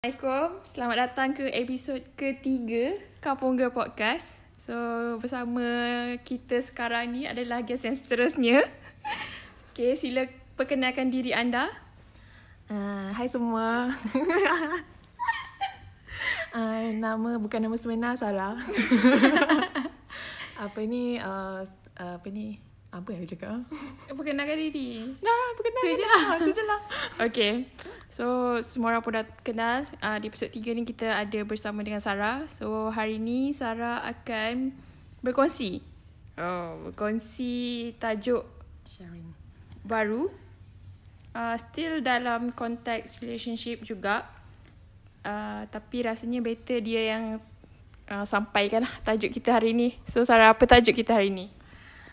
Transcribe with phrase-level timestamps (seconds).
[0.00, 0.64] Assalamualaikum.
[0.64, 4.40] Selamat datang ke episod ketiga Kampung Girl Podcast.
[4.56, 4.72] So,
[5.20, 5.60] bersama
[6.24, 8.64] kita sekarang ni adalah guest yang seterusnya.
[9.76, 10.24] Okay, sila
[10.56, 11.68] perkenalkan diri anda.
[12.72, 13.92] Uh, hai semua.
[16.56, 18.56] uh, nama bukan nama sebenar Sarah.
[20.64, 21.60] apa ni uh,
[22.00, 22.69] apa ni?
[22.90, 23.62] Apa yang aku cakap?
[24.18, 25.06] Perkenalkan diri.
[25.22, 25.86] Nah, perkenalkan.
[25.86, 26.22] Tu je lah.
[26.42, 26.80] Tu je lah.
[27.30, 27.52] Okay.
[28.10, 29.86] So, semua orang pun dah kenal.
[30.02, 32.50] Uh, di episod tiga ni kita ada bersama dengan Sarah.
[32.50, 34.74] So, hari ni Sarah akan
[35.22, 35.86] berkongsi.
[36.34, 38.42] Oh, berkongsi tajuk
[38.90, 39.30] Sharing.
[39.86, 40.26] baru.
[41.30, 44.26] Uh, still dalam konteks relationship juga.
[45.22, 47.38] Uh, tapi rasanya better dia yang
[48.10, 49.94] uh, sampaikan lah tajuk kita hari ni.
[50.10, 51.59] So Sarah, apa tajuk kita hari ni?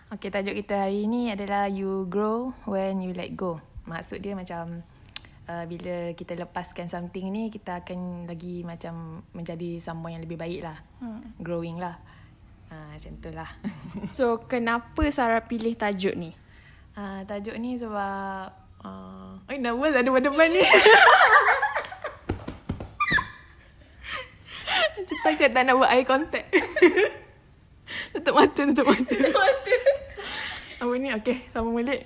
[0.08, 3.60] Okay, tajuk kita hari ni adalah You Grow When You Let Go.
[3.84, 4.80] Maksud dia macam
[5.52, 10.64] uh, bila kita lepaskan something ni, kita akan lagi macam menjadi someone yang lebih baik
[10.64, 10.80] lah.
[11.04, 11.36] Hmm.
[11.44, 12.00] Growing lah.
[12.72, 13.52] Uh, macam tu lah.
[14.16, 16.32] So kenapa Sarah pilih tajuk ni?
[16.96, 18.56] uh, tajuk ni sebab...
[18.80, 20.64] Uh, eh, nervous ada depan ni.
[24.98, 26.48] Macam takut tak nak buat eye contact.
[28.16, 29.14] tutup mata, tutup mata.
[29.14, 29.76] Tutup mata.
[30.84, 31.10] Apa ni?
[31.10, 32.06] Okay, sama balik.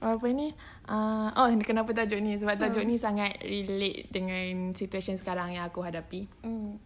[0.00, 0.56] Apa ni?
[0.88, 2.40] Uh, oh, kenapa tajuk ni?
[2.40, 6.24] Sebab tajuk ni sangat relate dengan situasi sekarang yang aku hadapi.
[6.40, 6.80] Hmm.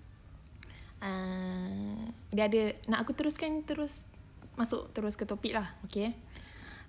[0.98, 4.08] Uh, dia ada nak aku teruskan terus
[4.56, 6.16] masuk terus ke topik lah okay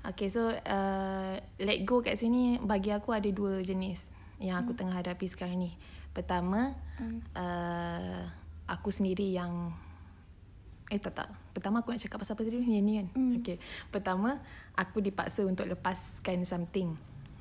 [0.08, 4.08] okay so uh, let go kat sini bagi aku ada dua jenis
[4.40, 4.80] yang aku hmm.
[4.80, 5.72] tengah hadapi sekarang ni
[6.16, 7.20] pertama hmm.
[7.36, 8.24] uh,
[8.68, 9.76] aku sendiri yang
[10.88, 13.34] eh tak tak pertama aku nak cakap pasal apa tadi yang ni kan hmm.
[13.44, 13.58] okay
[13.92, 14.40] pertama
[14.78, 16.96] aku dipaksa untuk lepaskan something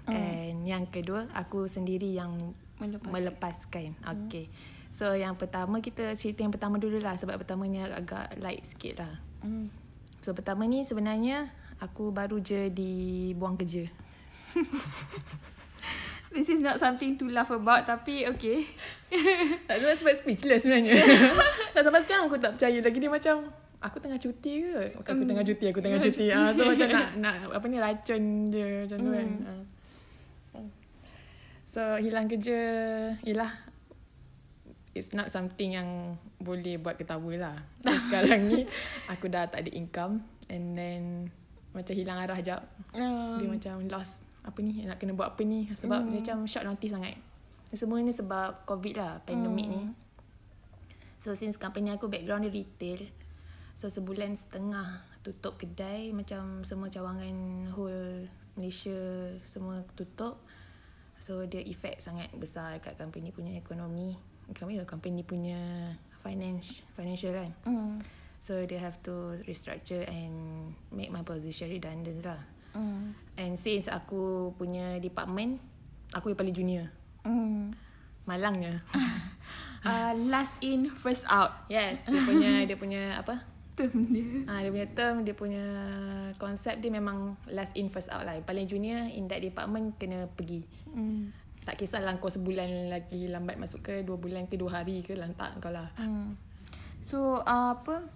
[0.06, 0.14] hmm.
[0.14, 3.12] and yang kedua aku sendiri yang Melepaskan.
[3.12, 3.88] melepaskan.
[4.04, 4.52] Okay.
[4.92, 9.00] So yang pertama kita cerita yang pertama dulu lah sebab pertama ni agak light sikit
[9.00, 9.14] lah.
[9.40, 9.72] Hmm.
[10.20, 11.48] So pertama ni sebenarnya
[11.80, 13.88] aku baru je dibuang kerja.
[16.34, 18.66] This is not something to laugh about tapi okay.
[19.70, 20.98] tak sebab sebab speechless sebenarnya.
[21.74, 23.46] tak sampai sekarang aku tak percaya lagi dia macam
[23.78, 24.98] aku tengah cuti ke?
[24.98, 26.26] Aku tengah cuti, aku tengah cuti.
[26.34, 29.30] Ah so macam nak nak apa ni racun je macam tu kan.
[29.46, 29.62] Ah.
[31.76, 32.56] So hilang kerja
[33.20, 33.52] Yelah
[34.96, 37.56] It's not something yang Boleh buat ketawa lah
[38.08, 38.64] Sekarang ni
[39.12, 41.02] Aku dah tak ada income And then
[41.76, 42.64] Macam hilang arah jap
[42.96, 45.66] Um, Dia macam lost Apa ni Nak kena buat apa ni.
[45.74, 47.18] Sebab dia macam short notice sangat.
[47.74, 49.82] Semua ni sebab covid lah Pandemic ni.
[49.82, 49.92] Hmm.
[51.18, 53.10] So since company aku background dia retail
[53.76, 58.96] So sebulan setengah tutup kedai Macam semua cawangan whole Malaysia
[59.44, 60.40] semua tutup.
[61.20, 64.16] So dia effect sangat besar dekat company punya ekonomi.
[64.56, 65.60] Company company punya
[66.24, 67.50] finance, financial kan?
[67.68, 68.00] Hmm.
[68.40, 72.40] So they have to restructure and make my position redundant lah
[72.76, 73.16] Hmm.
[73.40, 75.56] And since aku punya department
[76.12, 76.86] Aku yang paling junior
[77.24, 77.72] Hmm.
[78.28, 78.84] Malangnya
[79.86, 81.62] Uh, last in first out.
[81.70, 83.46] Yes, dia punya dia punya apa?
[83.78, 84.42] Term dia.
[84.50, 85.66] Ah dia punya term, dia punya
[86.42, 88.34] konsep dia memang last in first out lah.
[88.34, 90.66] Yang Paling junior in that department kena pergi.
[90.90, 91.30] Hmm.
[91.62, 95.54] Tak kisahlah kau sebulan lagi lambat masuk ke, dua bulan ke, dua hari ke, lantak
[95.62, 95.94] kau lah.
[95.94, 96.34] Hmm.
[97.06, 98.10] So uh, apa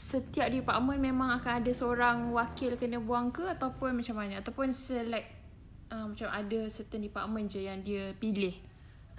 [0.00, 3.44] setiap department memang akan ada seorang wakil kena buang ke?
[3.44, 4.40] Ataupun macam mana?
[4.40, 5.28] Ataupun select
[5.92, 8.56] uh, macam ada certain department je yang dia pilih.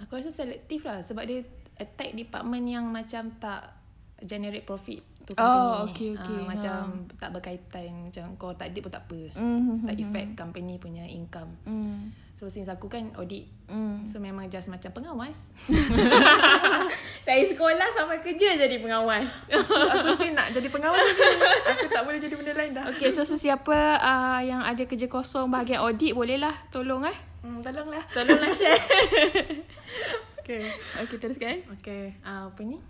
[0.02, 1.46] Aku rasa selektif lah sebab dia
[1.78, 3.70] attack department yang macam tak
[4.22, 5.86] generate profit tu Oh, company.
[5.88, 6.38] okay, okay.
[6.38, 6.78] Ah, macam
[7.14, 9.20] tak berkaitan macam kau tak audit pun tak apa.
[9.34, 9.76] Mm-hmm.
[9.86, 11.50] Tak effect company punya income.
[11.62, 12.10] Hmm.
[12.32, 14.02] So since aku kan audit Hmm.
[14.04, 15.48] So memang just macam pengawas
[17.28, 19.24] Dari sekolah sampai kerja jadi pengawas.
[19.48, 21.06] Aku still nak jadi pengawas.
[21.70, 25.48] Aku tak boleh jadi benda lain dah Okay, so sesiapa uh, yang ada kerja kosong
[25.48, 27.16] bahagian audit bolehlah tolong eh.
[27.40, 28.76] hmm, Tolonglah Tolonglah share.
[30.42, 30.66] Okay
[30.98, 31.62] okay, teruskan.
[31.78, 32.82] Okay uh, Apa ni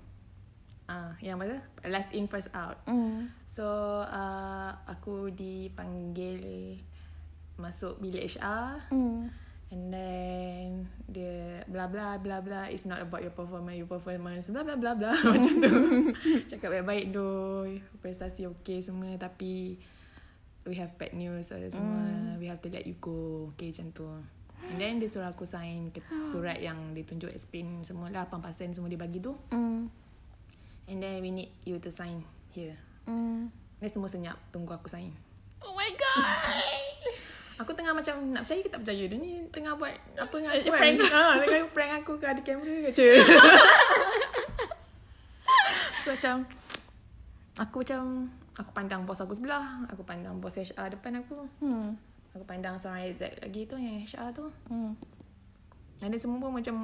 [0.93, 1.57] uh, Yang mana
[1.89, 3.33] Last in first out Hmm.
[3.49, 3.65] So
[4.05, 6.77] uh, Aku dipanggil
[7.57, 9.33] Masuk bilik HR Hmm.
[9.73, 10.67] And then
[11.09, 14.93] Dia Bla bla bla bla It's not about your performance Your performance Bla bla bla
[14.93, 15.73] bla Macam tu
[16.53, 17.29] Cakap baik-baik tu
[17.99, 19.81] Prestasi okay semua Tapi
[20.63, 22.37] We have bad news uh, Semua mm.
[22.37, 24.07] We have to let you go Okay macam tu
[24.63, 25.91] And then dia suruh aku sign
[26.31, 29.89] Surat yang Dia tunjuk explain Semua lah 8% semua dia bagi tu Hmm.
[30.93, 33.49] And then we need you to sign Here Hmm.
[33.81, 35.09] Then semua senyap Tunggu aku sign
[35.59, 36.21] Oh my god.
[37.59, 40.67] Aku tengah macam nak percaya ke tak percaya Dia ni tengah buat apa dengan aku
[40.67, 40.99] kan prank.
[41.07, 43.09] ha, Tengah prank aku ke ada kamera ke je
[46.03, 46.35] So macam
[47.57, 48.03] Aku macam
[48.55, 51.95] Aku pandang bos aku sebelah Aku pandang bos HR depan aku Hmm.
[52.33, 54.93] Aku pandang seorang exec lagi tu Yang HR tu Hmm.
[55.97, 56.75] Dan dia semua pun macam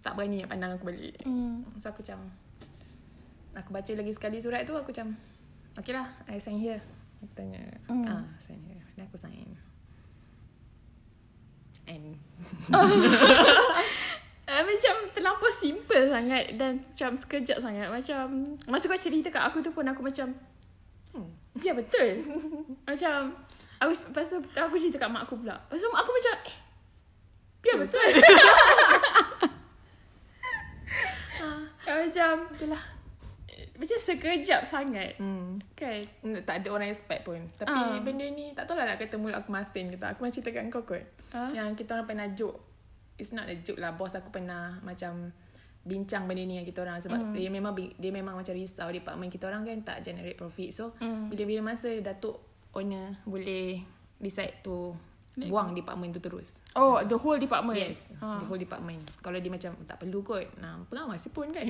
[0.00, 1.62] Tak berani nak pandang aku balik Hmm.
[1.78, 2.18] So aku macam
[3.56, 5.16] Aku baca lagi sekali surat tu Aku macam
[5.76, 6.80] Okay lah I sign here
[7.24, 8.04] Aku tanya Hmm.
[8.04, 9.56] Ah sign here Dan aku sign
[11.88, 12.20] And
[14.46, 17.90] Uh, macam terlampau simple sangat dan macam sekejap sangat.
[17.90, 20.30] Macam masa kau cerita kat aku tu pun aku macam
[21.14, 21.26] hmm.
[21.62, 22.22] ya betul.
[22.86, 23.34] macam
[23.82, 25.58] aku lepas tu aku cerita kat mak aku pula.
[25.66, 26.56] Lepas tu mak aku macam eh
[27.66, 28.06] ya betul.
[31.86, 32.82] Ah, macam Itulah
[33.76, 35.60] macam sekejap sangat hmm.
[35.72, 36.00] kan.
[36.42, 38.00] Tak ada orang expect pun Tapi Ah.
[38.00, 40.50] benda ni Tak tahu lah nak kata mulut aku masin ke tak Aku macam cerita
[40.50, 41.50] kat kau kot Ah.
[41.50, 42.56] Yang kita orang pernah joke
[43.14, 45.30] It's not a joke lah Bos aku pernah macam
[45.82, 47.32] Bincang benda ni dengan kita orang Sebab Hmm.
[47.32, 51.28] dia memang Dia memang macam risau Department kita orang kan Tak generate profit So Hmm.
[51.28, 52.40] bila-bila masa Datuk
[52.72, 53.84] owner Boleh
[54.16, 54.96] Decide to
[55.36, 56.64] Buang department tu terus.
[56.72, 57.76] Oh, the whole department.
[57.76, 58.40] Yes Ha.
[58.40, 59.04] The whole department.
[59.20, 61.68] Kalau dia macam Tak perlu kot nah, Pengawas pun kan.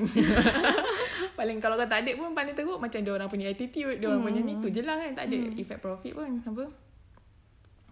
[1.38, 4.22] Paling kalau kau tak ada pun Paling teruk Macam dia orang punya attitude Dia orang
[4.22, 6.64] punya ni Tu je lah kan Tak ada effect profit pun Apa.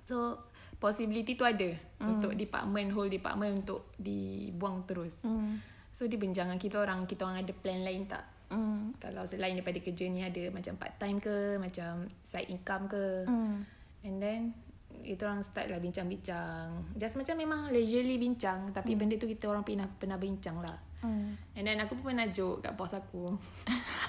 [0.07, 0.39] So
[0.79, 5.27] Possibility tu ada Untuk department Whole department Untuk dibuang terus.
[5.27, 5.59] Hmm.
[5.91, 8.23] So dia bincang dengan kita orang Kita orang ada plan lain tak?
[8.55, 8.95] Hmm.
[9.03, 13.27] Kalau selain daripada kerja ni Ada macam part time ke Macam side income ke.
[13.27, 13.67] Hmm.
[14.07, 14.55] And then
[15.03, 16.95] kita orang start lah bincang-bincang.
[16.95, 18.99] Just macam memang leisurely bincang tapi hmm.
[19.01, 20.77] benda tu kita orang pernah pernah bincang lah.
[21.03, 21.37] Hmm.
[21.59, 23.27] And then aku pun pernah joke kat bos aku.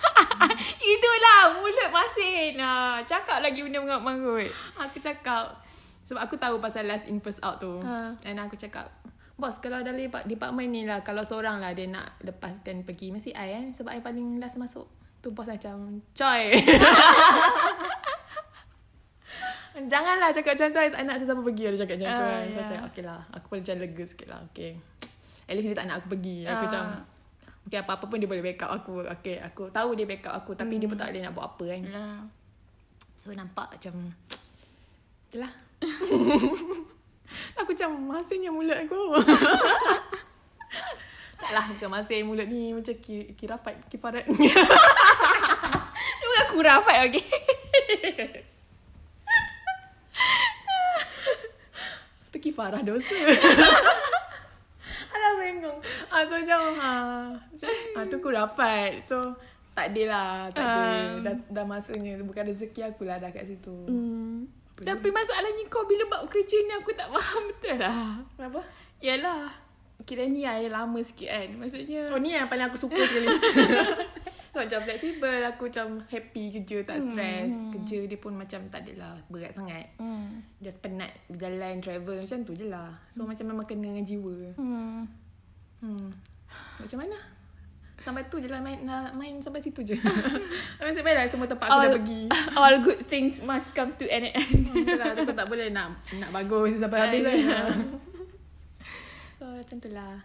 [0.95, 2.59] Itulah mulut masin.
[2.61, 4.51] Ha, cakap lagi benda mengarut-mengarut.
[4.79, 5.59] aku cakap
[6.05, 7.81] sebab aku tahu pasal last in first out tu.
[7.81, 8.13] Ha.
[8.29, 8.93] And aku cakap
[9.35, 13.35] Bos kalau dalam depart- department ni lah Kalau seorang lah dia nak lepaskan pergi Mesti
[13.35, 14.87] I kan Sebab I paling last masuk
[15.19, 16.55] Tu bos macam Coy
[19.77, 21.63] Janganlah cakap macam tu I tak nak pergi.
[21.65, 22.39] Dia cakap macam tu Ah, kan.
[22.39, 22.49] Ya.
[22.49, 24.71] saya cakap okay lah Aku pun macam lega sikit lah Okay
[25.43, 26.37] At least dia tak nak aku pergi.
[26.43, 26.63] Aku Ah.
[26.65, 26.83] macam
[27.65, 28.93] Okay apa-apa pun dia boleh backup aku.
[29.19, 31.81] Okay aku tahu dia backup aku Tapi dia pun tak boleh nak buat apa kan.
[31.87, 32.19] Lah.
[33.13, 33.93] So nampak macam
[35.27, 35.51] Itulah.
[37.57, 38.95] Aku macam masinnya mulut aku.
[41.35, 44.55] Taklah bukan masin mulut ni Macam ki- kirafat Kifarat Dia
[46.23, 47.25] bukan kurafat okay.
[52.29, 53.17] Tu kifarah dosa
[55.15, 55.79] Alah bengong
[56.13, 56.91] ah, So macam ha,
[57.57, 57.65] so,
[57.97, 59.33] ah, Tu kurafat So
[59.73, 61.19] tak lah Tak ada Ah.
[61.25, 64.45] dah, dah masuknya Bukan rezeki aku lah Dah kat situ hmm.
[64.75, 68.19] Tapi masalahnya kau bila buat kerja ni aku tak faham betul lah.
[68.35, 68.59] Kenapa?
[68.99, 69.47] Yalah.
[70.03, 71.49] Kira ni ada lama sikit kan.
[71.55, 72.11] Maksudnya.
[72.11, 73.31] Oh ni yang paling aku suka sekali
[74.55, 79.19] so, Macam flexible Aku macam happy kerja Tak stress Kerja dia pun macam tak adalah
[79.27, 80.39] Berat sangat Hmm.
[80.57, 85.03] Just penat Berjalan travel Macam tu je lah So macam memang kena dengan jiwa Hmm.
[85.79, 86.07] hmm.
[86.79, 87.19] Macam mana?
[87.95, 89.95] Sampai tu je lah main, nak main sampai situ je
[90.79, 92.21] Nasib baik lah semua tempat aku dah pergi
[92.59, 94.67] all good things must come to an end.
[94.67, 97.59] Betul lah Tapi tak boleh nak Nak bagus sampai habis kan Ya.
[99.35, 100.23] So macam tu lah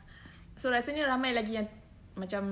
[0.54, 1.66] So rasanya ramai lagi yang
[2.14, 2.42] Macam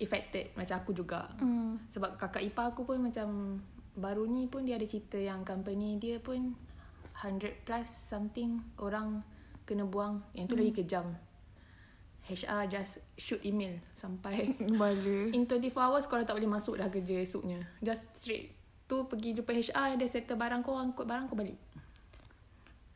[0.00, 1.76] Affected Macam aku juga Hmm.
[1.92, 3.60] Sebab kakak ipar aku pun macam
[3.94, 6.56] Baru ni pun dia ada cerita yang company dia pun
[7.20, 9.20] 100 plus something orang
[9.68, 10.24] kena buang.
[10.32, 11.06] Yang tu lagi kejam.
[12.30, 15.34] HR just shoot email sampai Bala.
[15.34, 17.60] in 24 hours korang tak boleh masuk dah kerja esoknya.
[17.82, 18.54] Just straight.
[18.86, 21.58] Tu pergi jumpa HR, dia settle barang kau, angkut barang kau balik.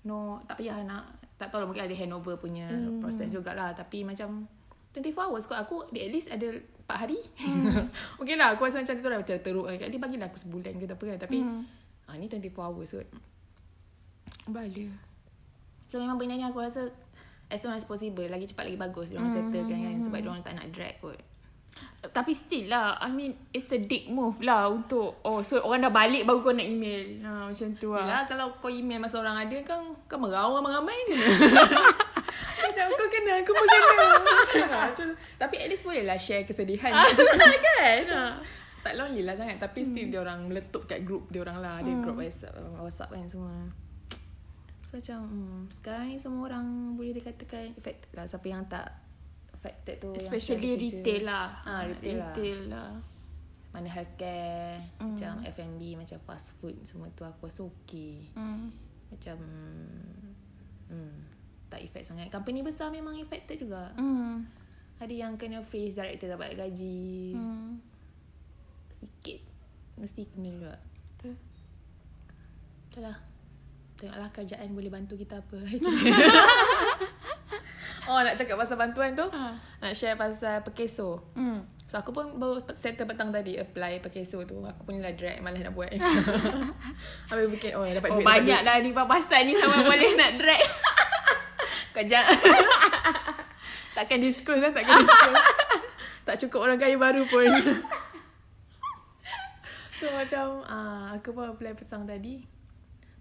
[0.06, 1.18] No, tak payah nak.
[1.34, 3.02] Tak tahu lah mungkin ada handover punya mm.
[3.02, 3.74] proses jugalah.
[3.74, 4.46] Tapi macam
[4.94, 5.58] 24 hours kot.
[5.58, 6.54] Aku at least ada
[6.86, 7.18] 4 hari.
[7.42, 7.90] Mm.
[8.22, 9.66] okay lah, aku rasa macam tu lah macam teruk.
[9.66, 9.90] Kan.
[9.90, 11.18] Dia bagilah aku sebulan ke apa kan.
[11.26, 11.60] Tapi mm.
[12.06, 13.08] ah, ni 24 hours kot.
[14.46, 14.86] Bala.
[15.90, 16.94] So memang benda ni aku rasa
[17.50, 18.22] as soon as possible.
[18.22, 19.10] Lagi cepat lagi bagus.
[19.10, 19.34] Diorang mm.
[19.34, 19.96] settlekan kan.
[20.06, 21.18] Sebab diorang tak nak drag kot.
[22.04, 25.90] Tapi still lah I mean It's a dick move lah Untuk Oh so orang dah
[25.90, 29.42] balik Baru kau nak email ha, Macam tu lah Yelah kalau kau email masa orang
[29.42, 31.18] ada kan Kau merau ramai-ramai je
[32.64, 34.06] Macam kau kena Aku pun kena.
[34.90, 35.06] Macam,
[35.38, 36.92] Tapi at least boleh lah share kesedihan.
[36.92, 37.08] Ah,
[37.68, 38.02] kan?
[38.10, 38.24] ha.
[38.84, 41.80] Tak lonely lah sangat Tapi still dia orang meletup kat group dia orang lah.
[41.80, 43.56] Ada group WhatsApp, WhatsApp kan semua.
[44.84, 48.86] So macam hmm, Sekarang ni semua orang Boleh dikatakan Affected lah Siapa yang tak
[49.56, 51.64] Affected tu Especially retail lah.
[51.66, 52.30] Ah, retail lah.
[52.30, 52.90] Retail lah.
[53.74, 58.30] Mana healthcare Macam F&B Macam fast food Semua tu aku rasa okay.
[58.38, 58.70] Hmm.
[59.14, 59.38] macam
[60.90, 61.33] hmm,
[61.68, 62.28] tak effect sangat.
[62.30, 63.90] Company besar memang affected juga.
[63.96, 64.46] Hmm.
[64.98, 67.34] Ada yang kena freeze director dapat gaji.
[67.34, 67.82] Hmm.
[68.94, 69.42] Sikit.
[69.98, 70.74] Mesti kena juga.
[71.14, 71.34] Betul.
[72.90, 73.16] Itulah.
[73.94, 75.54] Tengoklah kerajaan boleh bantu kita apa.
[78.10, 79.26] oh nak cakap pasal bantuan tu.
[79.30, 79.54] Ha.
[79.80, 81.22] Nak share pasal pekeso.
[81.34, 81.62] Hmm.
[81.84, 84.64] So aku pun baru settle petang tadi apply pekeso tu.
[84.64, 85.92] Aku pun lah drag malas nak buat.
[87.28, 88.26] Habis fikir oh dapat Oh duit.
[88.26, 88.66] banyak duit.
[88.66, 90.64] dah ni papasan ni sampai boleh nak drag.
[91.94, 92.26] Kejap.
[93.96, 95.46] takkan disclose lah, takkan disclose.
[96.26, 97.46] tak cukup orang kaya baru pun.
[100.02, 102.42] so macam uh, aku pun apply petang tadi.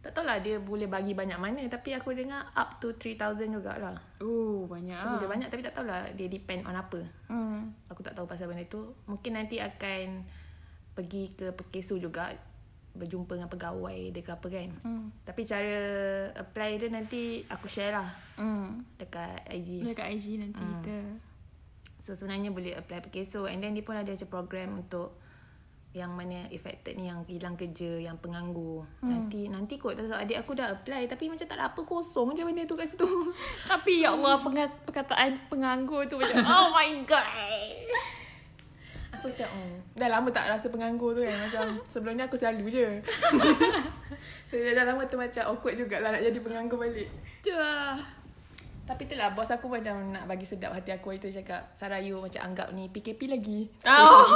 [0.04, 3.96] Tak tahulah dia boleh bagi banyak mana tapi aku dengar up to 3000 jugalah.
[4.20, 7.00] Oh banyak So, boleh banyak tapi tak tahulah dia depend on apa.
[7.32, 7.72] Hmm.
[7.88, 8.92] Aku tak tahu pasal benda tu.
[9.08, 10.28] Mungkin nanti akan
[10.98, 12.36] pergi ke Pekesu juga
[12.94, 14.70] berjumpa dengan pegawai dia ke apa kan.
[14.82, 15.06] Hmm.
[15.22, 15.78] Tapi cara
[16.36, 18.86] apply dia nanti aku share lah Hmm.
[18.96, 19.82] dekat IG.
[19.84, 20.72] Dekat IG nanti Hmm.
[20.80, 20.98] kita.
[21.98, 25.18] So sebenarnya boleh apply Pekeso and then dia pun ada macam program untuk
[25.94, 28.82] yang mana affected ni yang hilang kerja, yang penganggur.
[28.98, 29.14] Hmm.
[29.14, 32.42] Nanti nanti kot tak adik aku dah apply tapi macam tak ada apa kosong je
[32.42, 33.06] benda tu kat situ.
[33.70, 37.26] Tapi ya Allah pengat, perkataan penganggur tu macam oh my god.
[39.24, 42.68] Aku macam oh, dah lama tak rasa penganggur tu kan macam sebelum ni aku selalu
[42.68, 42.88] je.
[44.52, 47.08] so dah lama tu macam awkward jugalah nak jadi penganggur balik.
[47.40, 47.96] Tu lah.
[48.84, 52.44] Tapi itulah bos aku macam nak bagi sedap hati aku itu cakap Sarah you macam
[52.44, 53.72] anggap ni PKP lagi.
[53.88, 54.28] Oh.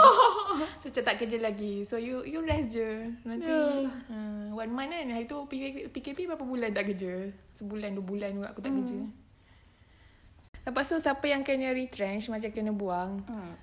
[0.80, 3.86] So macam tak kerja lagi So you you rest je Nanti Ya.
[4.10, 8.30] uh, One month kan Hari tu PKP, PKP berapa bulan tak kerja Sebulan dua bulan
[8.32, 8.80] juga aku tak Hmm.
[8.82, 9.00] kerja
[10.64, 13.54] Lepas tu siapa yang kena retrench Macam kena buang Hmm.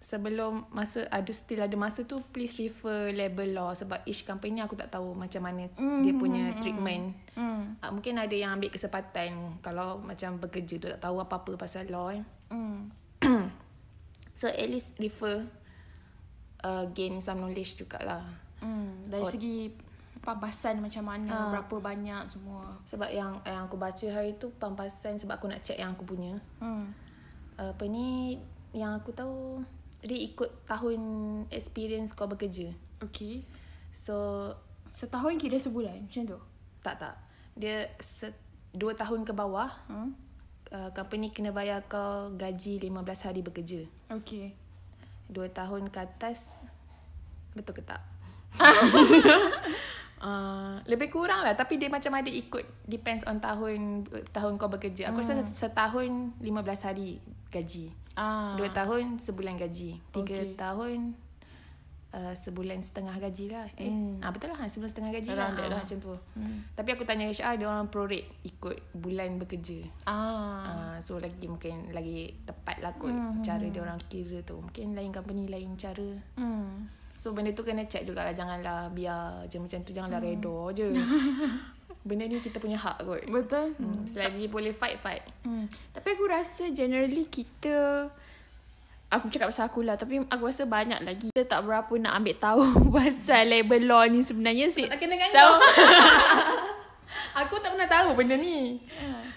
[0.00, 4.72] Sebelum masa ada still ada masa tu Please refer label law Sebab each company aku
[4.72, 7.04] tak tahu Macam mana Hmm, dia punya hmm, treatment
[7.36, 7.76] Hmm.
[7.78, 12.08] uh, Mungkin ada yang ambil kesempatan Kalau macam bekerja tu tak tahu apa-apa pasal law
[12.08, 12.88] kan Hmm.
[14.32, 15.44] So at least refer
[16.60, 18.24] uh, Gain some knowledge jugalah
[18.58, 19.04] Hmm.
[19.04, 19.28] Dari Oh.
[19.28, 19.72] segi
[20.20, 21.48] pampasan macam mana, Ah.
[21.50, 22.76] berapa banyak semua.
[22.84, 26.36] Sebab yang yang aku baca hari tu pampasan sebab aku nak check yang aku punya.
[26.60, 26.92] Hmm.
[27.56, 28.36] Uh, apa ni
[28.70, 29.64] yang aku tahu
[30.00, 31.00] dia ikut tahun
[31.48, 32.72] experience kau bekerja.
[33.00, 33.44] Okay.
[33.90, 34.50] So
[34.90, 36.38] Setahun kira sebulan macam tu.
[36.80, 37.14] tak tak.
[37.56, 38.28] Dia se,
[38.70, 40.12] dua tahun ke bawah Hmm.
[40.68, 43.84] uh, company kena bayar kau gaji 15 hari bekerja.
[44.08, 44.52] Okay.
[45.26, 46.60] Dua tahun ke atas
[47.52, 48.02] betul ke tak?
[50.20, 55.08] Uh, lebih kurang lah Tapi dia macam ada ikut Depends on tahun Tahun kau bekerja
[55.08, 56.44] Aku rasa setahun 15
[56.82, 57.16] hari
[57.48, 58.52] gaji Ah.
[58.52, 60.52] Dua tahun sebulan gaji Tiga Okay.
[60.54, 61.16] tahun
[62.10, 64.20] uh, Sebulan setengah gaji lah Eh Hmm.
[64.20, 65.80] ah, betul lah Sebulan setengah gaji Around lah, ah, lah.
[65.80, 66.58] Macam tu Hmm.
[66.70, 70.20] Tapi aku tanya HR Dia orang prorate Ikut bulan bekerja Ah.
[70.60, 74.60] Ah, so lagi mungkin lagi tepat lah kot Hmm, cara dia orang kira tu.
[74.60, 76.12] Mungkin lain company lain cara.
[76.36, 76.92] Hmm.
[77.20, 80.30] So benda tu kena check jugalah Janganlah biar je macam tu Janganlah Hmm.
[80.32, 80.88] redor je
[82.08, 83.76] Benda ni kita punya hak kot Betul.
[83.76, 84.08] hmm.
[84.08, 85.68] Selagi boleh fight, fight Hmm.
[85.92, 88.08] Tapi aku rasa generally kita
[89.10, 92.36] Aku cakap pasal aku lah Tapi aku rasa banyak lagi Kita tak berapa nak ambil
[92.36, 92.62] tahu
[92.96, 95.52] Pasal label law ni sebenarnya si, Tak kena dengan tahu.
[95.52, 95.60] kau
[97.42, 98.80] Aku tak pernah tahu benda ni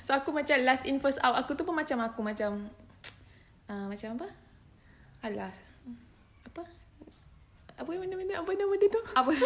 [0.01, 2.63] So aku macam last in first out Aku tu pun macam aku macam
[3.67, 4.27] uh, Macam apa?
[5.21, 5.72] Alah Apa?
[7.83, 9.01] Apa benda-benda Apa nama dia tu?
[9.13, 9.31] Apa?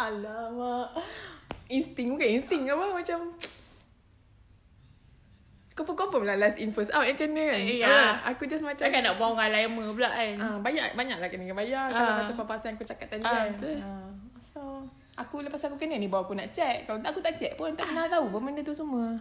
[0.00, 0.88] Alamak
[1.68, 3.18] Insting bukan insting apa Macam
[5.70, 7.88] Confirm-confirm lah last in first out yang kena kan Ya.
[7.88, 11.28] Ah, Aku just macam Takkan nak buang orang lama pula kan Ah, banyak banyak lah
[11.28, 12.16] kena bayar kalau Ah.
[12.20, 13.52] macam papasan aku cakap tadi Ah, kan.
[13.54, 13.76] betul.
[13.78, 14.08] Ah.
[14.42, 14.60] So
[15.14, 16.84] aku lepas aku kena ni baru aku nak check.
[16.84, 19.20] Kalau tak aku tak check pun tak pernah tahu pun benda tu semua.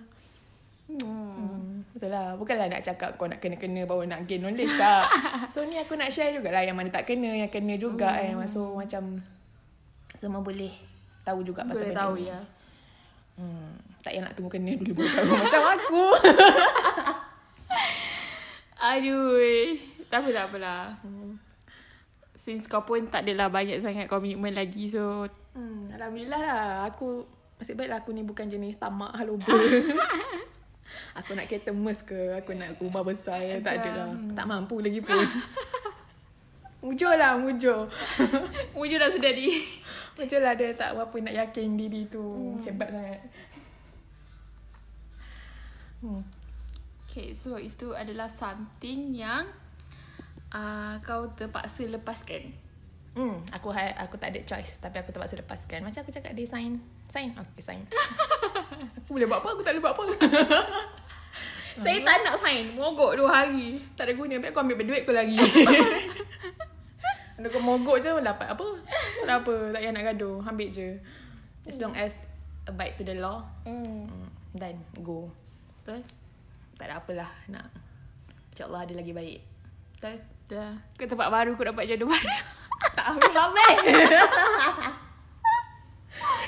[0.87, 0.99] hmm.
[0.99, 1.78] Hmm.
[1.99, 2.39] Betul lah.
[2.39, 5.11] Bukanlah nak cakap kau nak kena-kena baru nak gain knowledge tak.
[5.53, 8.39] so ni aku nak share jugalah yang mana tak kena, yang kena juga hmm.
[8.39, 8.47] kan.
[8.47, 9.19] So macam
[10.15, 10.71] semua boleh
[11.27, 12.31] tahu juga pasal Boleh benda tahu ni.
[12.31, 12.39] ya
[13.39, 13.71] Hmm.
[14.03, 16.05] Tak payah nak tunggu kena dulu baru tahu macam aku.
[18.95, 19.75] Aduh
[20.07, 21.35] Tapi tak apalah hmm.
[22.39, 25.27] Since kau pun tak adalah banyak sangat komitmen lagi So
[25.59, 26.63] Hmm, Alhamdulillah lah.
[26.87, 27.27] Aku
[27.59, 29.51] nasib baiklah aku ni bukan jenis tamak haloba.
[31.13, 34.09] Aku nak kereta mes ke, aku nak rumah besar ke, tak ada lah.
[34.35, 35.17] Tak mampu lagi pun.
[36.85, 37.91] mujur lah, mujur.
[38.77, 39.51] Wujud dah sedar di
[40.15, 42.23] mujur lah dia tak apa nak yakin diri tu.
[42.23, 42.63] Hmm.
[42.63, 43.21] Hebat sangat.
[45.99, 46.23] Hmm.
[47.09, 49.49] Okay so itu adalah something yang
[50.53, 52.53] uh, Kau terpaksa lepaskan
[53.19, 55.83] Hmm, aku ha- aku tak ada choice tapi aku terpaksa lepaskan.
[55.83, 56.79] Macam aku cakap dia sign.
[57.11, 57.35] Sign.
[57.35, 57.83] Okay, sign.
[59.03, 59.59] aku boleh buat apa?
[59.59, 60.03] Aku tak boleh buat apa.
[61.83, 62.79] Saya tak nak sign.
[62.79, 63.75] Mogok dua hari.
[63.99, 64.39] tak ada guna.
[64.39, 65.35] Biar aku ambil duit aku lagi.
[67.35, 68.67] Kalau kau mogok je dapat apa?
[68.87, 69.55] Tak ada apa.
[69.75, 70.39] Tak payah nak gaduh.
[70.47, 70.95] Ambil je.
[71.67, 72.23] As long as
[72.71, 73.43] abide to the law.
[73.67, 74.07] Hmm.
[74.07, 75.27] Hmm, then go.
[75.83, 76.07] Betul.
[76.79, 77.67] Tak ada apalah nak.
[78.55, 79.39] InsyaAllah ada lagi baik.
[79.99, 80.15] Betul?
[80.55, 80.71] Dah.
[80.95, 82.58] Ke tempat baru aku dapat jodoh baru.
[82.79, 83.77] Tak habis-habis.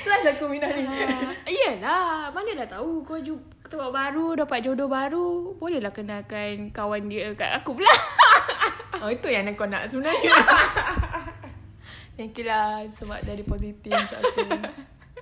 [0.01, 0.83] Stress aku minat ni.
[0.83, 2.31] Ah, Iyalah.
[2.31, 5.55] Mana dah tahu kau ju- ke tempat baru, dapat jodoh baru.
[5.55, 7.91] Bolehlah kenalkan kawan dia kat aku pula.
[9.01, 10.35] Oh itu yang kau nak sebenarnya.
[12.19, 14.45] Thank you lah sebab dari positif aku.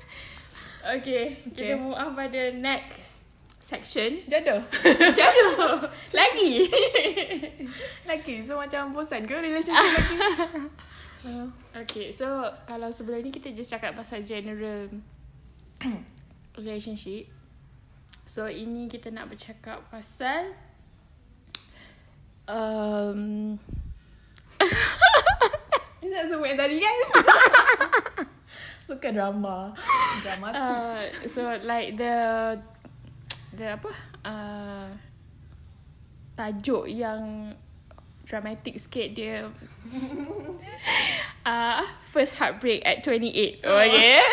[0.98, 1.38] okay.
[1.54, 3.24] Kita move on pada next
[3.64, 4.26] section.
[4.26, 4.66] Jodoh.
[5.14, 5.86] Jodoh.
[6.12, 6.66] Lagi.
[8.04, 10.18] Lagi so macam bosan ke relationship lagi?
[11.20, 14.88] Uh, Okay, so kalau sebelum ni kita just cakap pasal general
[16.60, 17.28] relationship.
[18.30, 20.54] So ini kita nak bercakap pasal
[22.46, 23.56] um,
[26.00, 26.98] Ni nak sebut yang tadi kan?
[28.88, 29.74] Suka drama.
[30.24, 32.16] Drama uh, so like the
[33.60, 33.92] the apa
[34.24, 34.88] uh,
[36.40, 37.54] tajuk yang
[38.30, 39.50] dramatic sikit dia
[41.50, 41.82] uh,
[42.14, 44.22] first heartbreak at 28 oh, okay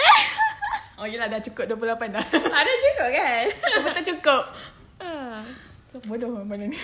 [0.97, 2.25] Oh yelah dah cukup 28 dah.
[2.65, 3.45] ada juga kan
[3.85, 4.43] Betul cukup.
[5.05, 5.45] uh,
[5.93, 6.77] So, bodoh mana ni.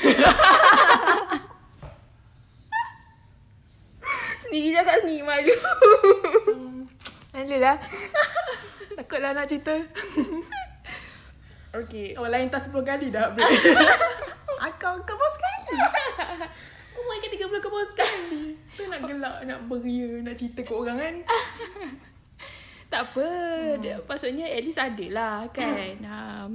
[4.44, 5.56] sendiri cakap sendiri malu
[7.32, 7.80] Lalu lah.
[9.00, 9.72] Takutlah nak cerita.
[11.72, 13.32] okay Orang lain tak 10 kali dah.
[14.60, 15.76] Akau kau bos sekali.
[17.02, 18.54] Oh my god 30 kau bos sekali.
[18.78, 21.14] Tu nak gelak, nak beria, nak cerita ke orang kan.
[22.92, 23.28] Tak apa.
[23.80, 24.04] Hmm.
[24.04, 25.96] Maksudnya at least ada lah kan.
[26.14, 26.52] um,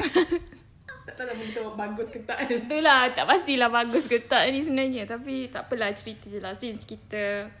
[1.08, 2.44] Tak tahu lah begitu bagus ke tak.
[2.52, 5.04] itulah tak pastilah bagus ke tak ni sebenarnya.
[5.04, 6.56] Tapi tak apalah cerita je lah.
[6.56, 7.52] Since kita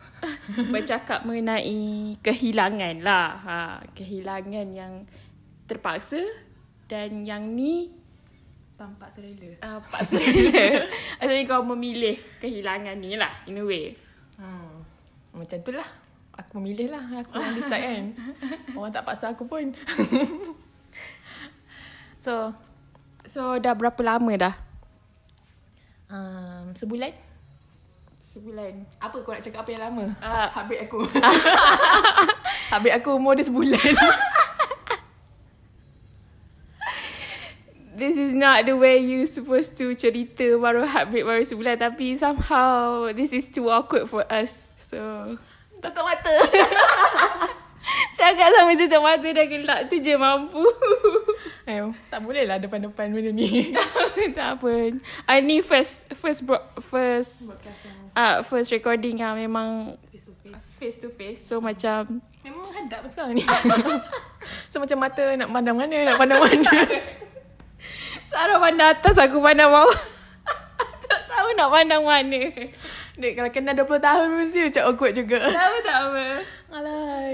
[0.72, 3.28] bercakap mengenai kehilangan lah.
[3.40, 3.56] Ha,
[3.96, 5.08] kehilangan yang
[5.64, 6.20] terpaksa
[6.86, 7.90] dan yang ni
[8.76, 9.50] Tampak serela.
[9.64, 10.84] uh, paksa rela.
[11.16, 13.96] Maksudnya kau memilih kehilangan ni lah in a way.
[14.36, 14.84] Hmm.
[15.32, 15.88] Macam tu lah.
[16.36, 17.02] Aku memilih lah.
[17.24, 18.04] Aku yang decide kan.
[18.76, 19.72] Orang tak paksa aku pun.
[22.20, 22.52] so,
[23.26, 24.54] So dah berapa lama dah?
[26.06, 27.16] um, sebulan.
[28.20, 28.84] Sebulan.
[29.00, 30.04] Apa kau nak cakap apa yang lama?
[30.20, 30.52] Ah.
[30.52, 31.00] Habis aku.
[32.68, 33.80] Habis aku umur dia sebulan.
[37.96, 43.08] This is not the way you supposed to cerita baru heartbreak baru sebulan tapi somehow
[43.16, 44.68] this is too awkward for us.
[44.92, 45.00] So
[45.80, 46.32] Tutup mata.
[48.16, 50.60] cakap sampai tutup mata dah gelak tu je mampu.
[51.66, 53.72] Ayo, tak boleh lah depan-depan benda ni.
[54.36, 54.72] tak apa.
[55.26, 57.50] Ah ni first first bro, first
[58.16, 60.64] ah uh, first recording yang memang Face to face.
[60.80, 61.40] face to face.
[61.44, 63.42] So macam Memang hadap sekarang ni.
[64.70, 66.70] so macam mata nak pandang mana, nak pandang mana.
[68.26, 69.98] Sarah pandang atas aku pandang bawah.
[71.06, 72.42] tak tahu nak pandang mana.
[73.16, 75.40] Dek, kalau kenal 20 tahun mesti macam awkward juga.
[75.40, 76.24] Tak apa tak apa.
[76.68, 77.32] Alay.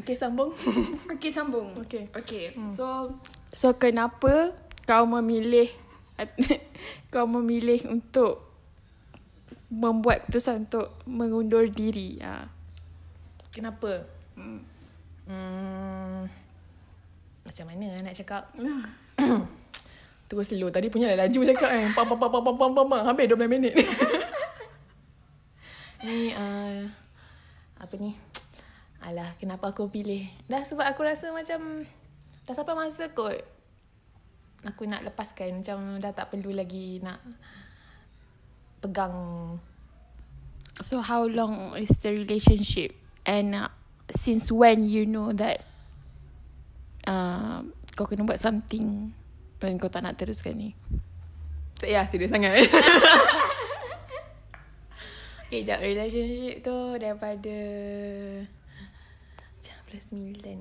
[0.00, 0.54] Okay, sambung.
[1.18, 1.74] Okay sambung.
[1.82, 2.06] Okay.
[2.14, 2.54] Okay.
[2.54, 2.70] Hmm.
[2.70, 3.18] So
[3.50, 4.54] so kenapa
[4.86, 5.66] kau memilih
[7.12, 8.46] kau memilih untuk
[9.70, 12.22] membuat keputusan untuk mengundur diri?
[12.22, 12.46] Ha.
[13.50, 14.06] Kenapa?
[14.38, 14.62] Hmm.
[15.30, 16.26] Hmm,
[17.46, 18.50] macam mana nak cakap?
[20.30, 20.70] Terus slow.
[20.70, 21.90] Tadi punya dah laju cakap kan.
[21.90, 23.02] Pam, pam, pam, pam, pam, pam, pam, pam.
[23.02, 23.74] Habis 12 minit.
[26.06, 26.86] ni, uh,
[27.82, 28.14] apa ni?
[29.02, 30.30] Alah, kenapa aku pilih?
[30.46, 31.82] Dah sebab aku rasa macam,
[32.46, 33.42] dah sampai masa kot.
[34.70, 35.66] Aku nak lepaskan.
[35.66, 37.18] Macam dah tak perlu lagi nak
[38.78, 39.58] pegang.
[40.78, 42.94] So how long is the relationship?
[43.26, 43.74] And uh,
[44.14, 45.66] since when you know that
[47.02, 47.66] uh,
[47.98, 49.18] kau kena buat something
[49.60, 50.72] dan kau tak nak teruskan ni?
[51.76, 52.56] Tak payah serius sangat.
[55.44, 57.56] okay, jap relationship tu daripada
[59.60, 60.60] macam belas sembilan.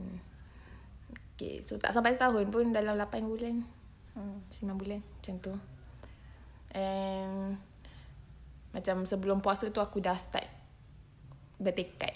[1.39, 3.63] Okay, so tak sampai setahun pun dalam lapan bulan.
[4.11, 5.53] Hmm, 9 bulan macam tu.
[6.75, 7.55] And
[8.75, 10.45] macam sebelum puasa tu aku dah start
[11.55, 12.13] bertekad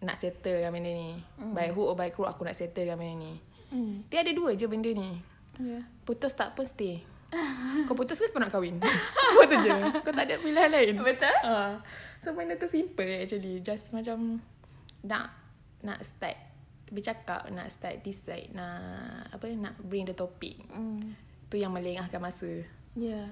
[0.00, 1.18] nak settle dengan benda ni.
[1.42, 1.52] Mm.
[1.52, 3.32] By hook or by crook aku nak settle dengan benda ni.
[3.70, 3.94] Hmm.
[4.06, 5.18] Dia ada dua je benda ni.
[5.60, 5.84] Yeah.
[6.08, 7.04] Putus tak pun stay.
[7.86, 8.82] Kau putus ke kau nak kahwin?
[9.36, 9.70] Kau tu je.
[10.02, 10.98] Kau tak ada pilihan lain.
[10.98, 11.36] Betul?
[11.46, 11.78] Ha.
[12.20, 13.62] So benda tu simple actually.
[13.62, 14.42] Just macam
[15.06, 15.30] nak
[15.80, 16.36] nak start
[16.90, 20.58] bercakap, nak start decide, nak apa nak bring the topic.
[20.74, 21.14] Hmm.
[21.46, 22.66] Tu yang melengahkan masa.
[22.98, 23.30] Yeah.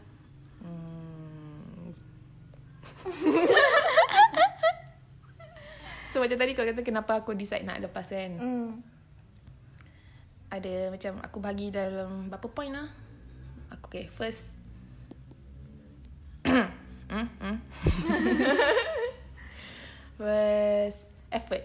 [0.62, 1.90] Hmm.
[6.14, 8.32] so macam tadi kau kata kenapa aku decide nak lepas kan.
[8.38, 8.78] Hmm.
[10.48, 12.88] Ada macam aku bagi dalam berapa point lah.
[13.76, 14.56] Aku okay, first
[16.48, 17.58] hmm, hmm.
[20.18, 21.64] First effort.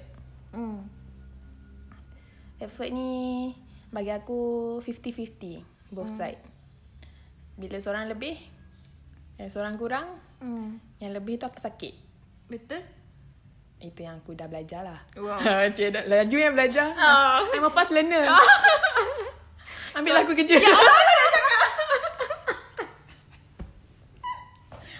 [0.53, 0.85] Hmm.
[2.61, 3.49] Effort ni
[3.89, 6.37] bagi aku 50-50 both side.
[7.57, 8.37] Bila seorang lebih,
[9.37, 10.07] yang seorang kurang,
[10.43, 10.75] Hmm.
[10.99, 11.95] yang lebih tu aku sakit.
[12.51, 12.83] Betul?
[13.83, 14.95] Itu yang aku dah belajar lah.
[15.19, 15.35] Wow.
[15.75, 16.95] Cik, laju yang belajar.
[16.95, 17.43] Ah.
[17.51, 18.31] I'm a fast learner.
[19.99, 20.55] Ambil aku kerja.
[20.57, 20.71] Ya,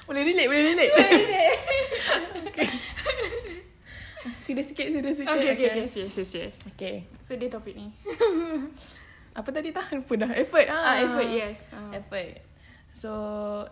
[0.05, 0.93] boleh relate, boleh relate.
[2.45, 2.67] okay.
[4.37, 5.33] Sudah sikit, sudah sikit.
[5.33, 5.87] Okay, okay, okay.
[5.87, 6.53] Yes, yes, yes.
[6.75, 7.07] Okay.
[7.23, 7.89] Sedih topik ni.
[9.33, 9.89] Apa tadi tak?
[9.97, 10.31] Lupa dah.
[10.37, 10.67] Effort.
[10.69, 11.65] Ah, effort, yes.
[11.73, 11.89] Ah.
[11.95, 12.37] Effort.
[12.93, 13.09] So,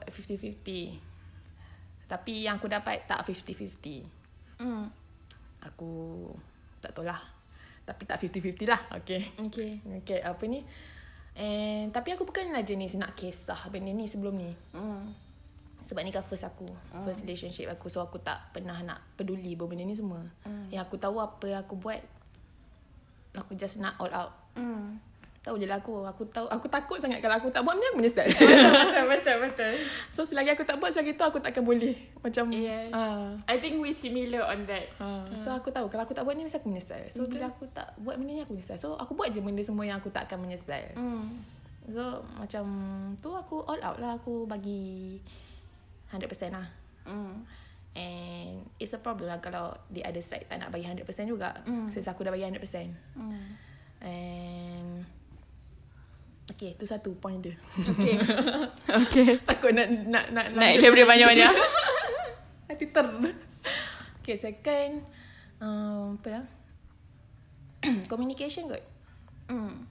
[0.09, 0.97] 50-50.
[2.09, 4.09] Tapi yang aku dapat tak 50-50.
[4.57, 4.89] Hmm.
[5.65, 6.27] Aku
[6.81, 7.19] tak tahu lah.
[7.85, 8.81] Tapi tak 50-50 lah.
[9.01, 9.21] Okay.
[9.49, 9.71] Okay.
[10.01, 10.65] Okay, apa ni?
[11.31, 14.51] And, tapi aku bukanlah jenis nak kisah benda ni sebelum ni.
[14.75, 15.15] Hmm.
[15.81, 16.67] Sebab ni kan first aku.
[17.03, 17.89] First relationship aku.
[17.89, 20.21] So, aku tak pernah nak peduli pun benda ni semua.
[20.69, 21.99] Yang aku tahu apa yang aku buat,
[23.33, 24.33] aku just nak all out.
[24.55, 25.01] Hmm.
[25.41, 26.05] Tahu je lah aku.
[26.05, 28.29] Aku tahu aku takut sangat kalau aku tak buat benda aku menyesal.
[28.29, 29.73] betul, betul, betul.
[30.15, 31.97] so selagi aku tak buat selagi tu aku takkan boleh.
[32.21, 32.93] Macam Yes.
[32.93, 33.33] ah.
[33.49, 34.93] I think we similar on that.
[35.01, 35.33] Ha.
[35.41, 37.01] So aku tahu kalau aku tak buat ni mesti aku menyesal.
[37.09, 38.77] So bila aku tak buat benda ni aku menyesal.
[38.77, 40.93] So aku buat je benda semua yang aku tak akan menyesal.
[40.93, 41.41] Hmm.
[41.89, 42.63] So macam
[43.17, 45.17] tu aku all out lah aku bagi
[46.13, 46.69] 100% lah.
[47.09, 47.41] Hmm.
[47.97, 51.51] And it's a problem lah kalau the other side tak nak bagi 100% juga.
[51.67, 51.91] Mm.
[51.91, 52.87] Since aku dah bagi 100%.
[53.19, 53.57] Hmm.
[54.05, 55.03] And
[56.49, 57.53] Okay, tu satu point dia.
[57.77, 58.17] Okay.
[59.05, 59.27] okay.
[59.45, 61.53] Takut nak nak nak Naik daripada banyak-banyak.
[62.69, 63.07] Hati ter.
[64.21, 65.05] Okay, second
[65.61, 66.41] um, apa ya?
[68.11, 68.83] Communication kot.
[69.49, 69.85] Hmm.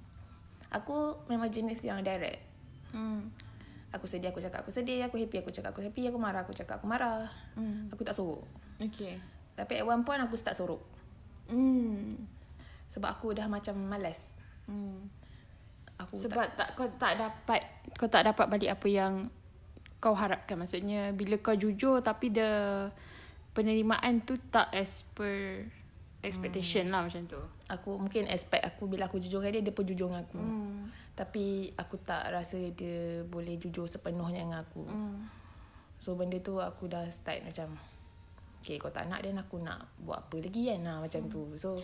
[0.70, 2.42] Aku memang jenis yang direct.
[2.94, 3.30] Hmm.
[3.90, 5.02] Aku sedih, aku cakap aku sedih.
[5.06, 6.06] Aku happy, aku cakap aku happy.
[6.06, 7.26] Aku marah, aku cakap aku marah.
[7.58, 7.90] Hmm.
[7.90, 8.46] Aku tak sorok.
[8.78, 9.18] Okay.
[9.58, 10.82] Tapi at one point aku start sorok.
[11.50, 12.14] Hmm.
[12.86, 14.30] Sebab aku dah macam malas.
[14.70, 15.10] Hmm.
[16.00, 17.60] Aku Sebab tak kau tak dapat
[17.96, 19.28] kau tak dapat balik apa yang
[20.00, 22.88] kau harapkan maksudnya bila kau jujur tapi the
[23.52, 25.68] penerimaan tu tak as per
[26.24, 27.40] expectation lah macam tu.
[27.68, 30.40] aku mungkin expect aku bila aku jujur dengan dia, dia pun jujur dengan aku.
[30.40, 30.88] Hmm.
[31.16, 34.84] Tapi aku tak rasa dia boleh jujur sepenuhnya dengan aku.
[34.84, 35.28] Hmm.
[36.00, 37.76] So benda tu aku dah start macam
[38.60, 41.80] Okay kau tak nak dan aku nak buat apa lagi kan nah, Macam tu So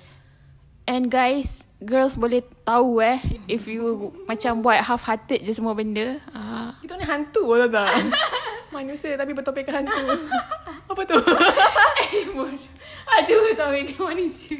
[0.87, 3.19] And guys, girls boleh tahu eh
[3.51, 6.23] if you macam buat half hearted je semua benda.
[6.31, 6.79] Ah.
[6.79, 7.91] Kita ni hantu tau tak
[8.75, 9.91] Manusia tapi bertopik hantu
[10.91, 11.19] Apa tu?
[13.17, 14.59] Aduh, topik manusia.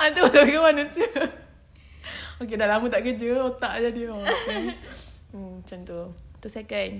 [0.00, 1.08] hantu bertopik manusia
[2.40, 4.72] Okay dah lama tak kerja Otak je dia okay.
[5.36, 6.00] hmm, Macam tu
[6.40, 6.92] Tu second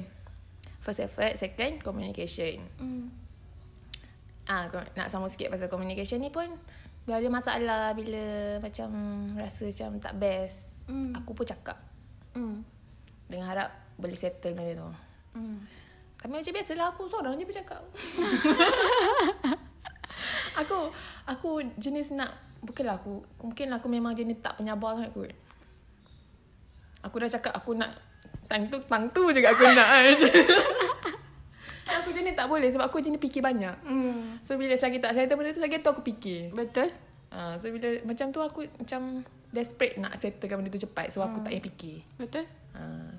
[0.84, 3.08] First effort Second communication Hmm.
[4.50, 4.66] Ah,
[4.98, 6.50] nak sama sikit pasal communication ni pun
[7.10, 8.22] bila ada masalah, bila
[8.62, 8.86] macam
[9.34, 11.10] rasa macam tak best, Hmm.
[11.10, 11.74] aku pun cakap
[12.38, 12.62] Hmm.
[13.26, 13.66] dengan harap
[13.98, 14.86] boleh settle benda tu.
[15.34, 15.58] Hmm.
[16.22, 17.82] Tapi macam biasalah aku seorang je bercakap.
[20.62, 20.94] aku
[21.26, 21.50] aku
[21.82, 22.30] jenis nak
[22.62, 25.34] bukanlah aku mungkin aku memang jenis tak penyabar sangat kot.
[27.02, 27.90] Aku dah cakap aku nak
[28.46, 30.14] tang tu tang tu juga aku nak kan.
[31.98, 33.76] aku jenis tak boleh sebab aku jenis fikir banyak.
[33.82, 34.38] Hmm.
[34.46, 36.88] So bila selagi tak settle benda tu Lagi tu aku fikir Betul?
[37.34, 41.42] uh, So bila macam tu aku Macam desperate nak settlekan benda tu cepat So aku
[41.42, 42.44] tak payah fikir Betul?
[42.74, 43.12] uh,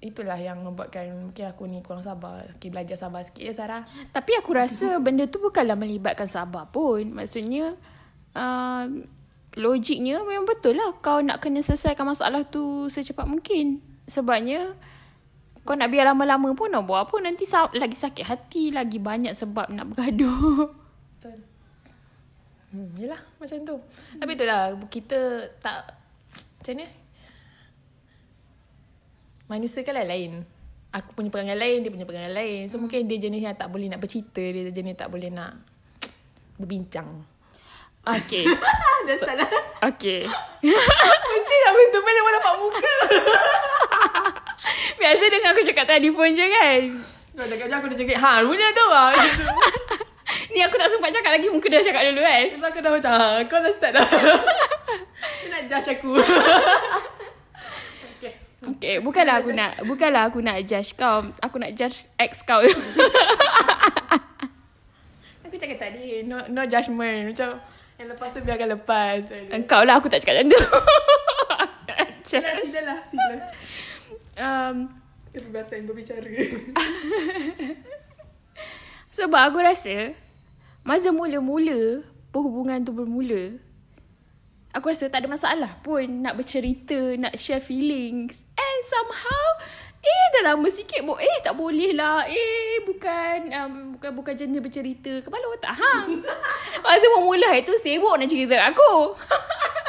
[0.00, 4.32] Itulah yang membuatkan Mungkin aku ni kurang sabar Okay belajar sabar sikit ya Sarah Tapi
[4.38, 7.10] aku rasa benda tu bukanlah melibatkan sabar pun.
[7.12, 7.76] Maksudnya
[8.32, 8.84] uh,
[9.58, 13.82] logiknya memang betul lah kau nak kena selesaikan masalah tu secepat mungkin.
[14.06, 14.78] Sebabnya
[15.60, 17.16] kau nak biar lama-lama pun nak buat apa?
[17.20, 20.72] Nanti sa- lagi sakit hati, lagi banyak sebab nak bergaduh.
[21.20, 21.36] Betul.
[22.70, 23.76] Hmm, yelah macam tu.
[24.14, 25.90] Tapi itulah Kita tak
[26.30, 26.86] Macam ni
[29.50, 30.46] Manusia kan lain
[30.94, 32.70] Aku punya perangai lain Dia punya perangai lain.
[32.70, 32.86] So hmm.
[32.86, 35.58] mungkin dia jenis yang tak boleh nak bercerita Dia jenis tak boleh nak
[36.62, 37.26] Berbincang.
[38.06, 38.46] Okay.
[39.10, 39.50] Dah so, salah.
[39.90, 40.28] Okay.
[41.26, 42.92] Benci lah habis tu Pada nampak muka
[45.00, 46.80] Biasa dengan aku cakap telefon je kan.
[47.32, 49.16] Kau dah kerja aku dah cakap, ha, punya tu lah.
[50.52, 52.44] Ni aku tak sempat cakap lagi muka dia cakap dulu kan.
[52.52, 54.04] Terus aku dah macam, ha, kau dah start dah.
[55.56, 56.12] Nak judge aku.
[58.16, 58.34] okay.
[58.60, 61.24] Okay, bukanlah aku nak bukanlah aku nak judge kau.
[61.40, 62.60] Aku nak judge ex kau.
[65.48, 67.32] Aku cakap tadi, no, no judgement.
[67.32, 67.56] Macam,
[67.96, 69.24] yang lepas tu biarkan lepas.
[69.48, 70.60] Engkau lah aku tak cakap macam tu.
[72.20, 73.34] Sila, sila lah, sila.
[74.38, 74.76] Um,
[75.30, 76.26] Kebebasan berbicara.
[79.16, 80.14] sebab aku rasa
[80.82, 82.02] masa mula-mula
[82.34, 83.58] perhubungan tu bermula
[84.70, 88.46] aku rasa tak ada masalah pun nak bercerita, nak share feelings.
[88.54, 89.46] And somehow
[90.00, 92.24] eh dah lama sikit bo eh tak boleh lah.
[92.24, 95.20] Eh bukan um, bukan bukan jenis bercerita.
[95.20, 96.22] Kepala otak hang.
[96.86, 98.94] masa mula itu sibuk nak cerita aku.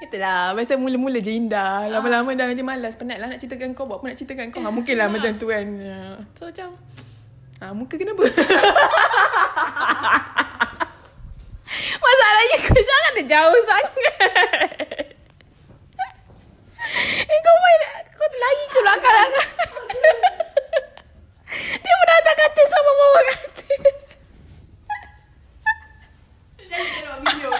[0.00, 1.84] Itulah, masa mula-mula je indah.
[1.92, 2.96] Lama-lama dah nanti malas.
[2.96, 3.84] Penat lah nak ceritakan kau.
[3.84, 4.64] Buat apa nak ceritakan kau.
[4.64, 5.66] Ha, mungkin lah macam tu kan.
[5.76, 6.24] Ya.
[6.40, 6.72] So macam,
[7.60, 8.24] ha, muka kenapa?
[12.00, 13.94] Masalahnya kau jangan ada jauh sangat.
[17.30, 17.80] Eh kau main
[18.18, 19.50] Kau lagi ke belakang-belakang
[21.84, 23.82] Dia pun datang katil sama bawah katil
[26.66, 27.50] Jadi tengok video.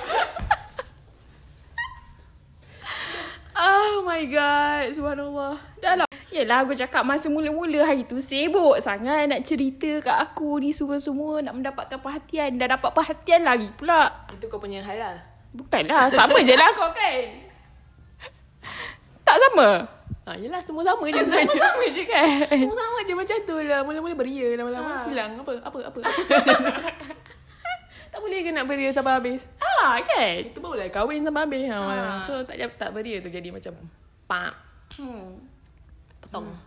[3.61, 9.29] Oh my god Subhanallah Dah lah Yelah aku cakap masa mula-mula hari tu Sibuk sangat
[9.29, 14.49] nak cerita kat aku ni semua-semua Nak mendapatkan perhatian Dah dapat perhatian lagi pula Itu
[14.49, 15.17] kau punya hal lah.
[15.53, 17.21] Bukanlah Sama je lah kau kan
[19.21, 19.69] Tak sama
[20.21, 21.59] Ha, yelah, semua sama je sebenarnya.
[21.59, 23.81] Sama je kan Semua sama je macam tu lah.
[23.83, 25.05] Mula-mula beria, lama-lama Ha.
[25.11, 25.31] hilang.
[25.43, 25.53] Apa?
[25.65, 25.79] Apa?
[25.91, 25.99] Apa?
[28.13, 29.43] tak boleh ke nak beria sampai habis?
[29.81, 31.65] Ah kan Itu barulah kahwin sampai habis.
[31.73, 31.79] Ha.
[31.81, 32.21] Ha.
[32.29, 33.73] So, tak tak beria tu jadi macam
[34.29, 34.53] pak,
[35.01, 35.41] hmm.
[36.23, 36.47] potong.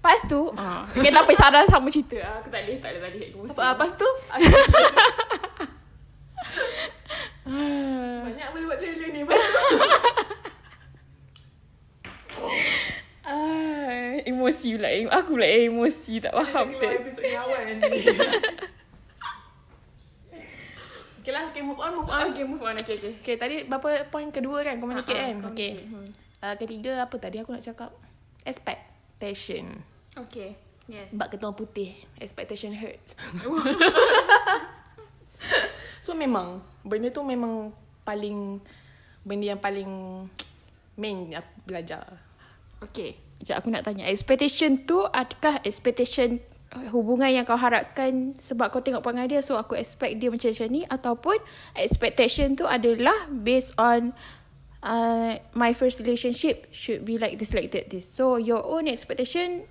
[0.00, 0.88] Lepas tu ah.
[0.96, 3.52] Okay tak apa Sarah sama cerita ah, Aku tak boleh Tak boleh boleh Emosi.
[3.52, 4.08] Apa, lepas tu?
[7.50, 8.22] Ah.
[8.22, 9.26] Banyak boleh buat trailer ni.
[9.26, 9.42] Lepas?
[13.26, 14.88] Ah, emosi pula
[15.18, 17.98] Aku pula emosi Tak faham Keluar tak episod yang awal nanti.
[21.20, 22.32] Okay lah, okay move on, move on.
[22.32, 24.80] Okay move on Okay okay Okay, tadi berapa point kedua kan?
[24.80, 25.36] Communicate ah, kan?
[25.52, 25.84] Okay.
[25.84, 27.92] communicate, Uh, ketiga apa tadi aku nak cakap?
[28.48, 29.84] Expectation.
[30.16, 30.56] Okay
[30.88, 31.92] Yes Bak ketua putih.
[32.16, 33.12] Expectation hurts.
[36.04, 37.76] so memang, benda tu memang
[38.08, 38.56] paling,
[39.20, 39.92] benda yang paling
[40.96, 42.08] main aku belajar.
[42.80, 48.78] Okay Sekejap aku nak tanya Expectation tu Adakah expectation Hubungan yang kau harapkan Sebab kau
[48.78, 50.82] tengok perangai dia So aku expect dia macam-macam ni.
[50.86, 51.36] Ataupun
[51.74, 54.14] Expectation tu adalah Based on
[54.86, 58.06] uh, My first relationship Should be like this Like that this.
[58.06, 59.66] So your own expectation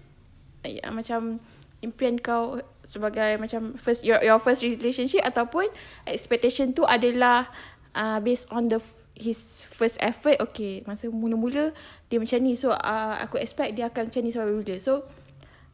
[0.67, 1.39] uh, Macam
[1.79, 5.71] Impian kau Sebagai macam first Your, your first relationship Ataupun
[6.03, 7.47] Expectation tu adalah
[7.95, 8.83] uh, Based on the
[9.19, 10.39] his first effort.
[10.39, 11.75] Okay masa mula-mula
[12.07, 12.55] dia macam ni.
[12.55, 15.03] So uh, aku expect dia akan macam ni sampai bila so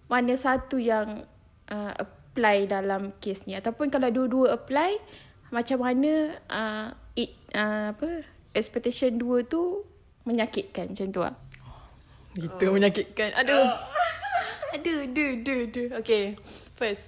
[0.06, 1.26] mana satu yang
[1.72, 5.02] uh, apply dalam kes ni ataupun kalau dua-dua apply
[5.50, 9.82] macam mana uh, it uh, apa expectation dua tu
[10.26, 11.36] menyakitkan macam tu ah
[12.36, 13.32] Gitu menyakitkan.
[13.40, 13.72] Aduh.
[14.76, 15.88] Aduh, aduh, aduh, aduh.
[16.04, 16.36] Okay,
[16.76, 17.08] first.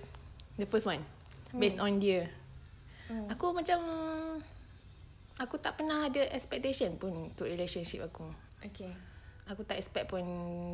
[0.55, 1.03] The first one.
[1.51, 2.31] Based on dia.
[3.27, 3.83] Aku macam...
[5.35, 8.23] Aku tak pernah ada expectation pun untuk relationship aku.
[8.63, 8.95] okay
[9.47, 10.23] Aku tak expect pun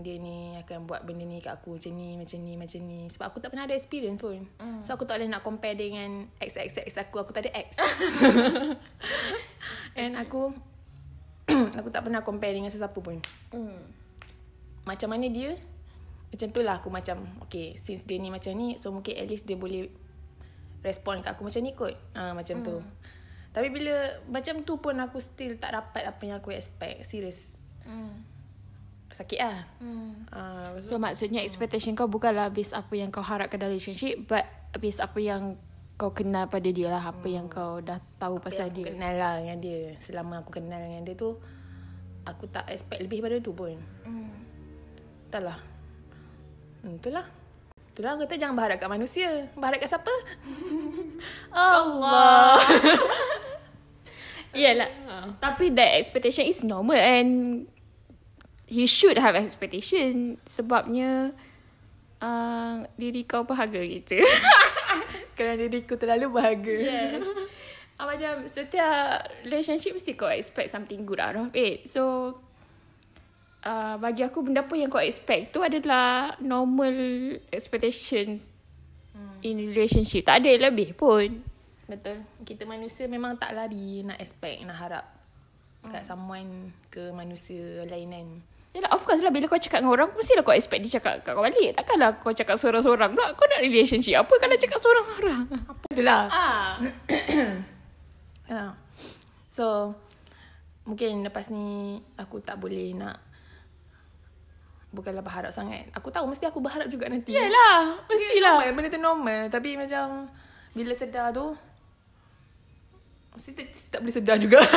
[0.01, 3.05] dia ni akan buat benda ni kat aku macam ni, macam ni, macam ni.
[3.05, 4.49] Sebab aku tak pernah ada experience pun.
[4.57, 4.81] Mm.
[4.81, 7.21] So aku tak boleh nak compare dengan ex-ex-ex aku.
[7.21, 7.77] Aku tak ada ex.
[10.01, 10.57] And aku...
[11.77, 13.21] aku tak pernah compare dengan sesiapa pun.
[13.53, 14.03] hmm.
[14.83, 15.55] Macam mana dia
[16.27, 19.47] Macam tu lah aku macam Okay since dia ni macam ni So mungkin at least
[19.47, 19.88] dia boleh
[20.83, 22.65] Respond kat aku macam ni kot ha, Macam mm.
[22.67, 22.75] tu
[23.55, 28.23] Tapi bila Macam tu pun aku still tak dapat Apa yang aku expect Serius Hmm.
[29.13, 30.26] Sakit lah Hmm.
[30.28, 30.41] ha,
[30.82, 34.43] So maksudnya expectation kau bukanlah based apa yang kau harapkan dalam relationship but
[34.76, 35.54] based apa yang
[35.93, 38.86] kau kenal pada dia lah apa yang kau dah tahu pasal Aku dia.
[38.89, 41.38] kenal lah dengan dia Selama aku kenal dengan dia tu
[42.26, 44.34] Aku tak expect lebih pada tu pun Hmm.
[45.30, 45.62] Entahlah
[46.82, 47.26] hmm, Itulah
[47.93, 50.13] Itulah kata jangan berharap kat manusia Berharap kat siapa?
[51.54, 52.58] Allah
[54.54, 54.89] Yalah.
[55.38, 57.65] Tapi that expectation is normal and
[58.67, 61.36] you should have expectation sebabnya
[62.23, 64.23] uh, diri kau berharga gitu.
[65.38, 67.23] Kerana diriku terlalu bahagia yes.
[67.93, 71.86] Uh, macam setiap relationship mesti kau expect something good out of it.
[71.86, 72.34] So
[73.62, 76.93] uh, bagi aku benda apa yang kau expect tu adalah normal
[77.54, 78.49] expectations
[79.13, 79.45] hmm.
[79.45, 80.26] in relationship.
[80.26, 81.41] Tak ada lebih pun.
[81.86, 82.23] Betul.
[82.41, 85.06] Kita manusia memang tak lari nak expect, nak harap
[85.84, 88.28] kat someone ke manusia lain kan.
[88.73, 89.29] Yalah, of course lah.
[89.29, 91.77] Bila kau cakap dengan orang, mestilah kau expect dia cakap kat kau balik.
[91.77, 93.38] Takkanlah kau cakap seorang-seorang pula.
[93.38, 95.43] Kau nak relationship apa kalau cakap seorang-seorang?
[95.69, 96.23] Apa Itulah.
[96.29, 96.71] Ah.
[98.49, 98.59] Ha.
[99.53, 99.93] So
[100.89, 103.21] mungkin lepas ni aku tak boleh nak
[104.89, 105.89] bukanlah berharap sangat.
[105.93, 107.38] Aku tahu mesti aku berharap juga nanti.
[107.38, 108.65] Yalah, mestilah.
[108.65, 110.25] Normal, benda tu normal tapi macam
[110.73, 111.53] bila sedar tu
[113.33, 114.62] mesti tak, tak boleh sedar juga.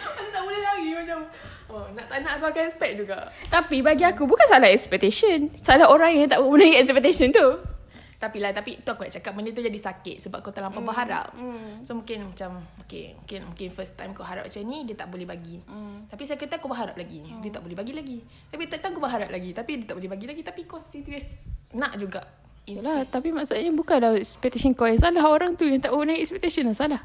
[0.00, 1.18] Macam tak boleh lagi macam
[1.70, 3.30] oh nak tak nak aku akan expect juga.
[3.48, 5.54] Tapi bagi aku bukan salah expectation.
[5.62, 7.70] Salah orang yang tak memenuhi expectation tu.
[8.20, 10.88] Tapi lah Tapi tu aku nak cakap Benda tu jadi sakit Sebab kau terlampau mm.
[10.92, 11.88] berharap mm.
[11.88, 15.24] So mungkin macam Okay Mungkin mungkin first time kau harap macam ni Dia tak boleh
[15.24, 16.12] bagi mm.
[16.12, 17.40] Tapi second time kau berharap lagi mm.
[17.40, 18.20] Dia tak boleh bagi lagi
[18.52, 21.48] Tapi third time kau berharap lagi Tapi dia tak boleh bagi lagi Tapi kau serius
[21.72, 22.20] Nak juga
[22.68, 25.26] Yalah, tapi maksudnya bukanlah expectation kau yang salah.
[25.26, 27.02] Orang tu yang tak memenuhi expectation yang salah.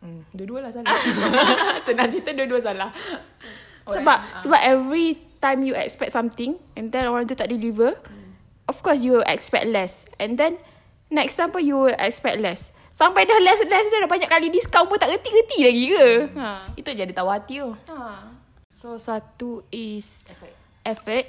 [0.00, 0.96] Hmm, dua-dua lah salah.
[1.84, 2.88] Senang cerita dua-dua salah.
[3.98, 4.40] Sebab uh.
[4.42, 8.30] sebab every time you expect something and then orang tu tak deliver, hmm.
[8.70, 10.06] of course you expect less.
[10.20, 10.60] And then
[11.08, 12.70] next time pun you expect less.
[12.90, 16.08] Sampai dah less less dah banyak kali discount pun tak reti-reti lagi ke?
[16.30, 16.38] Hmm.
[16.38, 16.50] Ha.
[16.76, 17.70] Itu jadi tahu hati tu.
[17.90, 18.30] Ha.
[18.80, 20.54] So satu is effort.
[20.84, 21.26] effort.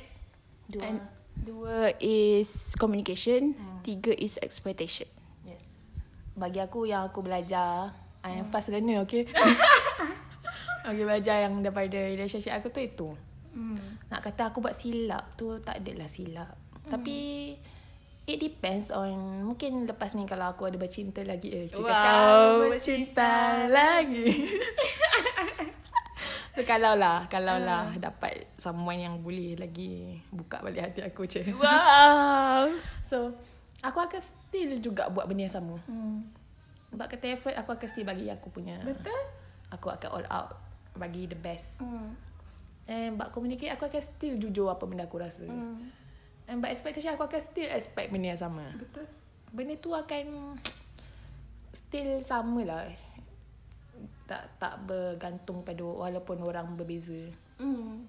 [0.71, 0.83] Dua.
[0.87, 0.97] And
[1.41, 3.57] Dua is communication.
[3.57, 3.81] Hmm.
[3.81, 5.09] Tiga is expectation.
[5.41, 5.89] Yes.
[6.37, 9.25] Bagi aku yang aku belajar, I am fast learner, okay?
[10.85, 13.09] okay, belajar yang daripada relationship aku tu itu.
[13.51, 13.99] Hmm.
[14.07, 16.55] Nak kata aku buat silap tu, tak adalah silap.
[16.87, 16.91] Hmm.
[16.97, 17.17] Tapi,
[18.25, 24.25] it depends on, mungkin lepas ni kalau aku ada bercinta lagi, eh, wow, bercinta lagi.
[26.51, 27.99] So kalau lah Kalau lah uh.
[27.99, 32.75] Dapat someone yang boleh lagi Buka balik hati aku je Wow
[33.09, 33.31] So
[33.81, 36.27] Aku akan still juga Buat benda yang sama hmm.
[36.91, 39.15] Sebab kata effort Aku akan still bagi aku punya Betul
[39.71, 42.13] Aku akan all out Bagi the best hmm.
[42.89, 45.79] And but communicate Aku akan still jujur Apa benda aku rasa hmm.
[46.49, 49.07] And but expectation Aku akan still expect benda yang sama Betul
[49.51, 50.57] Benda tu akan
[51.71, 52.85] Still sama lah
[54.31, 57.27] tak tak bergantung pada walaupun orang berbeza.
[57.59, 57.99] Hmm.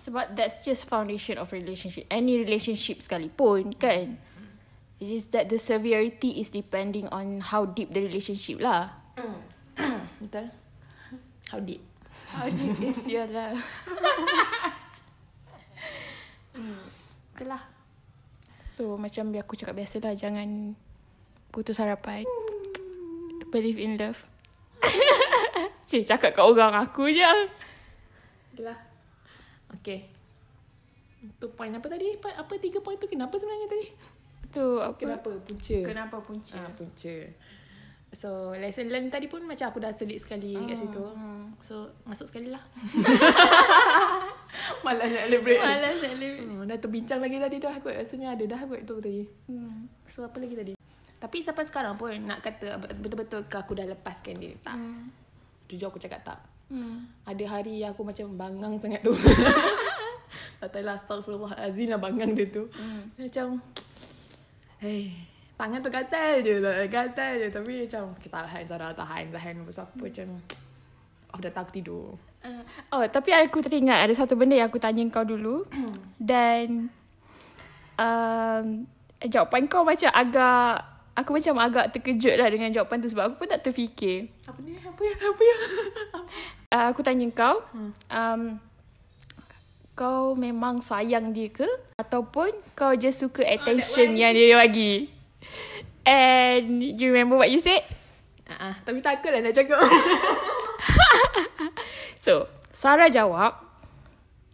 [0.00, 2.08] Sebab that's just foundation of relationship.
[2.08, 4.16] Any relationship sekalipun kan.
[4.16, 4.30] Mm.
[4.96, 8.96] It's just that the severity is depending on how deep the relationship lah.
[9.20, 9.38] Mm.
[10.24, 10.48] Betul.
[11.52, 11.84] How deep?
[12.32, 13.56] Deep is your love?
[16.56, 16.84] mm.
[17.36, 17.62] Itulah.
[18.72, 20.16] So macam biar aku cakap biasa lah.
[20.16, 20.72] Jangan
[21.52, 22.24] putus harapan.
[23.52, 24.16] Believe in love.
[25.88, 27.28] Cik cakap kat orang aku je.
[28.56, 28.78] Itulah.
[29.76, 30.08] Okay.
[31.36, 32.16] Tu point apa tadi?
[32.16, 33.86] Apa tiga point tu kenapa sebenarnya tadi?
[34.52, 34.96] Tu apa?
[34.96, 35.78] Kenapa punca?
[35.84, 36.56] Kenapa punca?
[36.56, 37.16] Ah, punca.
[38.12, 40.68] So lesson learn tadi pun macam aku dah selit sekali hmm.
[40.68, 41.00] kat situ.
[41.00, 41.56] Hmm.
[41.64, 42.60] So masuk sekali lah.
[44.84, 45.60] Malas nak elaborate.
[45.64, 46.44] Malas nak elaborate.
[46.44, 49.24] Hmm, dah terbincang lagi tadi dah aku rasanya ada dah aku tu tadi.
[49.48, 49.88] Hmm.
[50.04, 50.72] So apa lagi tadi?
[51.16, 54.52] Tapi sampai sekarang pun nak kata betul-betul ke aku dah lepaskan dia.
[54.60, 54.76] Tak.
[54.76, 55.22] Hmm
[55.72, 56.38] jujur aku cakap tak.
[56.68, 57.08] Hmm.
[57.24, 59.16] Ada hari aku macam bangang sangat tu.
[60.60, 62.68] tak tahu lah astagfirullahalazim lah bangang dia tu.
[62.76, 63.08] Hmm.
[63.16, 63.64] Macam,
[64.84, 65.16] hey,
[65.56, 66.54] tangan tu gatal je.
[66.88, 67.48] Gatal je.
[67.52, 69.54] Tapi macam, kita tahan Sarah, tahan, tahan.
[69.62, 70.26] Lepas aku macam,
[71.32, 72.16] oh dah tak tidur.
[72.42, 75.62] Uh, oh, tapi aku teringat ada satu benda yang aku tanya kau dulu.
[76.18, 76.90] Dan,
[77.96, 78.66] um,
[79.22, 83.48] jawapan kau macam agak aku macam agak terkejut lah dengan jawapan tu sebab aku pun
[83.52, 84.32] tak terfikir.
[84.48, 84.74] Apa ni?
[84.80, 85.18] Apa yang?
[85.20, 85.60] Apa yang?
[86.74, 87.92] uh, aku tanya kau, hmm.
[88.10, 88.42] um,
[89.92, 91.68] kau memang sayang dia ke?
[92.00, 95.21] Ataupun kau just suka ah, attention oh, yang dia bagi?
[96.02, 97.86] And you remember what you said?
[98.46, 99.78] Uh-uh, tapi takutlah nak cakap.
[102.24, 103.54] so, Sarah jawab,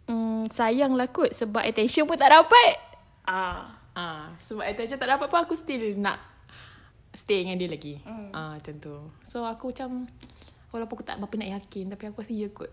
[0.05, 2.77] mm, sayang lah kot sebab attention pun tak dapat.
[3.25, 6.29] Ah, ah, sebab attention tak dapat pun aku still nak
[7.13, 7.99] stay dengan dia lagi.
[8.05, 8.29] Mm.
[8.31, 8.95] Ah macam tu.
[9.25, 10.07] So aku macam
[10.69, 12.71] walaupun aku tak berapa nak yakin tapi aku rasa ya kot.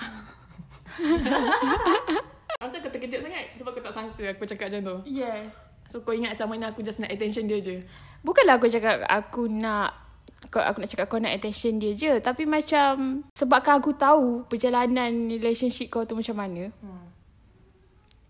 [2.60, 5.16] Rasa aku terkejut sangat sebab aku tak sangka aku cakap macam tu.
[5.16, 5.48] Yes.
[5.90, 7.82] So kau ingat sama ni aku just nak attention dia je.
[8.22, 9.98] Bukanlah aku cakap aku nak
[10.48, 15.28] kau aku nak cakap kau nak attention dia je tapi macam sebabkan aku tahu perjalanan
[15.28, 16.70] relationship kau tu macam mana.
[16.78, 17.06] Hmm.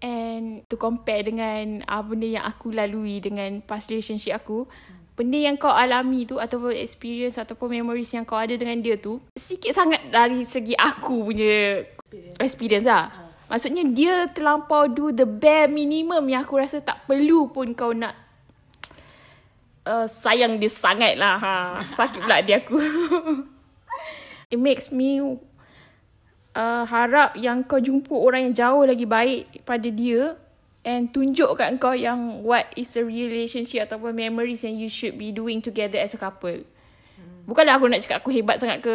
[0.01, 5.37] And to compare dengan apa benda yang aku lalui dengan past relationship aku, hmm benda
[5.37, 9.77] yang kau alami tu ataupun experience ataupun memories yang kau ada dengan dia tu sikit
[9.77, 13.13] sangat dari segi aku punya experience, experience lah.
[13.13, 13.30] Uh.
[13.51, 18.15] Maksudnya dia terlampau do the bare minimum yang aku rasa tak perlu pun kau nak
[19.91, 21.35] uh, sayang dia sangat lah.
[21.35, 21.55] Ha.
[21.99, 22.79] Sakit pula dia aku.
[24.55, 25.19] It makes me
[26.55, 30.39] uh, harap yang kau jumpa orang yang jauh lagi baik pada dia
[30.87, 35.35] and tunjuk kat kau yang what is a relationship ataupun memories yang you should be
[35.35, 36.63] doing together as a couple.
[37.51, 38.91] Bukanlah aku nak cakap aku hebat sangat ke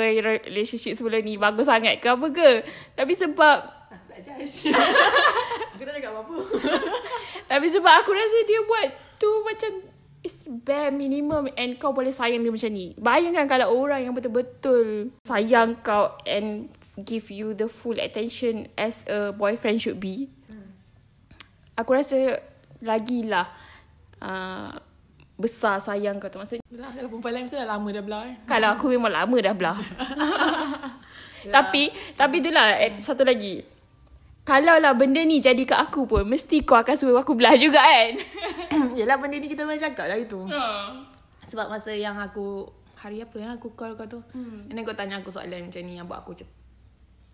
[0.47, 2.63] relationship sebelum ni bagus sangat ke apa ke.
[2.95, 3.74] Tapi sebab
[4.22, 4.36] tak
[5.76, 6.38] aku tak cakap apa-apa.
[7.51, 8.88] Tapi sebab aku rasa dia buat
[9.20, 9.72] tu macam
[10.26, 12.97] It's bare minimum and kau boleh sayang dia macam ni.
[12.97, 16.66] Bayangkan kalau orang yang betul-betul sayang kau and
[17.05, 20.34] give you the full attention as a boyfriend should be.
[20.49, 20.74] Hmm.
[21.78, 22.41] Aku rasa
[22.82, 23.53] lagilah
[24.18, 24.74] uh,
[25.38, 26.41] besar sayang kau tu.
[26.41, 26.66] Maksudnya.
[26.74, 28.22] Lah, kalau perempuan lain mesti dah lama dah belah.
[28.26, 28.36] Eh.
[28.49, 29.78] Kalau aku memang lama dah belah.
[31.55, 33.74] tapi, tapi itulah eh, satu lagi.
[34.45, 37.81] Kalau lah benda ni jadi kat aku pun Mesti kau akan suruh aku belah juga
[37.81, 38.13] kan
[38.97, 41.01] Yelah benda ni kita memang cakap lah itu uh.
[41.49, 42.69] Sebab masa yang aku
[43.01, 44.69] Hari apa yang aku call kau tu hmm.
[44.69, 46.57] And then kau tanya aku soalan macam ni Yang buat aku cep-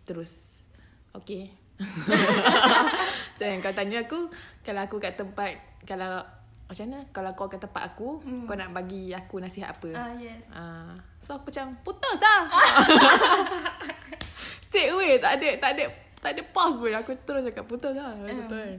[0.07, 0.63] Terus
[1.11, 1.51] Okay
[3.43, 4.31] Dan kau tanya aku
[4.63, 6.23] Kalau aku kat tempat Kalau
[6.71, 8.47] Macam mana Kalau kau kat tempat aku hmm.
[8.47, 10.47] Kau nak bagi aku nasihat apa uh, yes.
[10.55, 12.47] uh, So aku macam Putus lah
[14.71, 16.93] Straight away Tak ada Tak ada tak ada pause pun.
[16.93, 18.77] Aku terus cakap putus lah Macam tu kan.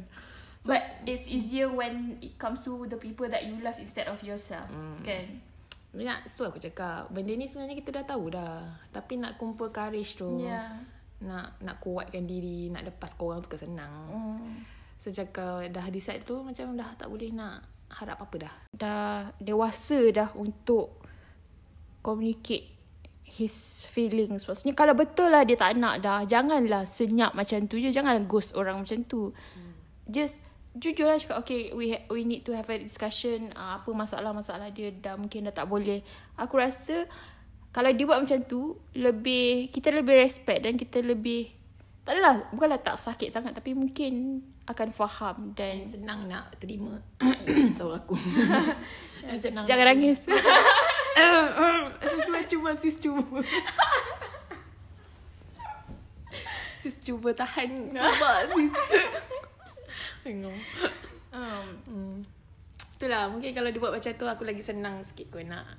[0.62, 4.22] So, But it's easier when It comes to the people That you love Instead of
[4.22, 5.03] yourself mm.
[5.03, 5.43] Kan?
[5.99, 8.78] Nak, So aku cakap Benda ni sebenarnya kita dah tahu dah.
[8.95, 10.78] Tapi nak kumpul courage tu yeah.
[11.18, 14.07] Nak nak kuatkan diri Nak lepas korang tu kesenang.
[14.07, 14.62] Mm.
[15.03, 18.55] So cakap Dah decide tu Macam dah tak boleh nak Harap apa dah.
[18.70, 21.03] Dah dewasa dah Untuk
[22.07, 22.82] Communicate
[23.33, 24.45] his feelings.
[24.45, 27.89] Maksudnya kalau betul lah dia tak nak dah, janganlah senyap macam tu je.
[27.89, 29.33] Janganlah ghost orang macam tu.
[29.33, 29.72] Hmm.
[30.09, 30.37] Just
[30.76, 33.53] jujur lah cakap, okay, we ha- we need to have a discussion.
[33.57, 36.05] Uh, apa masalah-masalah dia dah mungkin dah tak boleh.
[36.37, 37.09] Aku rasa
[37.72, 41.62] kalau dia buat macam tu, lebih kita lebih respect dan kita lebih
[42.03, 46.99] tak adalah, bukanlah tak sakit sangat tapi mungkin akan faham dan senang nak terima
[47.78, 48.18] tahu aku.
[49.43, 50.26] senang Jangan nangis.
[52.03, 53.39] Cuba cuba sis cuba.
[56.83, 58.75] sis cuba tahan sebab sis.
[60.25, 60.59] Tengok.
[61.33, 62.17] Um, hmm.
[62.99, 65.79] Itulah mungkin kalau dia buat macam tu aku lagi senang sikit kau nak.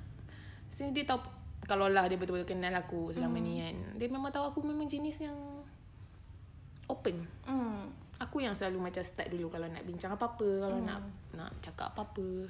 [0.72, 1.20] Sini dia tahu
[1.64, 3.44] kalau lah dia betul-betul kenal aku selama hmm.
[3.44, 3.76] ni kan.
[4.00, 5.36] Dia memang tahu aku memang jenis yang
[6.88, 7.24] open.
[7.48, 7.88] Hmm.
[8.20, 10.86] Aku yang selalu macam start dulu kalau nak bincang apa-apa, kalau hmm.
[10.86, 11.00] nak
[11.34, 12.48] nak cakap apa-apa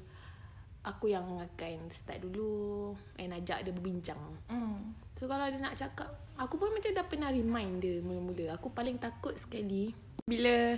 [0.85, 4.21] aku yang akan start dulu and ajak dia berbincang.
[4.53, 4.93] Mm.
[5.17, 8.61] So kalau dia nak cakap, aku pun macam dah pernah remind dia mula-mula.
[8.61, 9.97] Aku paling takut sekali
[10.29, 10.77] bila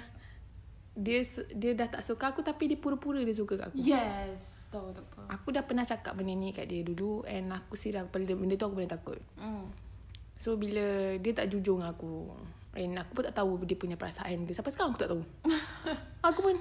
[0.96, 1.20] dia
[1.52, 3.76] dia dah tak suka aku tapi dia pura-pura dia suka kat aku.
[3.82, 5.22] Yes, tahu tak apa.
[5.36, 8.64] Aku dah pernah cakap benda ni kat dia dulu and aku sirah pada benda tu
[8.64, 9.18] aku paling takut.
[9.36, 9.66] Mm.
[10.38, 12.30] So bila dia tak jujur dengan aku
[12.76, 14.54] and aku pun tak tahu dia punya perasaan dia.
[14.54, 15.22] Sampai sekarang aku tak tahu.
[16.28, 16.56] aku pun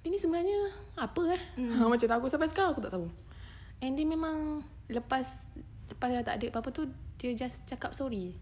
[0.00, 1.42] dia ni sebenarnya apa eh?
[1.60, 1.76] Mm.
[1.76, 3.12] Ha, macam aku sampai sekarang aku tak tahu.
[3.84, 5.28] And dia memang lepas
[5.92, 6.88] lepas dah tak ada apa-apa tu
[7.20, 8.32] dia just cakap sorry.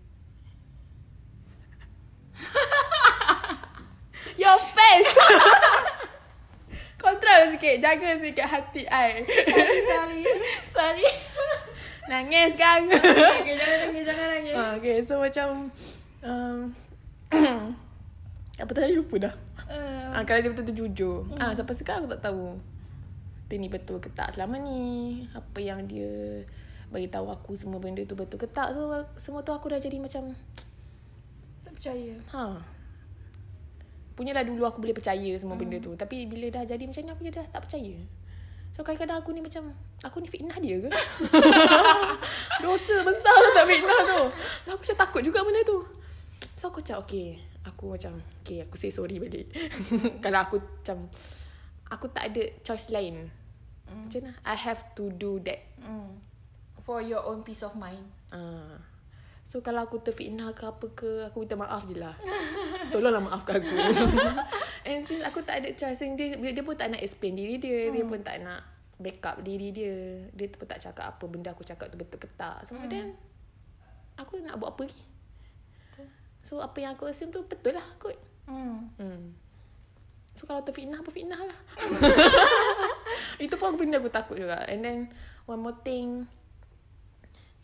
[4.40, 5.11] Your face.
[7.02, 9.22] Control sikit, jaga sikit hati ai.
[9.86, 10.22] Sorry.
[10.66, 11.06] Sorry.
[12.09, 12.86] Nangis kan?
[13.38, 14.54] okay, jangan nangis, jangan nangis.
[14.54, 15.70] Ha, okay, so macam
[16.22, 16.59] um,
[18.62, 19.47] apa tadi lupa dah.
[19.68, 20.16] Uh.
[20.16, 21.16] Ha, kalau dia betul-betul jujur.
[21.28, 21.38] Hmm.
[21.38, 22.56] Ah, ha, sampai sekarang aku tak tahu.
[23.48, 25.24] Dia ni betul ke tak selama ni.
[25.32, 26.42] Apa yang dia
[26.88, 28.72] bagi tahu aku semua benda tu betul ke tak.
[28.72, 28.88] So,
[29.20, 30.32] semua tu aku dah jadi macam
[31.60, 32.16] tak percaya.
[32.32, 32.60] Ha.
[34.16, 35.62] Punyalah dulu aku boleh percaya semua hmm.
[35.62, 35.92] benda tu.
[35.94, 37.96] Tapi bila dah jadi macam ni aku dah tak percaya.
[38.78, 39.74] So kadang-kadang aku ni macam
[40.06, 40.86] Aku ni fitnah dia ke?
[42.62, 44.20] Dosa besar lah tak fitnah tu
[44.62, 45.82] So aku macam takut juga benda tu
[46.54, 49.50] So aku macam okay aku macam okay aku say sorry balik.
[50.24, 51.09] Kalau aku macam
[51.88, 53.28] aku tak ada choice lain.
[53.88, 54.04] Mm.
[54.09, 54.32] macam mana?
[54.44, 55.64] I have to do that.
[55.80, 56.20] Mm.
[56.88, 58.00] for your own peace of mind.
[58.32, 58.80] Uh.
[59.44, 62.16] so kalau aku terfitnah ke apa ke aku minta maaf je lah.
[62.92, 63.76] Tolonglah maafkan aku.
[64.88, 67.88] And since aku tak ada choice dia, dia pun tak nak explain diri dia.
[67.88, 67.92] Mm.
[67.92, 68.64] dia pun tak nak
[68.96, 69.96] backup diri dia.
[70.32, 72.64] Dia pun tak cakap apa benda aku cakap tu betul ke tak.
[72.64, 72.88] So mm.
[72.88, 73.12] then
[74.16, 75.17] aku nak buat apa lagi
[76.43, 78.16] So apa yang aku assume tu betul lah kot.
[78.49, 78.89] Hmm.
[78.97, 79.34] hmm.
[80.39, 81.59] So kalau terfitnah apa fitnah lah.
[83.45, 84.62] Itu pun benda aku takut juga.
[84.70, 84.99] And then
[85.51, 86.30] one more thing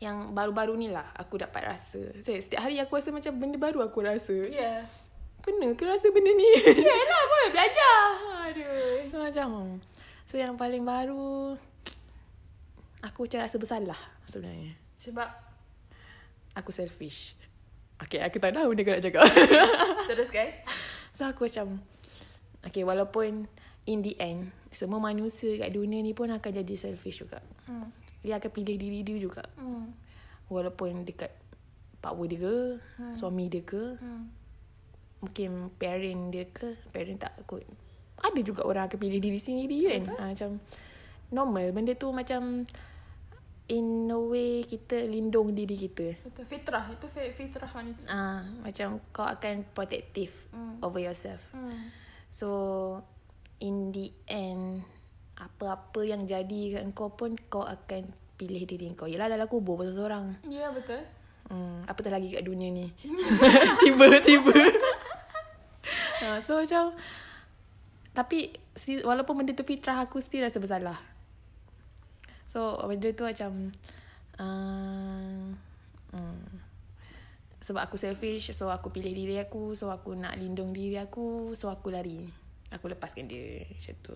[0.03, 2.03] yang baru-baru ni lah aku dapat rasa.
[2.20, 4.51] So, setiap hari aku rasa macam benda baru aku rasa.
[4.51, 4.85] Ya.
[5.45, 6.51] Kena ke rasa benda ni?
[6.83, 8.01] Yalah, boleh belajar.
[8.49, 8.95] Aduh.
[9.12, 9.79] macam
[10.35, 11.55] So yang paling baru
[13.07, 15.29] Aku macam rasa bersalah sebenarnya Sebab
[16.59, 17.39] Aku selfish
[18.05, 19.24] Okay aku tak tahu benda aku nak cakap
[20.11, 20.48] terus kan?
[21.11, 21.80] So aku macam
[22.61, 23.48] Okay walaupun
[23.84, 27.88] In the end Semua manusia kat dunia ni pun akan jadi selfish juga Hmm.
[28.20, 29.92] Dia akan pilih diri dia juga Hmm.
[30.46, 31.32] Walaupun dekat
[31.98, 32.57] Power dia ke
[33.11, 34.28] Suami dia ke Hmm.
[35.20, 37.64] Mungkin parent dia ke Parent tak kot
[38.20, 40.61] Ada juga orang akan pilih diri sendiri kan ha, Macam
[41.30, 42.68] Normal Benda tu macam
[43.67, 46.45] In a way Kita lindung diri kita Betul.
[46.45, 46.85] Fitrah.
[46.87, 48.05] Itu fi- fitrah manusia.
[48.07, 50.79] Ah, Macam kau akan protective Hmm.
[50.79, 51.89] Over yourself Hmm.
[52.29, 52.49] So
[53.59, 54.85] In the end
[55.35, 59.95] Apa-apa yang jadi kat kau pun Kau akan pilih diri kau Yelah dalam kubur pasal
[59.95, 61.01] seorang Ya, betul.
[61.45, 62.89] Hmm, apa lagi kat dunia ni?
[63.81, 64.57] Tiba-tiba.
[66.21, 66.97] ha, so macam
[68.15, 68.49] tapi
[69.03, 70.97] walaupun benda tu fitrah aku still rasa bersalah.
[72.55, 73.74] So benda tu macam
[74.38, 75.50] uh,
[76.14, 76.46] hmm,
[77.59, 81.66] sebab aku selfish so aku pilih diri aku so aku nak lindung diri aku so
[81.66, 82.30] aku lari.
[82.70, 84.14] Aku lepaskan dia macam tu.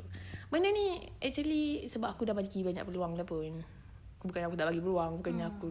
[0.55, 3.59] Benda ni actually sebab aku dah bagi banyak peluang dah pun.
[4.22, 5.55] Bukan aku tak bagi peluang, bukannya hmm.
[5.59, 5.66] aku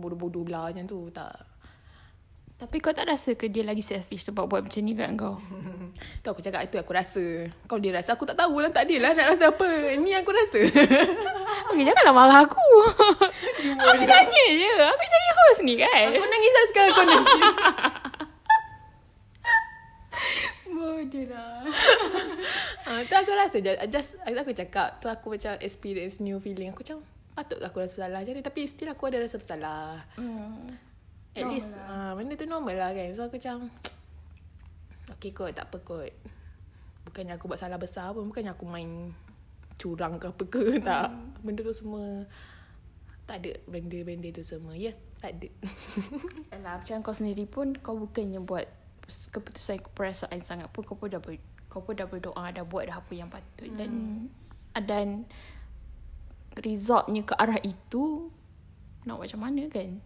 [0.00, 1.51] bodoh-bodoh belah macam tu, tak.
[2.62, 5.34] Tapi kau tak rasa ke dia lagi selfish sebab buat macam ni kat kau?
[6.22, 7.50] Tu aku cakap itu aku rasa.
[7.66, 9.66] Kalau dia rasa aku tak tahu lah tak dia lah nak rasa apa.
[9.98, 10.62] Ni aku rasa.
[11.72, 12.68] Okay, janganlah marah aku.
[13.92, 14.72] aku tanya je.
[14.92, 16.04] Aku jadi host ni kan.
[16.12, 17.42] aku nangis lah sekarang kau nangis.
[20.68, 21.56] Bodoh lah.
[22.88, 23.56] ha, tu aku rasa
[23.88, 26.68] just, aku cakap tu aku macam experience new feeling.
[26.76, 27.00] Aku macam
[27.32, 28.44] patut aku rasa bersalah ni.
[28.44, 30.04] Tapi still aku ada rasa bersalah.
[30.20, 30.91] Hmm.
[31.32, 33.08] At Normal least uh, benda tu normal lah kan.
[33.16, 33.72] So aku macam
[35.18, 36.12] Okay kot tak apa kot.
[37.08, 38.28] Bukannya aku buat salah besar pun.
[38.28, 39.10] Bukannya aku main
[39.80, 40.62] curang ke apa ke.
[40.88, 41.08] Tak.
[41.40, 42.28] Benda tu semua
[43.22, 44.74] tak ada benda-benda tu semua.
[44.76, 45.48] Ya, tak ada.
[46.58, 48.66] Alah, macam kau sendiri pun kau bukannya buat
[49.08, 51.38] keputusan keperasaan sangat pun kau pun dah ber,
[51.72, 53.78] kau pun dah berdoa dah buat dah apa yang patut hmm.
[53.78, 53.90] dan
[54.84, 55.08] dan
[56.60, 58.30] resultnya ke arah itu
[59.04, 60.00] nak macam mana kan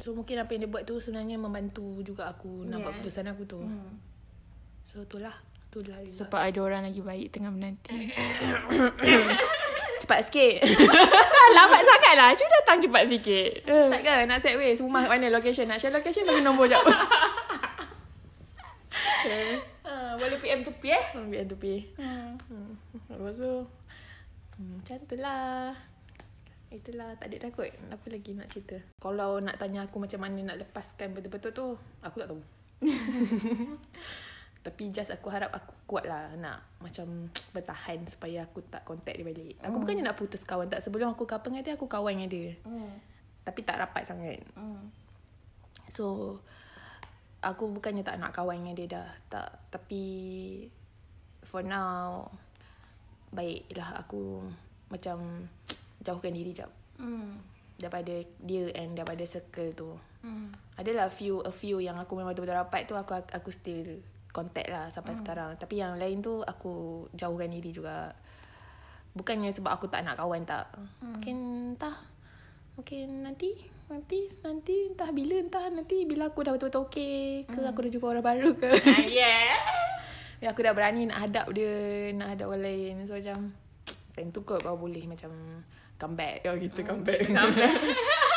[0.00, 2.96] So mungkin apa yang dia buat tu sebenarnya membantu juga aku nak buat Yeah.
[2.98, 3.60] keputusan aku tu.
[3.60, 3.92] hmm.
[4.82, 5.32] So itulah.
[5.68, 5.96] Itulah.
[6.02, 7.94] Sebab ada orang lagi baik tengah menanti
[10.00, 10.64] Cepat sikit.
[11.50, 15.26] lambat sangat lah cuba datang cepat sikit Start ke nak set way rumah kat mana
[15.28, 16.80] location nak share location bagi nombor jap.
[19.84, 21.84] uh, boleh PM tepi eh Ambil tu pi.
[21.94, 22.30] hmm.
[22.40, 22.72] Hmm.
[23.10, 23.50] Lepas tu
[24.56, 25.74] hmm, macam tu lah.
[26.70, 27.66] Itulah tak ada takut.
[27.90, 28.78] Apa lagi nak cerita?
[29.02, 31.66] Kalau nak tanya aku macam mana nak lepaskan betul-betul tu,
[31.98, 32.42] aku tak tahu.
[34.66, 39.26] Tapi just aku harap aku kuat lah nak macam bertahan supaya aku tak contact dia
[39.26, 39.56] balik.
[39.66, 40.84] Aku bukannya nak putus kawan tak.
[40.84, 42.48] Sebelum aku couple dengan dia, aku kawan dengan dia.
[42.62, 42.92] Hmm.
[43.42, 44.38] Tapi tak rapat sangat.
[44.54, 44.92] Hmm.
[45.90, 46.38] So
[47.40, 49.08] aku bukannya tak nak kawan dengan dia dah.
[49.32, 49.74] Tak.
[49.74, 50.04] Tapi
[51.42, 52.30] for now
[53.32, 54.44] baiklah aku
[54.92, 55.48] macam
[56.04, 56.70] jauhkan diri jap
[57.00, 57.40] Hmm.
[57.80, 58.12] daripada
[58.44, 59.90] dia and daripada circle tu.
[60.20, 60.52] Hmm.
[60.76, 64.04] Adalah few a few yang aku memang betul-betul rapat tu aku aku still
[64.36, 65.20] contact lah sampai hmm.
[65.24, 65.50] sekarang.
[65.56, 68.12] Tapi yang lain tu aku jauhkan diri juga.
[69.16, 70.68] Bukannya sebab aku tak nak kawan tak.
[70.76, 71.16] Hmm.
[71.16, 71.36] Mungkin
[71.74, 71.96] entah.
[72.76, 73.56] Mungkin nanti
[73.90, 78.06] nanti nanti entah bila entah nanti bila aku dah betul-betul okey ke aku dah jumpa
[78.06, 78.70] orang baru ke.
[79.18, 79.56] yeah
[80.38, 82.94] Bila aku dah berani nak hadap dia, nak hadap orang lain.
[83.08, 83.56] So macam
[84.14, 85.32] time tu kot baru boleh macam
[86.00, 86.40] come back.
[86.48, 87.28] Oh come back.
[87.28, 87.76] Come back.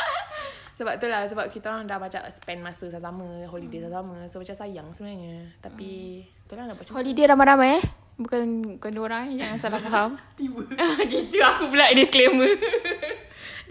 [0.78, 4.28] sebab tu lah sebab kita orang dah macam spend masa sama-sama, holiday sama-sama.
[4.28, 5.48] So macam sayang sebenarnya.
[5.64, 7.84] Tapi tu lah nak buat Holiday ramai-ramai eh
[8.14, 10.62] Bukan bukan orang eh Jangan salah faham tiba.
[11.10, 12.52] Gitu aku pula disclaimer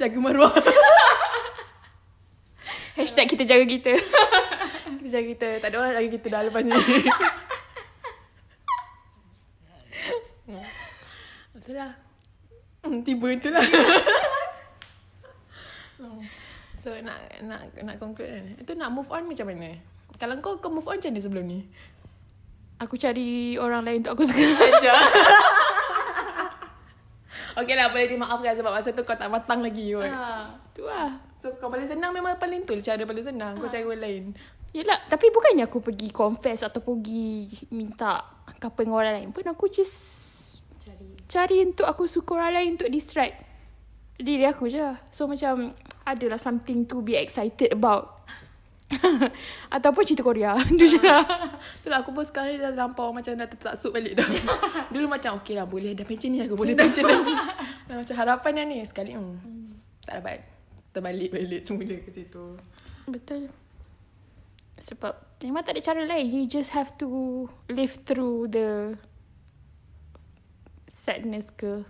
[0.01, 0.51] Jaga maruah.
[2.97, 3.93] Hashtag kita jaga kita
[5.03, 5.49] kita jaga kita.
[5.59, 6.73] Tak ada orang jaga kita dah lepas ni.
[11.59, 11.91] Itulah.
[12.84, 13.63] Hmm, tiba itulah.
[15.93, 16.19] Hmm.
[16.75, 17.15] so nak
[17.47, 18.43] nak nak conclude kan.
[18.59, 19.79] Itu nak move on macam mana?
[20.19, 21.59] Kalau kau kau move on macam mana sebelum ni?
[22.84, 24.93] Aku cari orang lain untuk aku suka Aja.
[27.53, 30.09] Okay lah boleh dimaafkan sebab masa tu kau tak matang lagi kot.
[30.09, 30.41] ha,
[30.73, 33.53] Tu lah So kau paling senang memang paling tu cara paling senang.
[33.61, 34.23] Kau cari orang lain.
[34.73, 38.25] Yelah Tapi bukannya aku pergi confess Atau pergi Minta
[38.57, 39.93] Couple dengan orang lain pun Aku just
[40.81, 41.12] Cari.
[41.28, 43.53] Cari untuk aku suka orang lain untuk distract
[44.19, 44.93] diri aku je.
[45.09, 45.74] So macam
[46.05, 48.24] adalah something to be excited about.
[49.76, 50.53] Ataupun cerita Korea.
[50.74, 51.26] Itu je lah.
[51.82, 54.28] Itulah aku pun sekarang ni dah lampau macam dah tertaksub balik dah.
[54.93, 57.34] Dulu macam okey lah boleh dah pencen ni aku boleh pencen ni.
[57.89, 59.36] Dah macam harapan dah ni sekali hmm.
[60.05, 60.45] tak dapat
[60.93, 62.55] terbalik balik semula ke situ.
[63.09, 63.49] Betul.
[64.78, 66.28] Sebab memang tak ada cara lain.
[66.30, 68.99] You just have to live through the
[71.04, 71.84] sadness ke.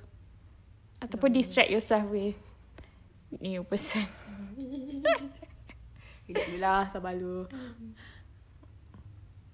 [0.98, 2.40] Ataupun distract yourself with
[3.38, 4.02] new person.
[6.26, 7.46] Hidup dulu lah sabar dulu.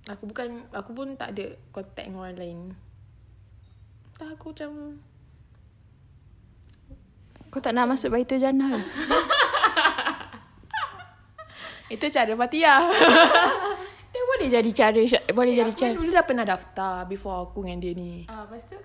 [0.07, 2.59] Aku bukan aku pun tak ada kontak dengan orang lain.
[4.15, 4.71] Tak aku macam
[7.49, 8.81] Kau tak nak masuk Baitul Jannah ke?
[11.89, 12.73] itu cara Fatia.
[14.13, 15.01] Dia boleh jadi cara.
[15.33, 15.93] Boleh jadi aku cara.
[15.97, 18.29] dulu dah pernah daftar before aku dengan dia ni.
[18.29, 18.77] Ah, lepas tu?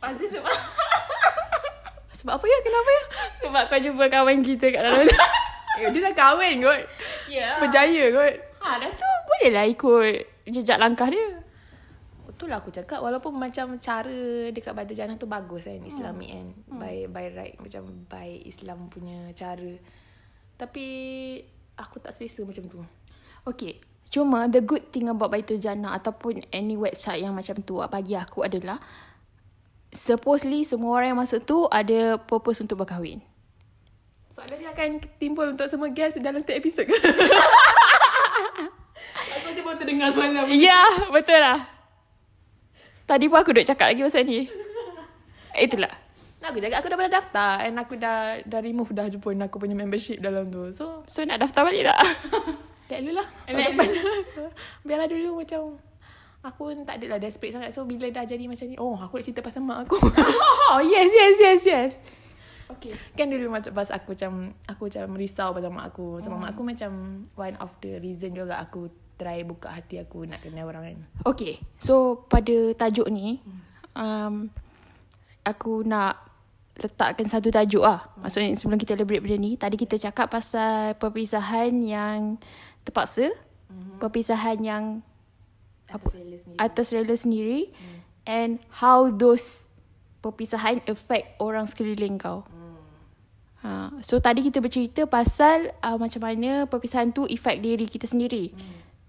[0.00, 0.54] Lepas tu sebab...
[2.24, 2.58] Sebab apa ya?
[2.64, 3.02] Kenapa ya?
[3.44, 5.12] sebab kau jumpa kawan kita kat dalam tu.
[5.74, 6.86] Eh, dia dah kahwin kot.
[7.26, 7.58] Ya.
[7.58, 8.34] Berjaya kot.
[8.62, 11.42] Ha, dah tu bolehlah ikut jejak langkah dia.
[12.30, 16.46] Itulah aku cakap walaupun macam cara dekat Batu Jannah tu bagus kan Islami kan
[16.78, 19.74] by by right macam by Islam punya cara.
[20.54, 20.86] Tapi
[21.74, 22.78] aku tak selesa macam tu.
[23.42, 23.82] Okay.
[24.14, 28.14] Cuma the good thing about Baitul Jannah ataupun any website yang macam tu ah, bagi
[28.14, 28.78] aku adalah
[29.94, 33.22] supposedly semua orang yang masuk tu ada purpose untuk berkahwin.
[34.34, 36.92] Soalan ni akan timbul untuk semua guest dalam setiap episod ke?
[39.14, 40.50] aku macam baru terdengar semalam.
[40.50, 40.82] Ya,
[41.14, 41.70] betul lah.
[43.06, 44.50] Tadi pun aku duk cakap lagi pasal ni.
[45.54, 45.94] Itulah.
[46.44, 49.72] Aku cakap aku dah pernah daftar and aku dah dah remove dah pun aku punya
[49.72, 50.68] membership dalam tu.
[50.76, 52.00] So, So nak daftar balik tak?
[53.00, 53.28] dulu lah.
[54.84, 55.78] Biarlah dulu macam
[56.44, 57.72] aku pun tak adalah desperate sangat.
[57.72, 59.96] So, bila dah jadi macam ni, oh, aku nak cerita pasal mak aku.
[60.76, 61.92] oh, yes, yes, yes, yes.
[62.68, 62.92] Okay.
[63.16, 66.20] Kan dulu macam pas aku macam aku macam risau pasal mak aku.
[66.20, 66.90] Sebab mak aku macam
[67.36, 70.98] one of the reason juga aku try buka hati aku nak kenal orang kan.
[71.28, 73.38] Okay, so pada tajuk ni,
[73.94, 74.50] um,
[75.46, 76.18] aku nak
[76.74, 78.10] letakkan satu tajuk lah.
[78.18, 82.42] Maksudnya sebelum kita elaborate benda ni, tadi kita cakap pasal perpisahan yang
[82.82, 83.30] terpaksa,
[84.02, 84.84] perpisahan yang
[85.92, 86.08] Apa?
[86.10, 86.56] Sendiri.
[86.56, 87.70] atas rela sendiri
[88.24, 89.68] and how those
[90.24, 92.40] perpisahan affect orang sekeliling kau.
[93.64, 98.52] Ha, so tadi kita bercerita pasal uh, macam mana perpisahan tu affect diri kita sendiri.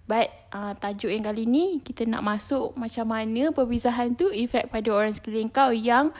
[0.06, 4.90] But uh, tajuk yang kali ni kita nak masuk macam mana perpisahan tu affect pada
[4.92, 6.16] orang sekeliling kau yang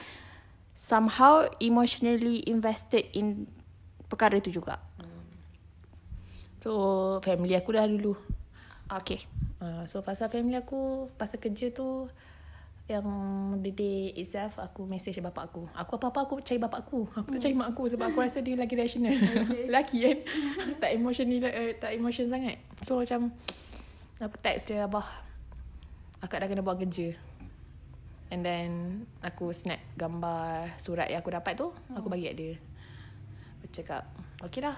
[0.76, 3.48] somehow emotionally invested in
[4.12, 4.84] perkara tu juga.
[6.66, 8.18] So, family aku dah dulu.
[8.86, 9.26] Okay.
[9.58, 12.06] Uh, so, pasal family aku, pasal kerja tu,
[12.86, 13.08] yang
[13.66, 15.66] the day itself, aku message bapak aku.
[15.74, 17.10] Aku apa-apa aku cari bapak aku.
[17.18, 19.18] Aku tak cari mak aku sebab aku rasa dia lagi rational.
[19.70, 20.18] Lelaki kan.
[20.86, 22.62] tak emotion ni, uh, tak emotion sangat.
[22.86, 23.34] So, macam,
[24.22, 25.08] aku text dia, Abah,
[26.22, 27.18] akak dah kena buat kerja.
[28.30, 28.70] And then,
[29.26, 32.54] aku snap gambar surat yang aku dapat tu, aku bagi kat dia.
[33.66, 34.06] Aku cakap,
[34.46, 34.78] okay lah,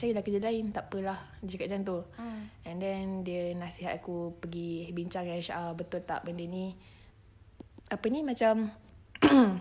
[0.00, 1.20] carilah kerja lain, tak apalah.
[1.44, 1.98] Dia cakap macam tu.
[2.16, 2.42] Hmm.
[2.64, 6.72] And then dia nasihat aku pergi bincang dengan HR betul tak benda ni
[7.90, 8.70] apa ni macam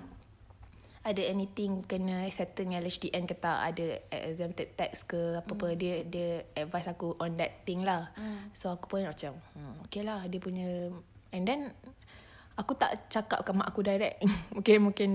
[1.09, 5.79] ada anything kena settle dengan HDN ke tak ada exempted tax ke apa-apa Hmm.
[5.79, 8.13] dia dia advise aku on that thing lah.
[8.55, 10.93] So aku pun macam hmm, okay lah dia punya
[11.33, 11.73] and then
[12.59, 14.21] aku tak cakap ke mak aku direct.
[14.55, 15.09] mungkin mungkin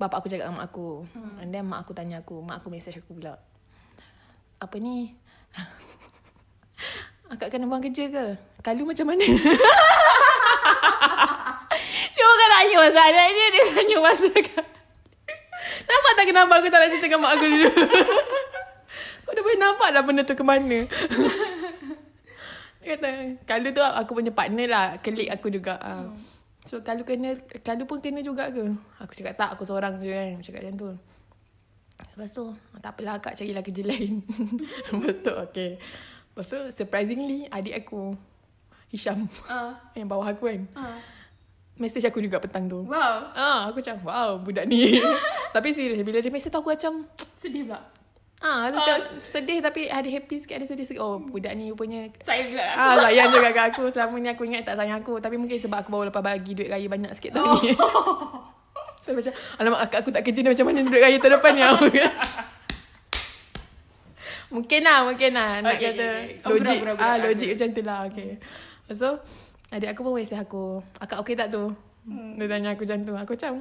[0.00, 1.06] bapak aku cakap dengan mak aku.
[1.14, 1.36] Hmm.
[1.44, 3.36] And then mak aku tanya aku, mak aku message aku pula.
[4.60, 5.16] Apa ni?
[7.32, 8.36] Akak kena buang kerja ke?
[8.60, 9.24] Kalu macam mana?
[12.12, 14.64] Dia bukan tanya pasal anak dia, dia tanya pasal kau.
[15.88, 17.68] nampak tak kenapa aku tak nak cerita dengan mak aku dulu?
[19.24, 20.90] Kau dah boleh nampak dah benda tu ke mana?
[22.82, 23.08] Dia kata,
[23.46, 24.86] Kalu tu aku punya partner lah.
[24.98, 25.78] Kelik aku juga.
[25.78, 26.18] Hmm.
[26.66, 28.74] So, Kalu kena, Kalu pun kena juga ke?
[28.98, 30.42] Aku cakap tak, aku seorang je kan.
[30.42, 30.90] Cakap macam tu.
[32.20, 32.52] Lepas tu,
[32.84, 34.20] tak apalah akak carilah kerja lain.
[34.92, 35.80] Lepas tu, okay.
[36.28, 38.12] Lepas tu, surprisingly, adik aku,
[38.92, 39.72] Hisham, Ah.
[39.96, 40.68] yang bawah aku kan.
[40.76, 41.00] Ah.
[41.80, 42.84] Message aku juga petang tu.
[42.84, 43.32] Wow.
[43.32, 45.00] Ah, aku macam, wow, budak ni.
[45.56, 47.08] tapi serius, bila dia message tu aku macam,
[47.40, 47.88] Sedih pula.
[48.44, 51.00] ah, aku macam sedih tapi ada happy sikit, ada sedih sikit.
[51.00, 52.68] Oh, budak ni rupanya Saya juga.
[52.76, 53.88] Ah, sayang juga kat aku.
[53.88, 55.24] Selama ni aku ingat tak sayang aku.
[55.24, 57.72] Tapi mungkin sebab aku baru lepas bagi duit raya banyak sikit tahun ni.
[59.00, 61.62] So macam, alamak akak aku tak kerja ni macam mana duit raya tahun depan ni.
[64.50, 65.62] Mungkin lah, mungkin lah.
[65.62, 66.42] Nak Okay, kata okay, okay.
[66.42, 66.78] Oh, logik.
[66.82, 67.98] berat, ah, logik macam tu lah.
[68.10, 68.30] Okay.
[68.90, 69.22] So,
[69.70, 70.82] adik aku pun message aku.
[70.98, 71.70] Akak okey tak tu?
[72.34, 73.14] Dia tanya aku macam tu.
[73.14, 73.52] Aku macam...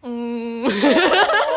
[0.00, 0.64] Hmm.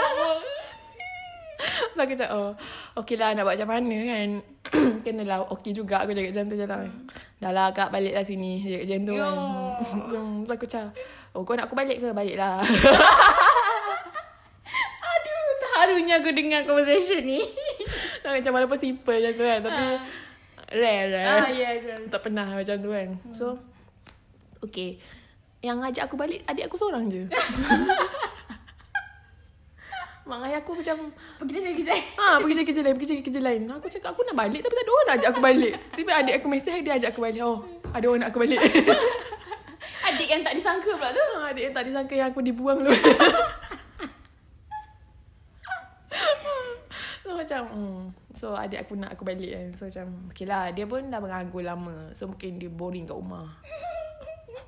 [1.96, 2.52] so aku macam, oh,
[3.00, 4.30] okey lah nak buat macam mana kan.
[5.08, 6.84] Kenalah okey juga aku jaga macam tu je lah.
[7.40, 8.60] Dah lah kak balik lah sini.
[8.60, 9.34] Dia cakap macam tu kan.
[9.88, 9.96] So
[10.60, 10.84] aku macam,
[11.32, 12.12] oh kau nak aku balik ke?
[12.12, 12.60] Balik lah.
[15.16, 17.40] Aduh, terharunya aku dengar conversation ni.
[18.20, 19.60] Tak macam walaupun simple macam tu kan.
[19.64, 19.86] Tapi
[20.76, 21.30] rare rare.
[21.30, 21.96] ah, ya, ya.
[22.12, 23.10] Tak pernah macam tu kan.
[23.32, 23.56] So,
[24.60, 25.00] okay.
[25.62, 27.26] Yang ajak aku balik, adik aku seorang je.
[30.26, 31.94] Mak ayah aku macam, Pergi cari kerja.
[32.18, 33.62] ah pergi cari kerja lain, pergi cari kerja lain.
[33.78, 35.74] Aku cakap, aku nak balik tapi tak ada orang nak ajak aku balik.
[35.94, 37.42] Tiba adik aku mesej, dia ajak aku balik.
[37.46, 37.62] Oh,
[37.94, 38.60] ada orang nak aku balik.
[40.06, 41.26] Adik yang tak disangka pula tu.
[41.34, 42.94] Ah, adik yang tak disangka yang aku dibuang dulu.
[47.26, 48.02] so macam hmm.
[48.38, 51.64] So adik aku nak aku balik kan So macam Okay lah Dia pun dah menganggur
[51.66, 53.50] lama So mungkin dia boring kat rumah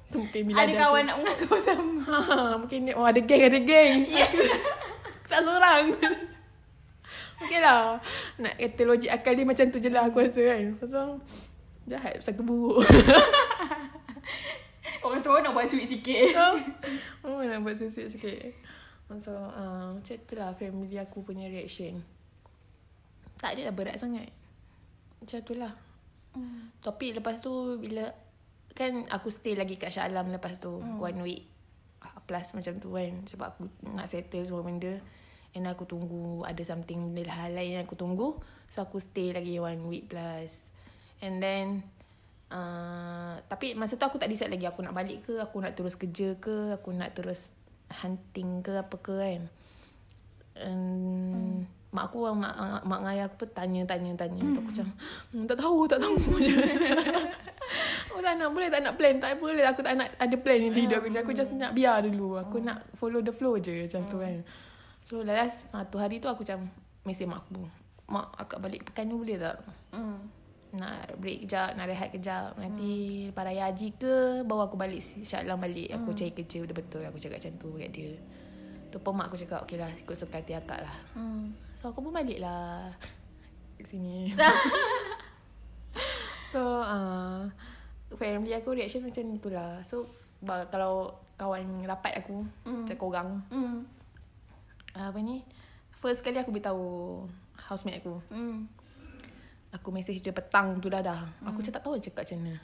[0.10, 2.02] So mungkin bila Ada kawan nak mengaku sama.
[2.10, 4.08] ha, Mungkin dia Oh ada geng ada geng.
[4.08, 4.40] Aku
[5.28, 5.84] tak seorang
[7.44, 8.02] Okay lah
[8.42, 11.08] Nak kata logik akal dia macam tu je lah aku rasa kan Pasal
[11.86, 12.82] Jahat Satu buruk
[15.08, 16.36] Orang tua nak buat sweet sikit.
[17.28, 18.56] Oh, nak buat susut sikit.
[19.20, 22.04] So, uh, macam tu lah family aku punya reaction.
[23.40, 24.32] Tak adalah berat sangat.
[25.24, 25.74] Macam tu lah.
[26.36, 26.72] Hmm.
[26.84, 28.12] Tapi lepas tu bila
[28.76, 31.02] kan aku stay lagi kat Shah Alam lepas tu Hmm.
[31.02, 31.50] one week
[31.98, 35.02] ah, plus macam tu kan sebab aku nak settle semua benda
[35.58, 38.38] and aku tunggu ada something benda hal lain yang aku tunggu.
[38.70, 40.70] So aku stay lagi one week plus.
[41.18, 41.82] And then
[42.54, 45.98] uh, tapi masa tu aku tak decide lagi aku nak balik ke aku nak terus
[45.98, 47.50] kerja ke aku nak terus
[47.90, 49.42] hunting ke apa ke kan.
[50.58, 54.42] Um, mak aku mak mak, mak dengan ayah aku pun tanya tanya tanya.
[54.46, 54.54] Hmm.
[54.54, 54.88] aku macam
[55.34, 56.18] hmm, tak tahu tak tahu.
[58.08, 59.20] Aku tak nak boleh tak nak plan?
[59.20, 62.02] Tak boleh aku tak nak ada plan di hidup aku ni aku just nak biar
[62.02, 62.40] dulu.
[62.40, 64.42] Aku nak follow the flow je macam tu kan
[65.08, 66.68] so last satu hari tu aku macam
[67.08, 67.64] mesej mak aku
[68.12, 69.58] mak akak balik pekan ni boleh tak
[69.96, 70.20] Hmm.
[70.76, 72.52] nak break kejap, nak rehat kejap.
[72.60, 72.92] Nanti
[73.24, 73.32] hmm.
[73.32, 75.96] lepas raya haji ke, bawa aku balik Shah Alam balik.
[75.96, 77.08] Aku cari kerja betul-betul.
[77.08, 78.12] Aku cakap macam tu kat dia.
[78.92, 80.96] Tu pun mak aku cakap, okey lah, ikut suka hati akak lah.
[81.16, 81.56] Hmm.
[81.80, 82.92] So aku pun balik lah
[83.80, 84.28] sini.
[86.52, 87.48] so, uh,
[88.20, 89.80] family aku reaction macam tu lah.
[89.88, 90.04] So,
[90.44, 92.84] kalau kawan rapat aku, Hmm.
[92.84, 93.88] macam korang, Hmm.
[94.98, 95.46] Uh, apa ni,
[96.02, 97.24] first kali aku beritahu
[97.70, 98.18] housemate aku.
[98.34, 98.66] Hmm.
[99.76, 101.28] Aku message dia petang tu dah dah.
[101.46, 102.56] Aku macam tak tahu nak cakap macam mana.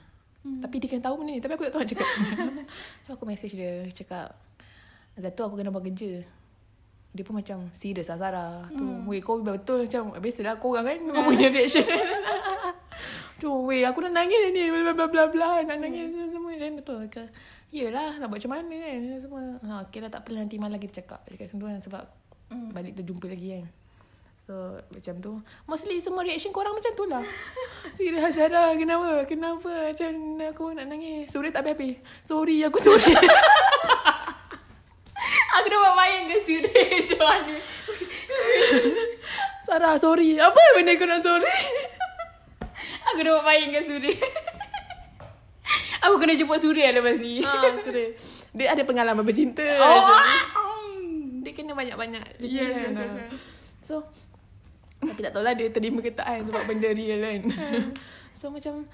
[0.44, 0.60] Hmm.
[0.60, 1.40] Tapi dia kena tahu benda ni.
[1.40, 2.10] Tapi aku tak tahu nak cakap.
[3.04, 3.88] so aku message dia.
[3.92, 4.36] Cakap.
[5.16, 6.24] Satu aku kena buat kerja.
[7.14, 8.66] Dia pun macam serius lah Sarah.
[8.74, 10.18] Tu, weh kau betul macam.
[10.18, 11.00] Biasalah korang kan.
[11.00, 11.86] Kau punya reaction.
[13.42, 14.68] tu, weh aku nak nangis ni.
[14.72, 15.50] Bla bla bla bla.
[15.62, 16.96] Nak nangis semua macam tu.
[17.12, 17.24] Ke,
[17.74, 19.00] Yelah nak buat macam mana kan.
[19.22, 19.42] Semua.
[19.64, 21.22] Ha, okay lah tak apa nanti malam kita cakap.
[21.30, 21.80] Dia kata macam tu kan.
[21.80, 22.04] Sebab
[22.54, 22.70] Hmm.
[22.70, 23.66] balik tu jumpa lagi kan.
[24.44, 25.34] So macam tu
[25.64, 27.24] Mostly semua reaction korang macam tu lah
[27.96, 30.12] Serius Zara Kenapa Kenapa Macam
[30.44, 33.08] aku nak nangis Sorry tak habis-habis Sorry aku sorry
[35.56, 37.56] Aku dah buat bayangkan sudah macam mana.
[39.64, 41.48] Sarah sorry Apa benda kau nak sorry
[42.84, 44.16] Aku dah buat bayangkan Suria.
[46.04, 47.40] Aku kena jemput Suria lepas ni.
[47.40, 48.12] ha, sorry
[48.52, 50.63] Dia ada pengalaman bercinta Oh, ah.
[51.44, 52.40] Dia kena banyak-banyak.
[52.40, 52.92] Ya, ya, kan?
[52.96, 53.28] ya, ya.
[53.84, 54.08] So
[55.04, 57.42] Tapi tak tahulah dia terima ke tak kan Sebab benda real kan.
[58.40, 58.88] So macam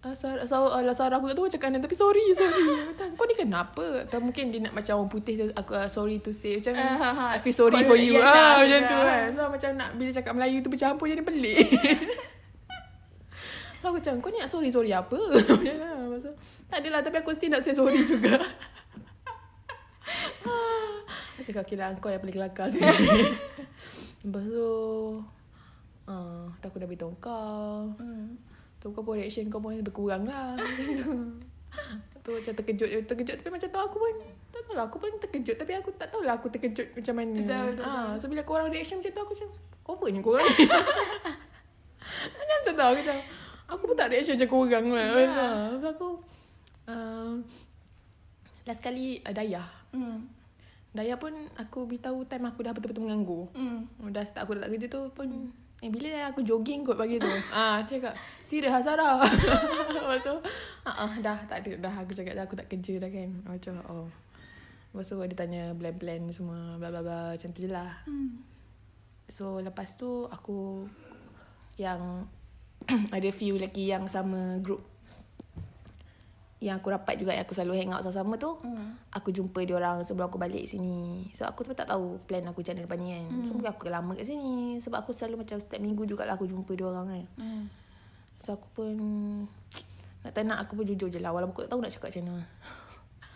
[0.00, 2.56] Uh, Sarah, so, uh, Sarah aku tak tahu cakap mana Tapi sorry Sorry.
[2.96, 4.08] Kata, Kau ni kenapa?
[4.08, 6.56] Atau mungkin dia nak macam orang putih tu, Aku uh, sorry to say.
[6.56, 7.36] Macam ha.
[7.36, 8.16] I feel sorry for you.
[8.16, 9.24] yes, ah, ah, Macam yes, tu kan.
[9.28, 11.68] So macam nak Bila cakap Melayu tu bercampur Jadi pelik.
[13.84, 15.20] So aku macam Kau ni nak sorry-sorry apa?
[15.20, 16.32] Macam lah.
[16.72, 18.40] Tak adalah Tapi aku still nak say sorry juga
[21.50, 22.86] cakap okay lah Kau yang paling kelakar sini
[24.24, 24.70] Lepas tu
[26.06, 27.90] uh, Tak aku dah beritahu kau.
[27.98, 28.38] Hmm.
[28.80, 30.54] Tu kau pun reaction kau pun berkurang lah.
[32.24, 32.88] Tu macam terkejut.
[33.08, 34.12] Terkejut tapi macam tu aku pun
[34.52, 35.56] Tak tahu lah aku pun terkejut.
[35.56, 37.40] Tapi aku tak tahu lah aku terkejut macam mana.
[37.40, 39.48] Betul, betul, Ah, So bila korang reaction macam tu Aku macam
[39.90, 40.46] Overnya korang.
[40.46, 40.66] Ni
[42.38, 43.16] Macam tu tau aku macam
[43.70, 45.10] Aku pun tak reaction macam korang lah.
[45.16, 45.56] Yeah.
[45.80, 46.08] So aku
[46.90, 47.32] uh,
[48.68, 49.66] Last kali uh, Dayah.
[49.96, 50.39] Hmm.
[50.90, 53.86] Dayah pun aku beritahu time aku dah betul-betul menganggur Hmm.
[54.10, 55.28] Dah start aku tak kerja tu pun
[55.80, 57.30] Eh bila dah aku jogging kot pagi tu?
[57.56, 59.22] Ah, Dia cakap Serius Sarah
[59.94, 60.34] Lepas tu
[60.84, 63.30] ah, ah, Dah tak ada Dah aku cakap dah aku tak kerja dah kan.
[63.46, 64.08] Macam oh.
[64.90, 68.02] Lepas tu dia tanya plan-plan semua bla bla bla Macam tu je lah.
[68.10, 68.42] Hmm.
[69.30, 70.90] So lepas tu aku
[71.78, 72.26] Yang
[73.16, 74.89] Ada few lelaki yang sama group
[76.60, 78.92] yang aku rapat juga yang aku selalu hang out sama-sama tu Hmm.
[79.10, 82.60] aku jumpa dia orang sebelum aku balik sini so aku pun tak tahu plan aku
[82.60, 83.42] macam mana depan ni kan Hmm.
[83.42, 86.70] so mungkin aku lama kat sini sebab aku selalu macam setiap minggu jugalah aku jumpa
[86.70, 87.64] dia orang kan Hmm.
[88.36, 88.92] so aku pun
[90.20, 92.24] nak tak nak aku pun jujur je lah walaupun aku tak tahu nak cakap macam
[92.26, 92.44] mana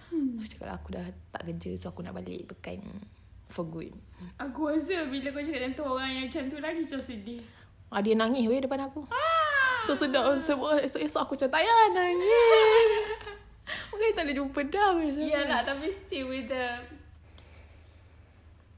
[0.07, 0.37] Hmm.
[0.37, 2.85] aku cakap lah, aku dah tak kerja so aku nak balik pekan
[3.47, 3.91] for good
[4.37, 7.41] Aku rasa bila kau cakap macam tu orang yang macam tu lagi macam sedih.
[7.89, 9.44] ah, dia nangis weh depan aku Ah.
[9.85, 13.05] So sedap sebab esok-esok aku macam tak payah nangis
[13.91, 15.11] Mungkin tak boleh jumpa dah weh.
[15.33, 16.67] Yalah tapi still with the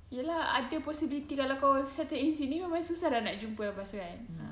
[0.07, 3.99] Yelah ada possibility kalau kau settle in sini memang susah dah nak jumpa lepas tu
[3.99, 4.19] kan.
[4.39, 4.47] Ha.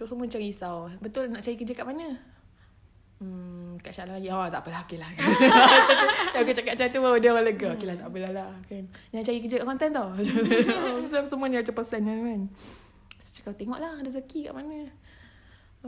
[0.00, 0.88] Kau semua macam risau.
[0.96, 2.08] Betul nak cari kerja kat mana?
[3.20, 4.28] Hmm, kat Syah lagi.
[4.32, 4.84] Oh, tak apalah.
[4.88, 5.08] Okay lah.
[5.12, 7.68] Yang aku cakap macam tu baru dia orang lega.
[7.76, 8.50] Okay lah, tak apalah lah.
[8.68, 8.84] Kan.
[9.12, 10.08] Yang cari kerja kat konten tau.
[10.12, 12.40] oh, so, semua ni macam personal kan.
[13.16, 14.92] So, cakap tengoklah rezeki kat mana.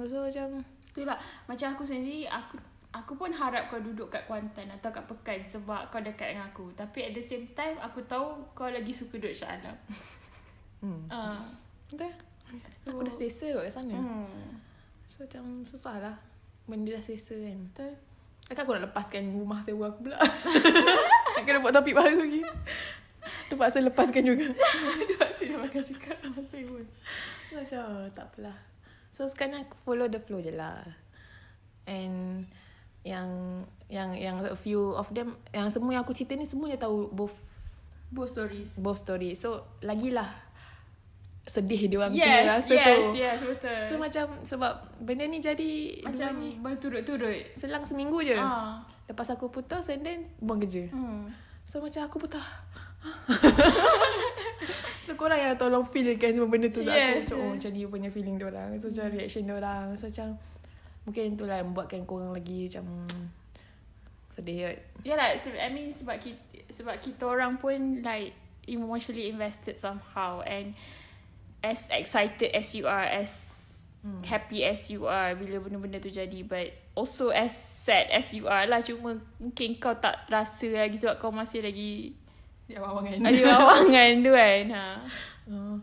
[0.07, 0.63] So, macam...
[0.99, 2.59] Itulah macam aku sendiri aku
[2.91, 6.73] aku pun harap kau duduk kat Kuantan atau kat Pekan sebab kau dekat dengan aku.
[6.75, 9.77] Tapi at the same time aku tahu kau lagi suka duduk Shah Alam.
[10.79, 11.11] Hmm.
[11.11, 11.35] Ah.
[11.91, 12.07] Betul?
[12.87, 13.99] So, Aku dah selesa kot kat sana.
[13.99, 14.63] Hmm.
[15.11, 16.15] So, macam susah lah.
[16.71, 17.59] Benda dah selesa kan.
[17.67, 17.93] Betul.
[18.47, 20.23] Takkan aku nak lepaskan rumah sewa aku pula.
[21.35, 22.47] nak kena buat topik baru lagi.
[23.51, 24.55] Terpaksa lepaskan juga.
[25.11, 26.87] Terpaksa makan juga masa pun.
[27.51, 27.85] Macam
[28.15, 28.57] tak apalah.
[29.19, 30.87] So sekarang aku follow the flow je lah.
[31.85, 32.47] And
[33.03, 33.27] yang
[33.91, 37.35] yang yang a few of them yang semua yang aku cerita ni semuanya tahu both
[38.09, 38.71] Both stories.
[38.79, 39.35] both story.
[39.35, 40.31] So lagilah
[41.45, 43.01] sedih dia orang Yes, punya rasa yes, tu.
[43.17, 43.81] yes, betul.
[43.85, 45.73] So macam sebab benda ni jadi
[46.05, 47.53] macam ni berturut-turut.
[47.53, 48.37] selang seminggu je.
[48.37, 48.85] Ah.
[49.09, 50.89] Lepas aku putus and then buang kerja.
[50.89, 51.33] Hmm.
[51.65, 52.45] So macam aku pun tak
[55.03, 57.87] So korang yang tolong feelkan semua benda tu yes, Yes, aku macam, oh, macam dia
[57.89, 58.69] punya feeling dia orang.
[58.77, 59.85] So macam reaction dia orang.
[59.97, 60.29] So macam
[61.03, 62.85] Mungkin itulah yang buatkan korang lagi macam
[64.37, 64.79] Sedih kot.
[65.03, 66.37] Yalah, se- I mean sebab kita,
[66.69, 68.37] sebab kita orang pun like
[68.69, 70.77] emotionally invested somehow and
[71.65, 73.57] as excited as you are, as
[73.99, 74.23] Hmm.
[74.23, 76.47] happy as you are bila benda-benda tu jadi.
[76.47, 78.79] But also as sad as you are lah.
[78.79, 82.15] Cuma mungkin kau tak rasa lagi sebab kau masih lagi
[82.71, 84.87] Awang kan ada wawangan tu kan ha.
[85.49, 85.77] oh,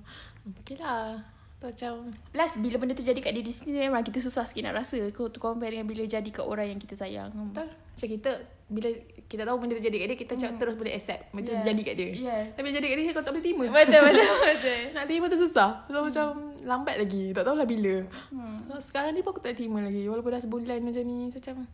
[0.56, 1.18] Okay lah
[1.56, 1.94] Tu macam
[2.30, 5.26] Plus bila benda tu jadi kat diri sendiri memang kita susah sikit nak rasa kau
[5.28, 7.32] tu compare dengan bila jadi kat orang yang kita sayang.
[7.32, 7.50] Hmm.
[7.50, 8.32] Betul Macam kita
[8.66, 8.90] Bila
[9.26, 11.58] kita tahu benda tu jadi kat dia Kita macam terus boleh accept Benda Yeah.
[11.58, 12.46] tu jadi kat dia Yes.
[12.54, 14.80] Tapi jadi kat dia Kau tak boleh terima Betul betul betul.
[14.92, 16.26] Nak terima tu susah So macam
[16.62, 17.96] Lambat lagi Tak tahulah bila
[18.30, 18.58] Hmm.
[18.68, 21.66] So, sekarang ni pun aku tak terima lagi Walaupun dah sebulan macam ni So macam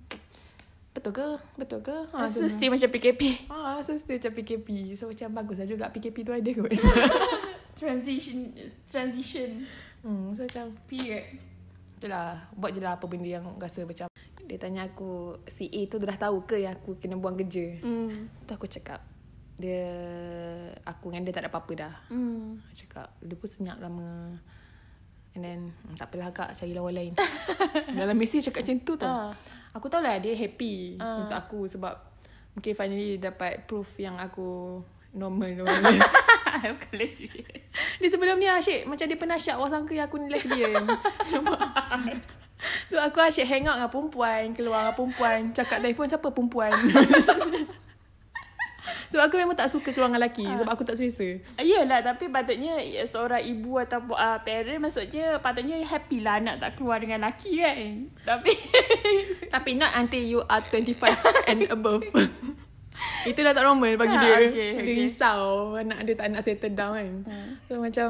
[0.91, 1.27] Betul ke?
[1.55, 1.95] Betul ke?
[2.11, 3.47] Ha, Rasa still macam PKP.
[3.47, 6.67] Ah, so still macam PKP So macam bagus lah juga PKP tu ada kot
[7.79, 8.51] Transition
[8.85, 9.63] transition
[10.01, 11.23] hmm, So macam period.
[11.95, 14.11] Itulah Buat je lah apa benda yang rasa macam
[14.41, 18.27] Dia tanya aku Si A tu dah tahu ke yang aku kena buang kerja Hmm.
[18.43, 18.99] Tu aku cakap
[19.55, 19.87] Dia
[20.83, 22.59] Aku dengan dia tak ada apa-apa dah Hmm.
[22.59, 24.35] Aku cakap Dia pun senyap lama
[25.31, 27.13] And then hmm, Tak apalah kak Cari lawan lain
[27.97, 29.31] Dalam mesej cakap macam tu tau Ah.
[29.71, 31.23] Aku tahu lah dia happy Ah.
[31.23, 31.93] Untuk aku Sebab
[32.51, 34.79] Mungkin finally dia dapat proof yang aku
[35.11, 35.63] Normal tu
[36.75, 37.59] Bukan lesbian.
[37.99, 40.83] Dia sebelum ni asyik Macam dia pernah syak Orang sangka aku ni lesbian
[41.31, 41.59] Sebab
[42.91, 46.71] Sebab aku asyik hang out dengan perempuan Keluar dengan perempuan Cakap telefon siapa perempuan
[49.11, 51.27] Sebab aku memang tak suka keluar dengan lelaki Sebab aku tak selesa
[51.59, 56.79] Yelah tapi patutnya ya, seorang ibu atau uh, parent maksudnya patutnya happy lah anak tak
[56.79, 58.07] keluar dengan lelaki kan.
[58.23, 58.51] Tapi
[59.53, 60.95] Tapi not until you are 25
[61.51, 62.07] and above
[63.29, 64.95] Itu dah tak normal bagi Ah, dia okay, Dia okay.
[64.95, 67.49] risau Anak dia tak nak settle down kan Hmm.
[67.67, 68.09] So macam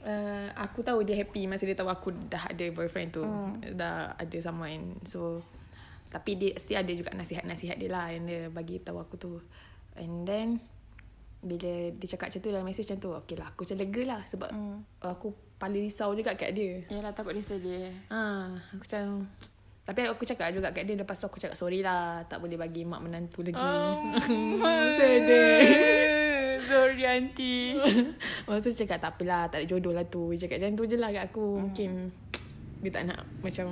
[0.00, 3.58] uh, Aku tahu dia happy Masa dia tahu aku dah ada boyfriend tu Hmm.
[3.74, 5.42] Dah ada someone So
[6.08, 9.32] Tapi dia still ada juga nasihat-nasihat dia lah Yang dia bagi tahu aku tu
[9.96, 10.48] And then
[11.38, 14.20] Bila dia cakap macam tu dalam message macam tu Okay lah aku macam lega lah
[14.24, 14.78] Sebab Hmm.
[15.00, 17.88] Aku paling risau juga kat dia Yalah takut dia sedih.
[18.08, 18.20] Ha,
[18.70, 19.28] aku macam
[19.86, 22.82] tapi aku cakap juga kat dia Lepas tu aku cakap sorry lah Tak boleh bagi
[22.82, 24.18] mak menantu lagi Um,
[24.98, 25.62] Sedih
[26.66, 27.78] Sorry auntie.
[28.66, 31.14] Tu cakap tak apalah Tak ada jodoh lah tu Dia cakap macam tu je lah
[31.14, 32.10] kat aku Mungkin
[32.82, 33.66] Dia tak nak Macam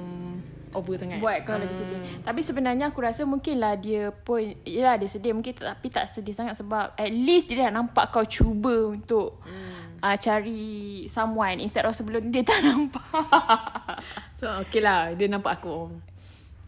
[0.75, 1.22] Over sangat.
[1.22, 1.99] Buat kau lebih sedih.
[2.27, 6.35] Tapi sebenarnya aku rasa mungkin lah dia pun Yelah dia sedih mungkin tapi tak sedih
[6.35, 10.03] sangat sebab At least dia dah nampak kau cuba untuk hmm.
[10.03, 13.07] uh, Cari someone Instead of sebelum dia tak nampak.
[14.35, 15.14] So okay lah.
[15.14, 15.89] Dia nampak aku oh,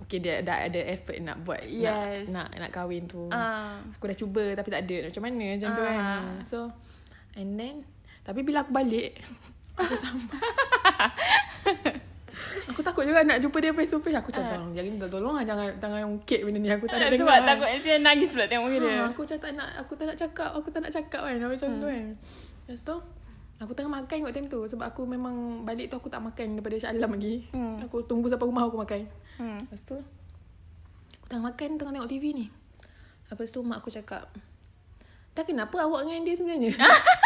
[0.06, 2.30] Okay dia dah ada effort nak buat Yes.
[2.30, 3.26] Nak nak, nak kahwin tu.
[3.34, 3.82] Ah.
[3.98, 4.96] Aku dah cuba Tapi tak ada.
[5.10, 5.46] Macam mana?
[5.58, 5.98] Macam tu kan.
[5.98, 6.22] Ah.
[6.46, 6.58] So
[7.34, 7.82] And then
[8.22, 9.18] Tapi bila aku balik
[9.82, 10.40] Aku sampai
[12.66, 14.14] Aku takut juga nak jumpa dia face to face.
[14.14, 14.36] Aku Ah.
[14.36, 15.42] cakap, jangan minta tolong lah.
[15.42, 16.68] Jangan, jangan ungkit benda ni.
[16.68, 17.46] Aku tak nak Sebab dengar.
[17.46, 18.90] takut dia nangis pula tengok muka dia.
[18.92, 21.68] Ha, aku macam tak nak aku tak nak cakap, aku tak nak cakap kan macam
[21.68, 21.78] Hmm.
[21.78, 22.06] tu kan.
[22.66, 22.96] Lepas tu
[23.56, 26.76] aku tengah makan kot time tu sebab aku memang balik tu aku tak makan daripada
[26.78, 27.48] Shah Alam lagi.
[27.50, 27.80] Hmm.
[27.82, 29.00] Aku tunggu sampai rumah aku makan.
[29.36, 29.60] Hmm.
[29.62, 32.46] Lepas tu aku tengah makan tengah tengok TV ni.
[33.26, 34.30] Lepas tu mak aku cakap,
[35.32, 36.72] "Dah kenapa awak dengan dia sebenarnya?"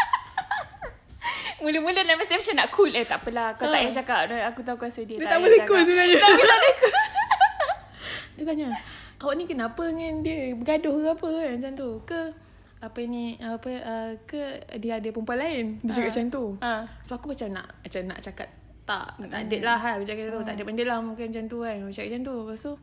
[1.61, 2.91] Mula-mula nak mesti macam nak cool.
[2.91, 3.53] Eh tak apalah.
[3.53, 3.81] Kau tak Ha.
[3.85, 4.21] payah cakap.
[4.49, 5.21] Aku tahu kau sedih.
[5.21, 6.17] Dia tak payah boleh cool sebenarnya.
[6.17, 6.95] Tapi tak boleh cool.
[8.41, 8.67] Dia tanya,
[9.21, 10.57] "Awak ni kenapa dengan dia?
[10.57, 11.89] Bergaduh ke apa kan macam tu?
[12.09, 12.19] Ke
[12.81, 14.41] apa ni apa uh, ke
[14.81, 16.43] dia ada perempuan lain?" Dia cakap macam tu.
[16.65, 16.71] Ha.
[17.05, 18.49] So aku macam nak macam nak cakap
[18.81, 21.61] tak tak ada lah kan aku cakap tu tak ada benda lah mungkin macam tu
[21.61, 22.73] kan aku cakap macam tu lepas tu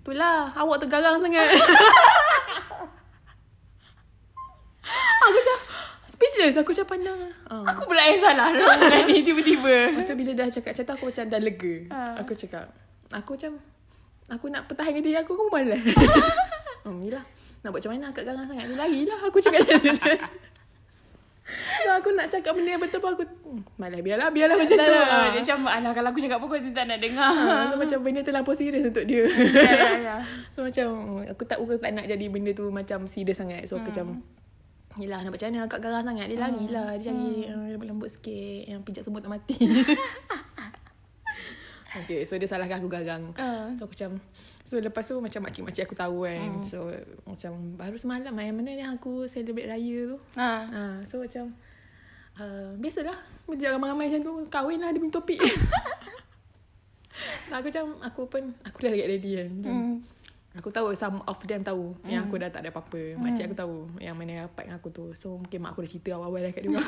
[0.00, 1.46] itulah awak tergarang sangat
[5.20, 5.58] aku macam
[6.20, 7.18] speechless aku macam pandang
[7.48, 7.64] uh.
[7.64, 9.96] Aku pula yang salah dengan ni tiba-tiba.
[10.04, 12.14] Tu bila dah cakap macam tu aku macam dah lega Ah.
[12.20, 12.68] aku cakap
[13.08, 13.52] aku macam
[14.28, 15.80] aku nak pertahankan diri aku aku malas
[16.84, 17.24] hmm, yelah
[17.64, 19.90] nak buat macam mana akak garang sangat ni lari lah aku cakap macam tu
[21.82, 24.86] So, aku nak cakap benda yang betul pun aku hmm, Malah biarlah Biarlah macam Tak
[24.86, 25.02] tu tahu.
[25.02, 25.26] Ah.
[25.34, 27.32] Dia macam alah kalau aku cakap apa kau tak nak dengar.
[27.34, 29.26] Ha, so macam benda terlampau serius untuk dia.
[29.26, 30.16] ya, ya, ya.
[30.54, 30.86] so macam
[31.26, 33.66] aku tak aku tak nak jadi benda tu macam serius sangat.
[33.66, 34.22] So aku macam
[35.00, 35.60] Yelah nak macam mana?
[35.64, 36.26] Akak garang sangat.
[36.28, 36.94] Dia lari lah.
[37.00, 38.68] Dia cari uh, lembut-lembut sikit.
[38.68, 39.56] Yang pijak semut tak mati.
[41.90, 43.34] Okay so dia salahkan aku garang.
[43.34, 43.74] Ah.
[43.74, 44.22] So aku macam
[44.62, 46.62] So lepas tu macam makcik-makcik aku tahu kan.
[46.62, 46.86] So
[47.26, 50.18] macam baru semalam Yang mana yang aku celebrate raya tu.
[50.38, 50.50] Ha.
[50.70, 51.50] Ha, so macam
[52.38, 53.18] uh, Biasalah.
[53.50, 54.34] Bila ramai-ramai macam tu.
[54.46, 55.40] Kahwin lah dia punya topik.
[57.50, 59.50] Nah, aku macam Aku pun Aku dah get ready kan.
[59.60, 59.94] Hmm.
[60.58, 61.94] Aku tahu Some of them tahu.
[62.02, 63.14] Yang aku dah tak ada apa-apa.
[63.22, 65.04] Makcik aku tahu Yang mana rapat dengan aku tu.
[65.14, 66.74] So mungkin mak aku dah cerita awal-awal dah kat dia.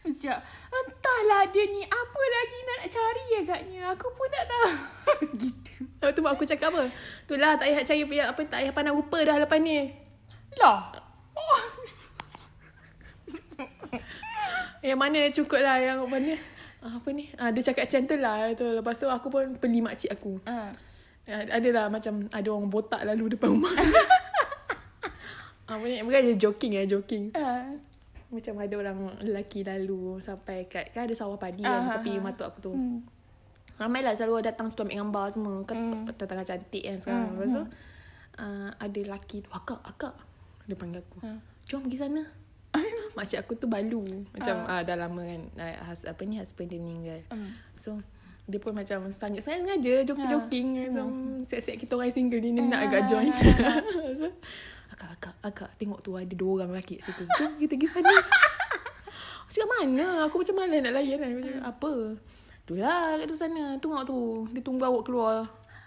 [0.00, 0.36] Macam
[0.70, 3.80] Entahlah dia ni Apa lagi nak cari agaknya?
[3.92, 4.70] Aku pun tak tahu.
[5.42, 5.72] Gitu.
[5.98, 6.86] Lepas tu mak aku cakap apa?
[7.26, 9.90] Itulah tak payah cari apa Tak payah pandang rupa dah lepas ni.
[10.54, 10.94] Lah.
[11.34, 11.62] Oh.
[14.86, 16.32] Yang mana cukup lah Yang mana
[16.80, 17.28] ah, Apa ni?
[17.36, 18.36] Ah, Dia cakap macam tu lah.
[18.54, 18.66] Tu.
[18.70, 20.38] Lepas tu aku pun Beli makcik aku.
[20.46, 20.89] Ha.
[21.30, 23.70] Ah, Adalah macam Ada orang botak lalu depan rumah
[25.64, 27.70] Apa ni Bukan dia joking eh Joking Ha.
[28.28, 32.12] Macam ada orang lelaki lalu Sampai kat Kan ada sawah padi Ah, kan ah, Tepi
[32.12, 32.20] ah.
[32.20, 33.00] matuk aku tu Hmm.
[33.76, 36.12] Ramai lah selalu datang situ ambil gambar semua Kan Hmm.
[36.12, 37.62] tengah cantik kan sekarang Hmm, Lepas tu
[38.36, 40.14] uh, Ada lelaki tu Akak, akak
[40.66, 41.38] Dia panggil aku Hmm.
[41.64, 42.22] Jom pergi sana
[43.16, 44.80] Makcik aku tu balu Macam uh.
[44.80, 47.54] dah lama kan uh, has, Apa ni husband dia meninggal Hmm.
[47.76, 47.98] So
[48.50, 51.06] dia pun macam sangat sangat sengaja joking-joking macam
[51.46, 53.30] siap-siap kita orang single ni dia nak agak join.
[54.18, 54.26] so,
[54.90, 57.24] akak akak akak tengok tu ada dua orang lelaki situ.
[57.38, 58.16] Jom kita pergi sana.
[59.46, 60.06] Aku cakap mana?
[60.26, 61.30] Aku macam mana nak layan kan?
[61.30, 61.92] Aku cakap apa?
[62.66, 63.64] Itulah kat tu sana.
[63.82, 64.18] Tengok tu.
[64.54, 65.42] Dia tunggu awak keluar.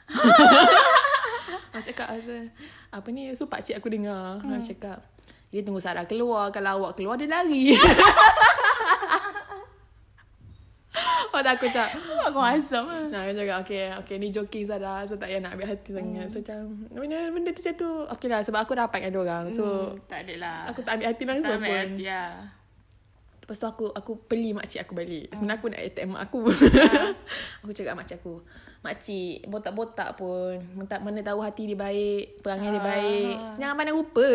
[1.73, 2.51] Aku cakap apa,
[2.91, 3.33] apa ni?
[3.33, 4.37] So pakcik aku dengar.
[4.43, 4.59] Hmm.
[4.59, 5.01] Aku cakap
[5.49, 6.51] dia tunggu Sarah keluar.
[6.53, 7.73] Kalau awak keluar dia lari.
[11.33, 15.01] Oh tak aku cakap Aku asam lah Nah, aku cakap okay, okay ni joking Zara
[15.03, 16.27] So tak payah nak ambil hati sangat.
[16.27, 16.59] So macam
[16.91, 17.89] benda, benda tu macam tu.
[18.13, 20.57] Okay lah sebab aku rapat dengan orang So hmm, Tak ada lah.
[20.67, 21.81] aku tak ambil hati langsung Tak ambil pun.
[21.89, 22.31] hati lah
[23.43, 25.27] Lepas tu aku aku beli makcik aku balik.
[25.29, 26.39] Sebenarnya aku nak attack mak aku.
[27.67, 28.39] Aku cakap makcik aku
[28.79, 32.85] Makcik botak-botak pun Mana, tahu hati dia baik Perangai dia Ah.
[32.85, 33.35] baik.
[33.57, 34.27] Jangan pandang rupa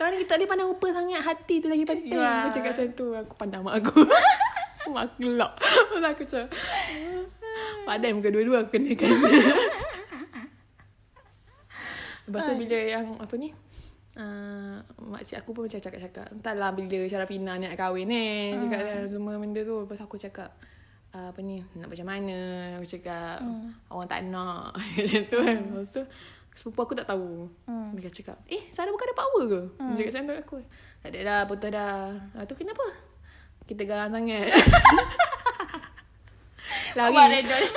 [0.00, 1.20] Sekarang kita tak boleh pandang rupa sangat.
[1.20, 2.16] Hati tu lagi penting.
[2.16, 2.48] Ya.
[2.48, 3.06] Aku cakap macam tu.
[3.12, 4.00] Aku pandang mak aku.
[4.96, 5.52] Mak aku lock.
[5.60, 6.44] Lepas aku macam
[7.84, 9.12] Padai muka dua-dua aku kenakan.
[12.24, 13.52] Lepas tu bila yang Apa ni?
[14.16, 18.72] Uh, Makcik aku pun macam cakap-cakap Entahlah bila Syarafina ni nak kahwin ni Hmm.
[18.72, 19.84] Cakap semua benda tu.
[19.84, 20.56] Lepas aku cakap
[21.12, 21.60] uh, Apa ni?
[21.76, 22.38] Nak macam mana?
[22.80, 23.76] Aku cakap Hmm.
[23.92, 24.72] Orang tak nak.
[24.96, 25.60] Macam tu kan.
[25.60, 26.02] Lepas tu
[26.60, 27.48] Sepupu aku tak tahu.
[27.64, 27.96] Hmm.
[27.96, 29.60] Dia cakap Eh Sarah bukan ada power ke?
[29.96, 30.56] Dia cakap macam aku.
[31.00, 32.12] Tak ada dah Putus dah.
[32.36, 32.84] Lepas tu kenapa?
[33.64, 34.52] Kita garang sangat.
[36.90, 37.16] Lari.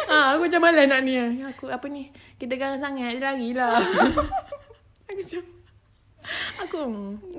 [0.10, 1.16] ha, Aku macam malas nak ni.
[1.48, 2.12] Aku apa ni?
[2.36, 3.80] Kita garang sangat Dia lari lah.
[5.08, 5.44] Aku macam
[6.60, 6.80] Aku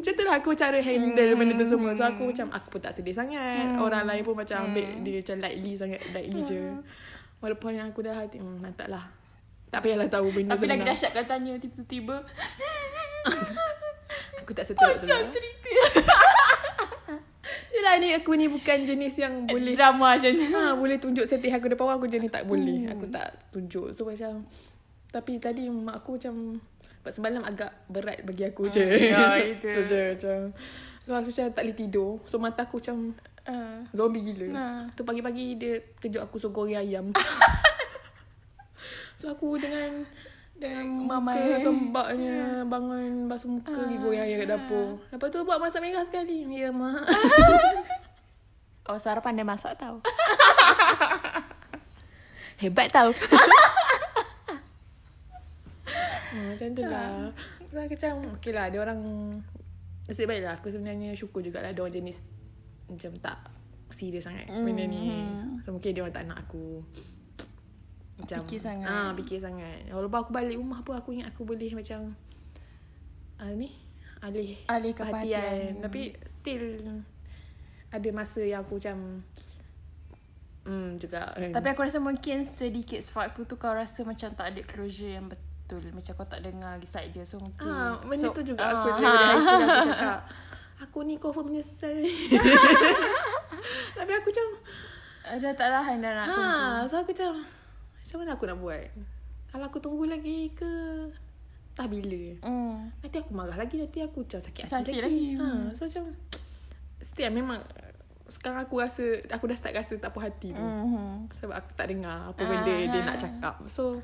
[0.01, 1.39] Macam tu lah aku cara handle Hmm.
[1.41, 1.93] benda tu semua.
[1.93, 3.77] So aku macam Aku pun tak sedih sangat.
[3.77, 6.57] Orang lain pun macam ambil Dia macam lightly sangat Lightly je.
[6.57, 6.81] Hmm.
[7.45, 9.24] Walaupun yang aku dah hati hmm, Tak lah
[9.75, 12.15] Tak payahlah tahu benda Tapi lagi dahsyat kau tanya Tiba-tiba
[14.39, 15.71] Aku tak seteruk tu Macam lah cerita
[17.75, 21.51] Yelah ni aku ni bukan jenis yang boleh Drama macam tu ha, Boleh tunjuk setih
[21.51, 22.95] aku depan orang Aku jenis tak boleh Hmm.
[22.95, 24.47] Aku tak tunjuk So macam
[25.11, 26.63] Tapi tadi mak aku macam
[27.03, 29.13] Sebab semalam agak berat bagi aku je.
[29.13, 29.69] ya, itu.
[29.77, 30.57] so, je, macam.
[31.05, 32.17] So, aku macam tak boleh tidur.
[32.25, 33.13] So, mata aku macam
[33.45, 34.57] Uh, zombie gila.
[34.57, 34.83] Ah.
[34.97, 37.13] Tu pagi-pagi dia kejut aku suruh goreng ayam.
[39.25, 40.05] so, aku dengan
[40.55, 41.59] dengan Mama, muka eh.
[41.59, 44.87] sembaknya bangun basuh muka pergi goreng ayam kat dapur.
[45.11, 46.47] Lepas tu buat masak merah sekali.
[46.47, 47.03] Ya, mak.
[48.93, 49.99] oh, Sarah pandai masak tau.
[52.63, 53.11] Hebat tau.
[56.31, 57.35] hmm, macam tu lah.
[57.67, 59.01] So, aku macam, okay lah, dia orang...
[60.07, 62.21] Nasib baik lah, aku sebenarnya syukur jugalah ada orang jenis
[62.93, 63.41] macam tak
[63.89, 64.63] serius sangat mm.
[64.63, 65.27] benda ni.
[65.67, 66.85] So, mungkin dia orang tak nak aku
[68.15, 68.87] macam Fikir sangat.
[68.87, 69.91] Ah, fikir sangat.
[69.91, 72.15] Walaupun aku balik rumah pun aku ingat aku boleh macam
[73.43, 73.75] ah, ni
[74.23, 75.83] alih Alih perhatian.
[75.83, 76.79] Tapi still
[77.91, 79.23] ada masa yang aku macam
[80.65, 81.35] hmm juga.
[81.35, 81.51] kan.
[81.53, 85.27] Tapi aku rasa mungkin sedikit sebab aku tu kau rasa macam tak ada closure yang
[85.27, 85.83] betul.
[85.91, 87.27] Macam kau tak dengar lagi side dia.
[87.27, 87.67] So mungkin.
[87.67, 90.19] Ah, benda so, tu juga ah, aku daripada hari tu aku cakap
[90.81, 91.99] aku ni confirm menyesal.
[93.99, 94.49] Tapi aku macam
[95.25, 96.39] Dah tak tahan dah nak ha,
[96.85, 97.41] so aku macam
[98.15, 98.87] macam mana aku nak buat?
[99.51, 100.71] Kalau aku tunggu lagi ke
[101.75, 102.39] tak bila?
[102.47, 102.95] Hmm.
[103.03, 105.43] Nanti aku marah lagi Nanti aku macam sakit hati Sakit lagi, lagi.
[105.43, 106.15] Ha, So macam
[107.03, 107.59] Still memang
[108.31, 111.27] Sekarang aku rasa Aku dah start rasa tak puas hati tu Hmm.
[111.35, 113.05] Sebab aku tak dengar Apa Ah, benda dia ah.
[113.05, 113.99] nak cakap So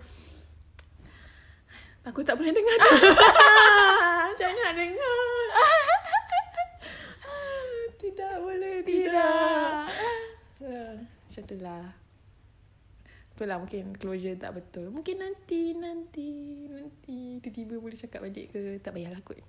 [2.02, 2.90] Aku tak pernah dengar tu
[4.26, 5.22] Macam nak dengar
[7.22, 9.74] Ah, Tidak boleh Tidak,
[10.58, 10.66] So,
[10.98, 11.86] Macam tu lah
[13.41, 16.28] Itulah mungkin closure tak betul Mungkin nanti Nanti
[16.68, 19.41] Nanti Tiba-tiba boleh cakap balik ke Tak payahlah kot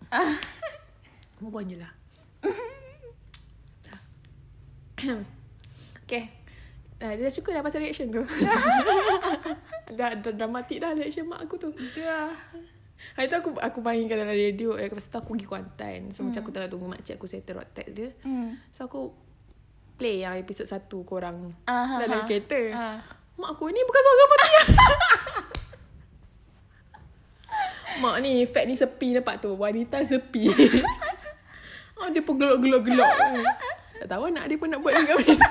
[1.44, 1.92] Move on je lah
[6.08, 6.32] Okay
[7.04, 8.24] Dah, dah cukup dah pasal reaction tu
[10.00, 12.32] dah, dah dramatik dah reaction mak aku tu Dah.
[13.20, 16.32] Hari tu aku aku mainkan dalam radio eh, Lepas tu aku pergi Kuantan So hmm.
[16.32, 18.56] macam aku tengah tunggu makcik aku settle rock text dia Hmm.
[18.72, 19.12] So aku
[20.00, 22.26] play yang episod satu korang ha, dalam ha.
[22.26, 23.20] kereta Ah.
[23.40, 24.62] Mak aku ni bukan suara Fatia
[28.02, 29.54] Mak ni fat ni sepi nampak tu?
[29.54, 30.50] Wanita sepi.
[32.02, 33.14] Oh, Dia pun gelok-gelok-gelok.
[34.02, 35.38] Tak tahu anak dia pun nak buat dengan benda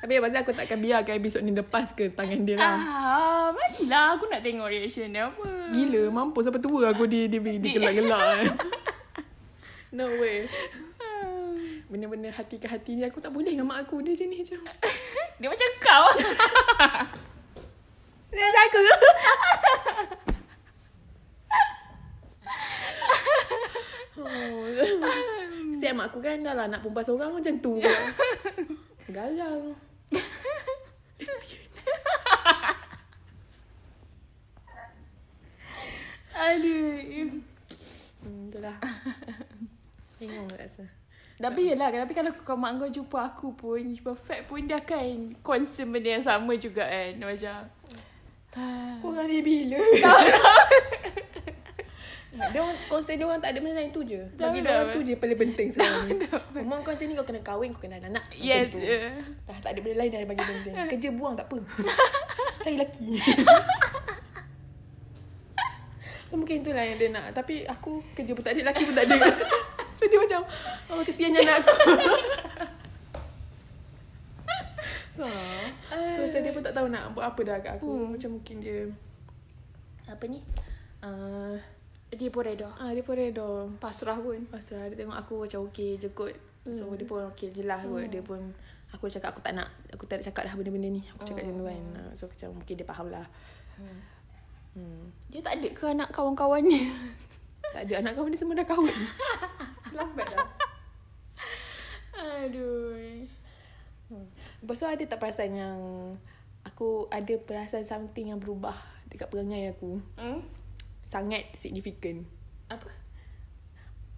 [0.00, 2.80] Tapi pasal aku takkan biarkan episod ni lepas ke tangan dia lah.
[2.80, 5.44] Ah, mana aku nak tengok reaction dia apa.
[5.76, 8.44] Gila mampu sampai tua aku di di, di, di gelak-gelak kan.
[9.92, 10.48] No way.
[11.86, 14.74] Benda-benda hati ke hati ni aku tak boleh dengan mak aku dia jenis macam.
[15.38, 16.06] Dia macam kau.
[18.34, 18.80] Dia macam aku.
[24.26, 24.66] oh.
[25.78, 27.78] Siap mak aku kan dah lah nak perempuan seorang macam tu.
[29.14, 29.78] Garang.
[36.36, 37.30] Aduh.
[38.26, 38.76] Hmm, tu lah.
[40.18, 40.95] Tengok tak rasa.
[41.36, 45.36] Tapi yelah, tapi kalau kau mak kau jumpa aku pun, jumpa Fat pun dia akan
[45.44, 47.12] concern benda yang sama juga kan.
[47.20, 47.56] Macam,
[48.56, 49.76] ah, Korang ni bila?
[52.36, 54.20] dia orang konsep dia orang tak ada benda lain tu je.
[54.36, 56.12] Bagi dia orang tu je paling penting sekarang ni.
[56.56, 58.24] Umur kau macam ni kau kena kahwin, kau kena ada anak.
[58.32, 58.72] Macam yes.
[58.72, 58.78] tu.
[59.44, 60.74] Dah tak ada benda lain dah bagi penting.
[60.96, 61.56] Kerja buang tak apa.
[62.64, 63.08] Cari lelaki.
[66.28, 67.36] so mungkin itulah yang dia nak.
[67.36, 69.16] Tapi aku kerja pun tak ada, lelaki pun tak ada.
[69.96, 70.40] So dia macam,
[70.92, 71.72] oh kesiannya anak aku.
[75.16, 75.24] so,
[75.88, 77.88] so macam dia pun tak tahu nak buat apa dah kat aku.
[77.88, 78.08] Hmm.
[78.12, 78.78] Macam mungkin dia,
[80.04, 80.44] apa ni?
[81.00, 81.56] Uh,
[82.12, 82.70] dia pun reda.
[82.76, 83.66] ah, dia pun reda.
[83.80, 84.44] Pasrah pun.
[84.46, 86.32] Pasal dia tengok aku macam okey je kot.
[86.68, 86.98] So Hmm.
[86.98, 88.06] dia pun okey je lah kot.
[88.12, 88.52] Dia pun
[88.94, 91.02] aku cakap aku tak nak aku tak nak cakap dah benda-benda ni.
[91.16, 91.80] Aku cakap macam tu kan.
[91.82, 91.98] Oh.
[91.98, 93.26] Ah, So macam mungkin dia faham lah.
[94.76, 95.08] Hmm.
[95.32, 96.80] Dia tak ada ke anak kawan-kawannya?
[97.74, 98.94] Tak ada anak kawan ni semua dah kahwin.
[99.96, 100.46] Lambat dah.
[102.44, 103.24] Aduh.
[104.06, 104.26] Hmm.
[104.62, 105.78] Lepas tu ada tak perasan yang
[106.62, 108.76] aku ada perasaan something yang berubah
[109.08, 109.98] dekat perangai aku.
[110.14, 110.44] Hmm?
[111.06, 112.26] Sangat significant.
[112.68, 112.90] Apa?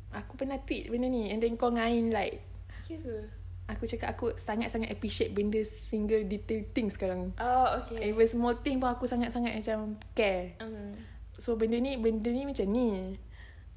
[0.08, 2.40] Aku pernah tweet benda ni and then kau ngain like
[2.88, 3.28] Ya ke?
[3.68, 7.36] aku cakap aku sangat-sangat appreciate benda single detail thing sekarang.
[7.36, 8.08] Oh, okay.
[8.08, 10.56] Even small thing pun aku sangat-sangat macam care.
[10.64, 10.96] Um,
[11.36, 13.14] So benda ni benda ni macam ni.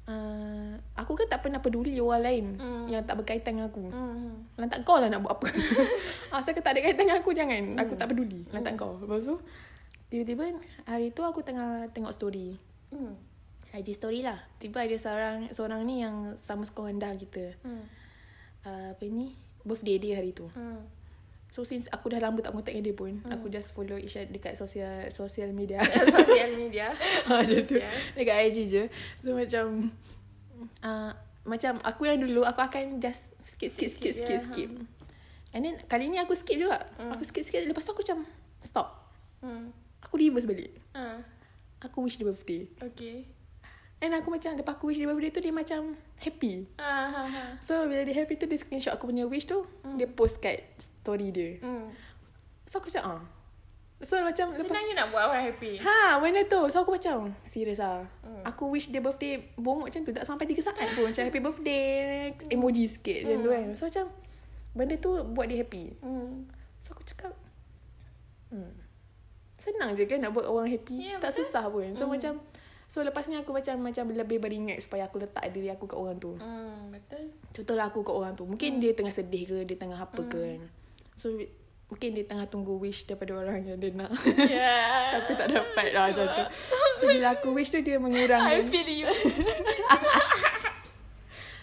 [0.02, 2.84] Uh, aku kan tak pernah peduli orang lain Mm.
[2.90, 3.86] yang tak berkaitan dengan aku.
[3.86, 4.58] mm.
[4.58, 5.46] Lantak kau lah nak buat apa.
[6.36, 7.78] Asal kau tak ada kaitan dengan aku jangan.
[7.78, 8.42] Aku tak peduli.
[8.50, 8.98] Lantak kau.
[8.98, 9.38] Lepas tu
[10.10, 12.58] tiba-tiba hari tu aku tengah tengok story.
[12.90, 13.14] Mm.
[13.72, 14.42] IG story lah.
[14.58, 17.54] Tiba ada seorang seorang ni yang sama sekolah rendah kita.
[17.62, 17.84] Mm.
[18.62, 19.38] Uh, apa ni?
[19.62, 20.50] Birthday dia hari tu.
[20.52, 20.82] Mm.
[21.52, 24.56] So since aku dah lama tak contact dengan dia pun, aku just follow Isha dekat
[24.56, 25.84] sosial sosial media.
[26.16, 26.96] Sosial media.
[27.28, 27.76] Macam tu.
[27.76, 27.92] Ya.
[28.16, 28.82] Dekat IG je.
[29.20, 29.92] So macam
[30.80, 31.12] uh,
[31.44, 34.70] macam aku yang dulu aku akan just skip skip skip skip Skip, skip.
[35.52, 36.88] And then kali ni aku skip juga.
[36.96, 37.12] Hmm.
[37.12, 38.24] Aku skip skip lepas tu aku macam
[38.64, 39.12] stop.
[39.44, 39.76] Hmm.
[40.00, 40.72] Aku reverse balik.
[40.96, 41.20] Ah.
[41.84, 42.64] Aku wish dia birthday.
[42.80, 43.28] Okay.
[44.02, 46.66] And aku macam lepas aku wish dia birthday tu dia macam happy.
[46.74, 47.42] Ah, ha, ha.
[47.62, 49.62] So bila dia happy tu dia screenshot aku punya wish tu,
[49.94, 51.62] dia post kat story dia.
[51.62, 51.94] Hmm.
[52.66, 53.22] So aku macam ah.
[54.02, 55.78] So macam lepas Senangnya nak buat orang happy.
[55.78, 56.66] Ha, benda tu.
[56.74, 58.02] So aku macam, serius ah.
[58.26, 58.42] Hmm.
[58.42, 60.10] Aku wish dia birthday bongok macam tu.
[60.10, 61.06] Tak sampai 3 saat pun.
[61.06, 62.34] Macam happy birthday.
[62.50, 63.66] Emoji sikit macam tu kan.
[63.78, 64.06] So macam,
[64.74, 65.94] benda tu buat dia happy.
[66.02, 66.50] Hmm.
[66.82, 67.38] So aku cakap,
[68.50, 68.74] hmm.
[69.54, 70.98] Senang je kan nak buat orang happy.
[70.98, 71.46] Ya, tak betul.
[71.46, 71.94] susah pun.
[71.94, 72.42] So macam,
[72.92, 76.20] so lepas ni aku macam macam lebih beringat supaya aku letak diri aku kat orang
[76.20, 76.36] tu.
[76.36, 77.32] Hmm, betul.
[77.56, 78.44] Contohlah aku kat orang tu.
[78.44, 80.60] Mungkin dia tengah sedih ke, dia tengah apa ke kan.
[81.16, 81.32] So,
[81.88, 84.12] mungkin dia tengah tunggu wish daripada orang yang dia nak.
[84.36, 85.08] Yeah.
[85.16, 86.44] Tapi tak dapat lah macam tu.
[87.00, 88.60] So bila aku wish tu dia mengurangkan.
[88.60, 89.08] I feel you.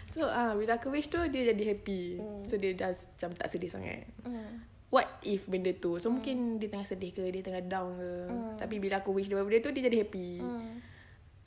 [0.09, 2.17] So ah bila aku wish tu dia jadi happy.
[2.17, 2.41] Hmm.
[2.49, 4.09] So dia just macam tak sedih sangat.
[4.25, 4.65] Hmm.
[4.89, 6.01] What if benda tu?
[6.01, 8.13] So mungkin dia tengah sedih ke, dia tengah down ke.
[8.25, 8.57] Hmm.
[8.57, 10.41] Tapi bila aku wish dia benda tu dia jadi happy.
[10.41, 10.81] Hmm.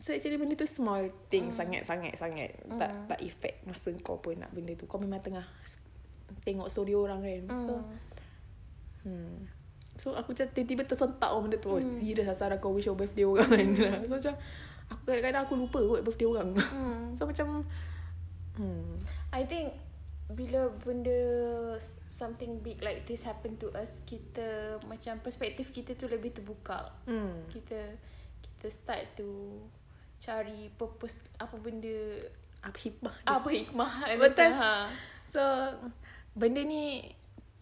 [0.03, 2.59] So actually benda tu small thing sangat sangat sangat.
[2.75, 4.91] Tak tak effect masa kau pun nak benda tu.
[4.91, 5.47] Kau memang tengah
[6.43, 7.43] tengok story orang kan.
[7.47, 7.75] So
[9.07, 9.47] hmm.
[9.95, 11.71] So aku macam tiba-tiba tersentak orang benda tu.
[11.71, 14.03] Oh, serius lah Sarah kau wish your birthday orang kan.
[14.11, 14.35] so macam
[14.91, 16.51] aku kadang-kadang aku lupa kot birthday orang.
[16.59, 17.15] Hmm.
[17.17, 17.63] so macam
[18.59, 18.99] hmm.
[19.31, 19.71] I think
[20.35, 21.15] bila benda
[22.11, 26.91] something big like this happen to us, kita macam perspektif kita tu lebih terbuka.
[27.07, 27.47] Hmm.
[27.55, 27.79] Kita
[28.43, 29.63] kita start to
[30.23, 32.23] cari purpose apa benda
[32.63, 33.27] Apa hikmah dia?
[33.27, 33.91] apa hikmah
[34.23, 34.51] Betul.
[34.55, 34.73] Ha.
[35.27, 35.43] So
[36.33, 37.03] benda ni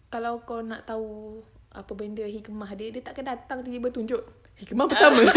[0.07, 4.21] kalau kau nak tahu apa benda hikmah dia, dia takkan datang tiba-tiba tunjuk
[4.59, 5.23] hikmah pertama.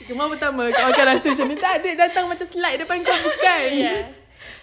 [0.00, 1.56] hikmah pertama kau akan rasa macam ni.
[1.58, 3.66] Tak ada datang macam slide depan kau bukan.
[3.74, 4.14] Yes.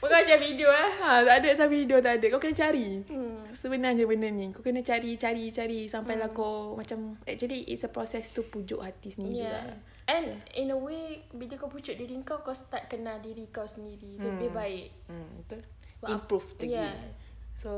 [0.02, 0.90] Bukan macam video eh.
[0.98, 2.26] Ha, tak ada tak video tak ada.
[2.34, 3.06] Kau kena cari.
[3.06, 3.38] Hmm.
[3.52, 8.32] Sebenarnya benda ni Kau kena cari Cari cari Sampailah kau Macam Actually it's a process
[8.32, 9.76] to Pujuk hati sendiri Yeah.
[9.76, 13.64] juga And in a way bila kau pucuk diri kau kau start kenal diri kau
[13.64, 14.92] sendiri lebih baik.
[15.08, 15.62] hmm, Betul
[15.96, 17.16] Sebab Improve aku- lagi Yes.
[17.56, 17.72] So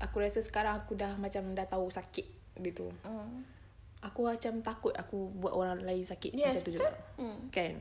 [0.00, 2.24] Aku rasa sekarang Aku dah macam Dah tahu sakit
[2.56, 3.44] Dia tu Hmm.
[4.00, 6.78] Aku macam takut Aku buat orang lain sakit Yes, Macam tu betul.
[6.78, 6.90] juga
[7.20, 7.38] Hmm.
[7.50, 7.72] Kan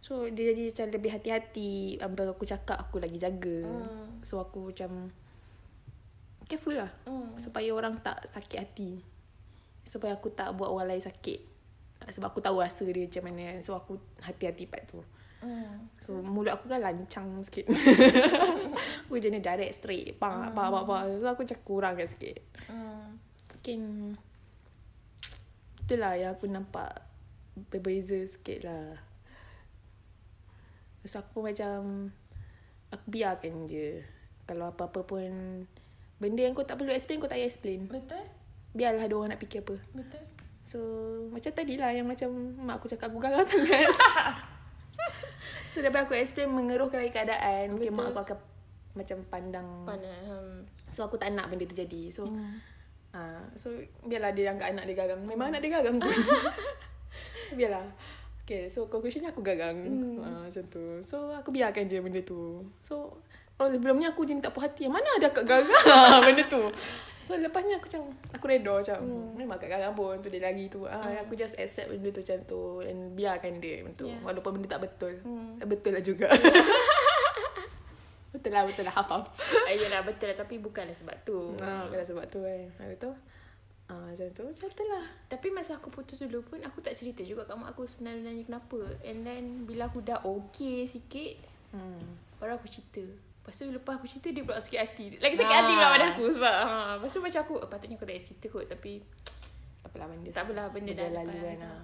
[0.00, 4.22] So dia jadi macam lebih hati-hati Apa aku cakap Aku lagi jaga Hmm.
[4.22, 5.12] So aku macam
[6.46, 7.36] Careful lah Hmm.
[7.36, 9.02] Supaya orang tak sakit hati
[9.82, 11.49] Supaya aku tak buat orang lain sakit
[12.08, 13.60] Sebab aku tahu rasa dia macam mana.
[13.60, 15.04] So aku hati-hati part tu.
[15.40, 15.88] Hmm.
[16.04, 17.68] So mulut aku kan lancang sikit.
[19.08, 22.38] Aku jenis direct straight Pang, apa, apa, apa So aku macam kurangkan sikit.
[22.68, 23.18] Hmm.
[23.50, 23.80] Mungkin
[25.82, 27.02] Itulah yang aku nampak
[27.72, 29.00] Berbeza sikit lah.
[31.08, 31.78] So aku pun macam
[32.92, 34.04] Aku biarkan je.
[34.44, 35.64] Kalau apa-apa pun
[36.20, 37.88] Benda yang kau tak perlu explain Kau tak payah explain.
[37.88, 38.22] Betul?
[38.76, 39.80] Biarlah ada orang nak fikir apa.
[39.96, 40.22] Betul.
[40.70, 40.78] So
[41.34, 42.30] Macam tadi lah Yang macam
[42.62, 43.90] Mak aku cakap aku garang sangat
[45.74, 47.98] So daripada aku explain Mengeruhkan lagi keadaan Mungkin Betul.
[47.98, 48.38] mak aku akan
[48.94, 50.14] Macam pandang Mana?
[50.22, 50.62] Hmm.
[50.94, 52.62] So aku tak nak benda tu jadi So Hmm.
[53.10, 53.74] Ah, so
[54.06, 55.26] biarlah dia anggap anak dia garang.
[55.26, 56.14] Memang anak dia garang pun.
[57.50, 57.82] so, biarlah.
[58.46, 59.82] Okay, so conclusion aku garang.
[59.82, 60.22] Hmm.
[60.22, 61.02] Ah, macam tu.
[61.02, 62.62] So aku biarkan je benda tu.
[62.86, 63.18] So
[63.60, 64.88] kalau sebelum ni aku jenis tak puas hati.
[64.88, 66.72] Mana ada akak garang benda tu.
[67.28, 69.36] So lepas ni aku macam aku redha macam hmm.
[69.36, 70.88] memang akak garang pun tu dia lagi tu.
[70.88, 74.08] Ah, aku just accept benda tu macam tu and biarkan dia macam tu.
[74.08, 74.24] Yeah.
[74.24, 75.12] Walaupun benda tak betul.
[75.20, 75.60] Hmm.
[75.60, 76.32] Betul lah juga.
[78.32, 78.94] betul lah, betul lah.
[78.96, 79.28] Half-half.
[79.68, 81.52] Ah, Yelah betul lah tapi bukanlah sebab tu.
[81.60, 82.64] Ah, bukan sebab tu kan.
[82.80, 83.12] Habis tu.
[83.92, 84.44] Ah, macam tu.
[84.48, 85.04] Macam tu lah.
[85.28, 88.80] Tapi masa aku putus dulu pun aku tak cerita juga kat mak aku sebenarnya kenapa.
[89.04, 92.18] And then bila aku dah okay sikit Hmm.
[92.42, 93.29] baru aku cerita.
[93.50, 95.04] Lepas tu lepas aku cerita dia pula sakit hati.
[95.16, 95.60] Lagi sakit Ah.
[95.60, 96.78] hati pula pada aku sebab ha.
[96.94, 98.92] Lepas tu macam aku "Oh, patutnya aku tak payah cerita kot tapi
[99.76, 101.80] Tak apalah benda Tak apalah, benda dah lalu kan lah.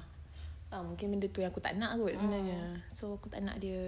[0.68, 2.60] Ah, mungkin benda tu yang aku tak nak kot sebenarnya.
[2.88, 3.82] So aku tak nak dia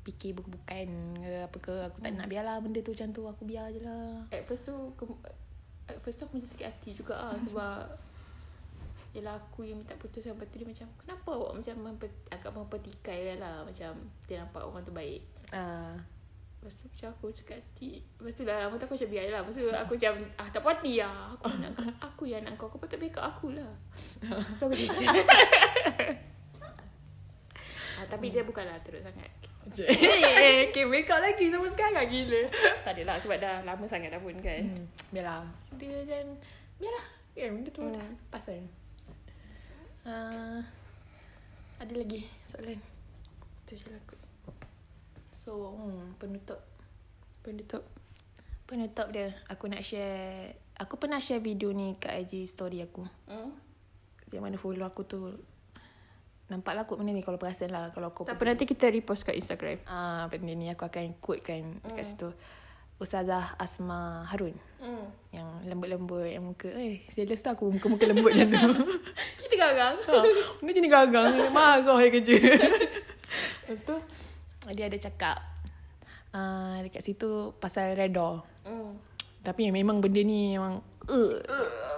[0.00, 1.74] fikir bukan ke apa ke.
[1.86, 3.22] Aku tak nak biarlah benda tu macam tu.
[3.24, 4.24] Aku biar je lah.
[4.28, 5.04] at first tu ke,
[5.86, 7.78] at first tu aku macam sakit hati juga lah sebab
[9.10, 13.34] Yelah aku yang minta putus Lepas tu dia macam Kenapa awak macam memper, Agak mempertikai
[13.34, 13.96] lah Macam
[14.28, 15.96] Dia nampak orang tu baik Ah,
[16.60, 19.40] Lepas tu macam aku cakap hati Lepas tu lah Lama tu aku macam biar lah
[19.40, 21.72] Lepas tu aku macam Ah tak puas hati lah Aku nak
[22.12, 23.72] Aku yang nak kau Kau patut backup aku lah
[24.20, 25.24] Lepas aku cerita
[27.96, 29.28] Ah, tapi dia bukanlah teruk sangat.
[29.76, 32.48] Eh, okay, make up lagi sama sekarang gila.
[32.80, 34.64] Tak adalah sebab dah lama sangat dah pun kan.
[34.64, 35.44] Hmm, biarlah.
[35.76, 36.32] Dia jangan
[36.80, 37.06] biarlah.
[37.36, 37.92] Kan benda tu Hmm.
[37.92, 38.56] dah pasal.
[40.00, 40.64] Uh,
[41.76, 42.80] ada lagi soalan.
[43.68, 44.19] Tu je lah kot.
[45.40, 46.60] So, hmm, penutup.
[47.40, 47.88] Penutup.
[48.68, 50.52] Penutup dia, aku nak share...
[50.76, 53.08] Aku pernah share video ni kat IG story aku.
[53.24, 53.56] Hmm?
[54.28, 55.32] Yang mana follow aku tu...
[56.52, 57.88] Nampak lah kot benda ni kalau perasan lah.
[57.88, 59.80] Kalau aku Tak apa nanti kita repost kat Instagram.
[59.88, 62.28] Ah, benda ni aku akan quote kan dekat situ.
[63.00, 64.52] Ustazah Asma Harun.
[64.76, 65.08] Hmm.
[65.32, 66.68] Yang lembut-lembut yang muka.
[66.68, 68.60] Eh, jealous tu aku muka-muka lembut macam tu.
[69.48, 69.96] Kita garang.
[70.04, 70.20] ha,
[70.60, 71.32] benda jenis gagang.
[71.56, 72.36] Marah je kerja.
[73.70, 73.96] Lepas tu,
[74.68, 75.36] dia ada cakap.
[76.30, 78.46] Uh, dekat situ pasal redor.
[78.62, 78.94] Hmm.
[79.40, 80.78] Tapi memang benda ni memang
[81.10, 81.32] uh,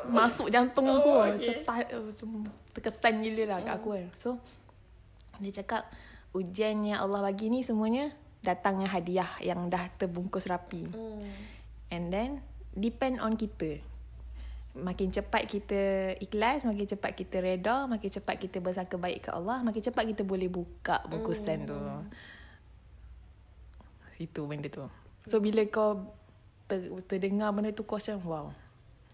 [0.08, 1.10] masuk jantung aku.
[1.10, 1.60] Oh, Oh, okay.
[1.60, 1.92] okay.
[1.92, 2.28] uh, macam
[2.72, 4.06] terkesan gila lah kat aku kan.
[4.16, 4.28] So,
[5.42, 5.90] dia cakap
[6.32, 10.88] ujian yang Allah bagi ni semuanya datangnya hadiah yang dah terbungkus rapi.
[10.88, 11.28] Hmm.
[11.92, 12.30] And then,
[12.72, 13.84] depend on kita.
[14.72, 19.60] Makin cepat kita ikhlas, makin cepat kita reda, makin cepat kita bersangka baik ke Allah,
[19.60, 21.76] makin cepat kita boleh buka bungkusan tu.
[24.22, 24.86] Itu benda tu.
[25.26, 26.14] So, bila kau
[26.70, 28.46] ter, terdengar benda tu, kau macam, wow.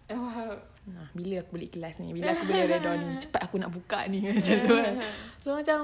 [0.09, 0.57] Oh,
[0.89, 2.09] Nah, bila aku boleh ikhlas ni?
[2.15, 3.07] Bila aku boleh reda ni?
[3.23, 4.25] Cepat aku nak buka ni.
[4.33, 4.75] Macam tu.
[4.75, 4.95] Kan
[5.43, 5.79] So macam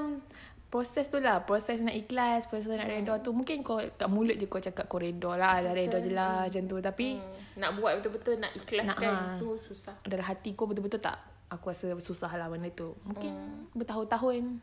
[0.66, 1.46] Proses tu lah.
[1.46, 3.30] Proses nak ikhlas Proses nak reda tu.
[3.30, 6.62] Mungkin kau Kat mulut je kau cakap Kau reda lah Dah reda je lah Macam
[6.66, 6.76] tu.
[6.82, 7.62] Tapi hmm.
[7.62, 9.38] Nak buat betul-betul nak ikhlaskan Nak, ah.
[9.38, 9.94] tu susah.
[10.02, 12.98] Dalam hati kau betul-betul tak Aku rasa susah lah benda tu.
[13.06, 13.32] Mungkin
[13.78, 14.58] Bertahun-tahun.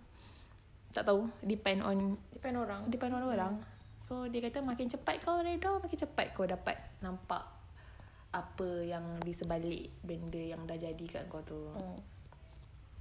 [0.92, 1.32] Tak tahu.
[1.40, 2.82] Depend on Depend orang.
[2.92, 3.54] Depend on orang
[4.04, 7.48] So dia kata Makin cepat kau reda Makin cepat kau dapat Nampak
[8.36, 12.04] Apa yang di sebalik Benda yang dah jadi kat kau tu Hmm.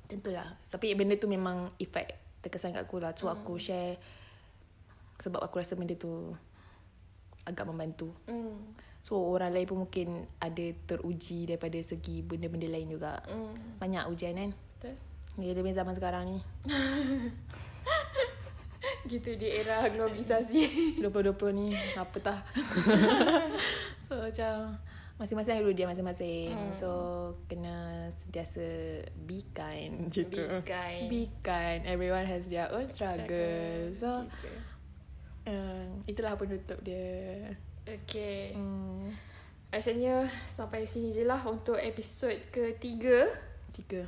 [0.06, 0.44] Tentulah.
[0.68, 2.04] Tapi benda tu memang efek
[2.44, 3.16] terkesan kat aku lah.
[3.16, 3.64] So aku Hmm.
[3.64, 3.96] share
[5.16, 6.36] sebab aku rasa benda tu
[7.48, 8.12] agak membantu.
[8.28, 8.76] Hmm.
[9.00, 13.24] So orang lain pun mungkin ada teruji daripada segi benda-benda lain juga.
[13.24, 13.56] Hmm.
[13.80, 14.52] Banyak ujian kan.
[14.52, 15.00] Betul.
[15.40, 16.38] Ni kita punya zaman sekarang ni.
[19.04, 20.62] Gitu di era globalisasi.
[21.02, 22.38] 2020 ni apa tah.
[24.04, 24.78] so macam
[25.16, 26.50] masing-masing ada ujian masing-masing.
[26.50, 26.72] Hmm.
[26.72, 26.88] So
[27.46, 28.62] kena sentiasa
[29.22, 30.42] be kind macam tu.
[30.42, 31.02] Be kind.
[31.06, 31.80] Be kind.
[31.84, 33.90] Everyone has their own struggle.
[33.94, 34.50] So Gitu.
[35.50, 37.50] uh, itulah penutup dia.
[37.82, 38.54] Okay.
[38.54, 39.10] Hmm,
[39.68, 43.26] Rasanya sampai sini je lah untuk episod ketiga.
[43.72, 44.04] tiga.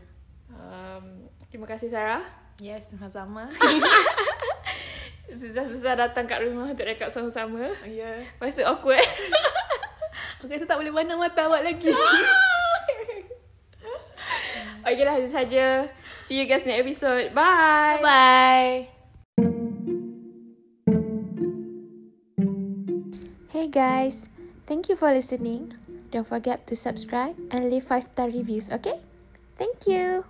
[0.46, 2.22] Um, terima kasih Sarah.
[2.60, 3.50] Yes, sama-sama.
[5.32, 7.72] Susah-susah datang kat rumah untuk rekod sama-sama.
[7.88, 8.04] Ya.
[8.04, 8.16] yeah.
[8.36, 9.00] Lepas tu awkward.
[10.44, 11.88] Aku rasa tak boleh pandang mata awak lagi.
[14.84, 15.88] Okay lah, itu saja.
[16.28, 17.32] See you guys next episode.
[17.32, 18.04] Bye.
[18.04, 18.92] Bye.
[23.48, 24.28] Hey guys,
[24.68, 25.72] thank you for listening.
[26.12, 29.00] Don't forget to subscribe and leave 5 star reviews, okay?
[29.56, 30.28] Thank you.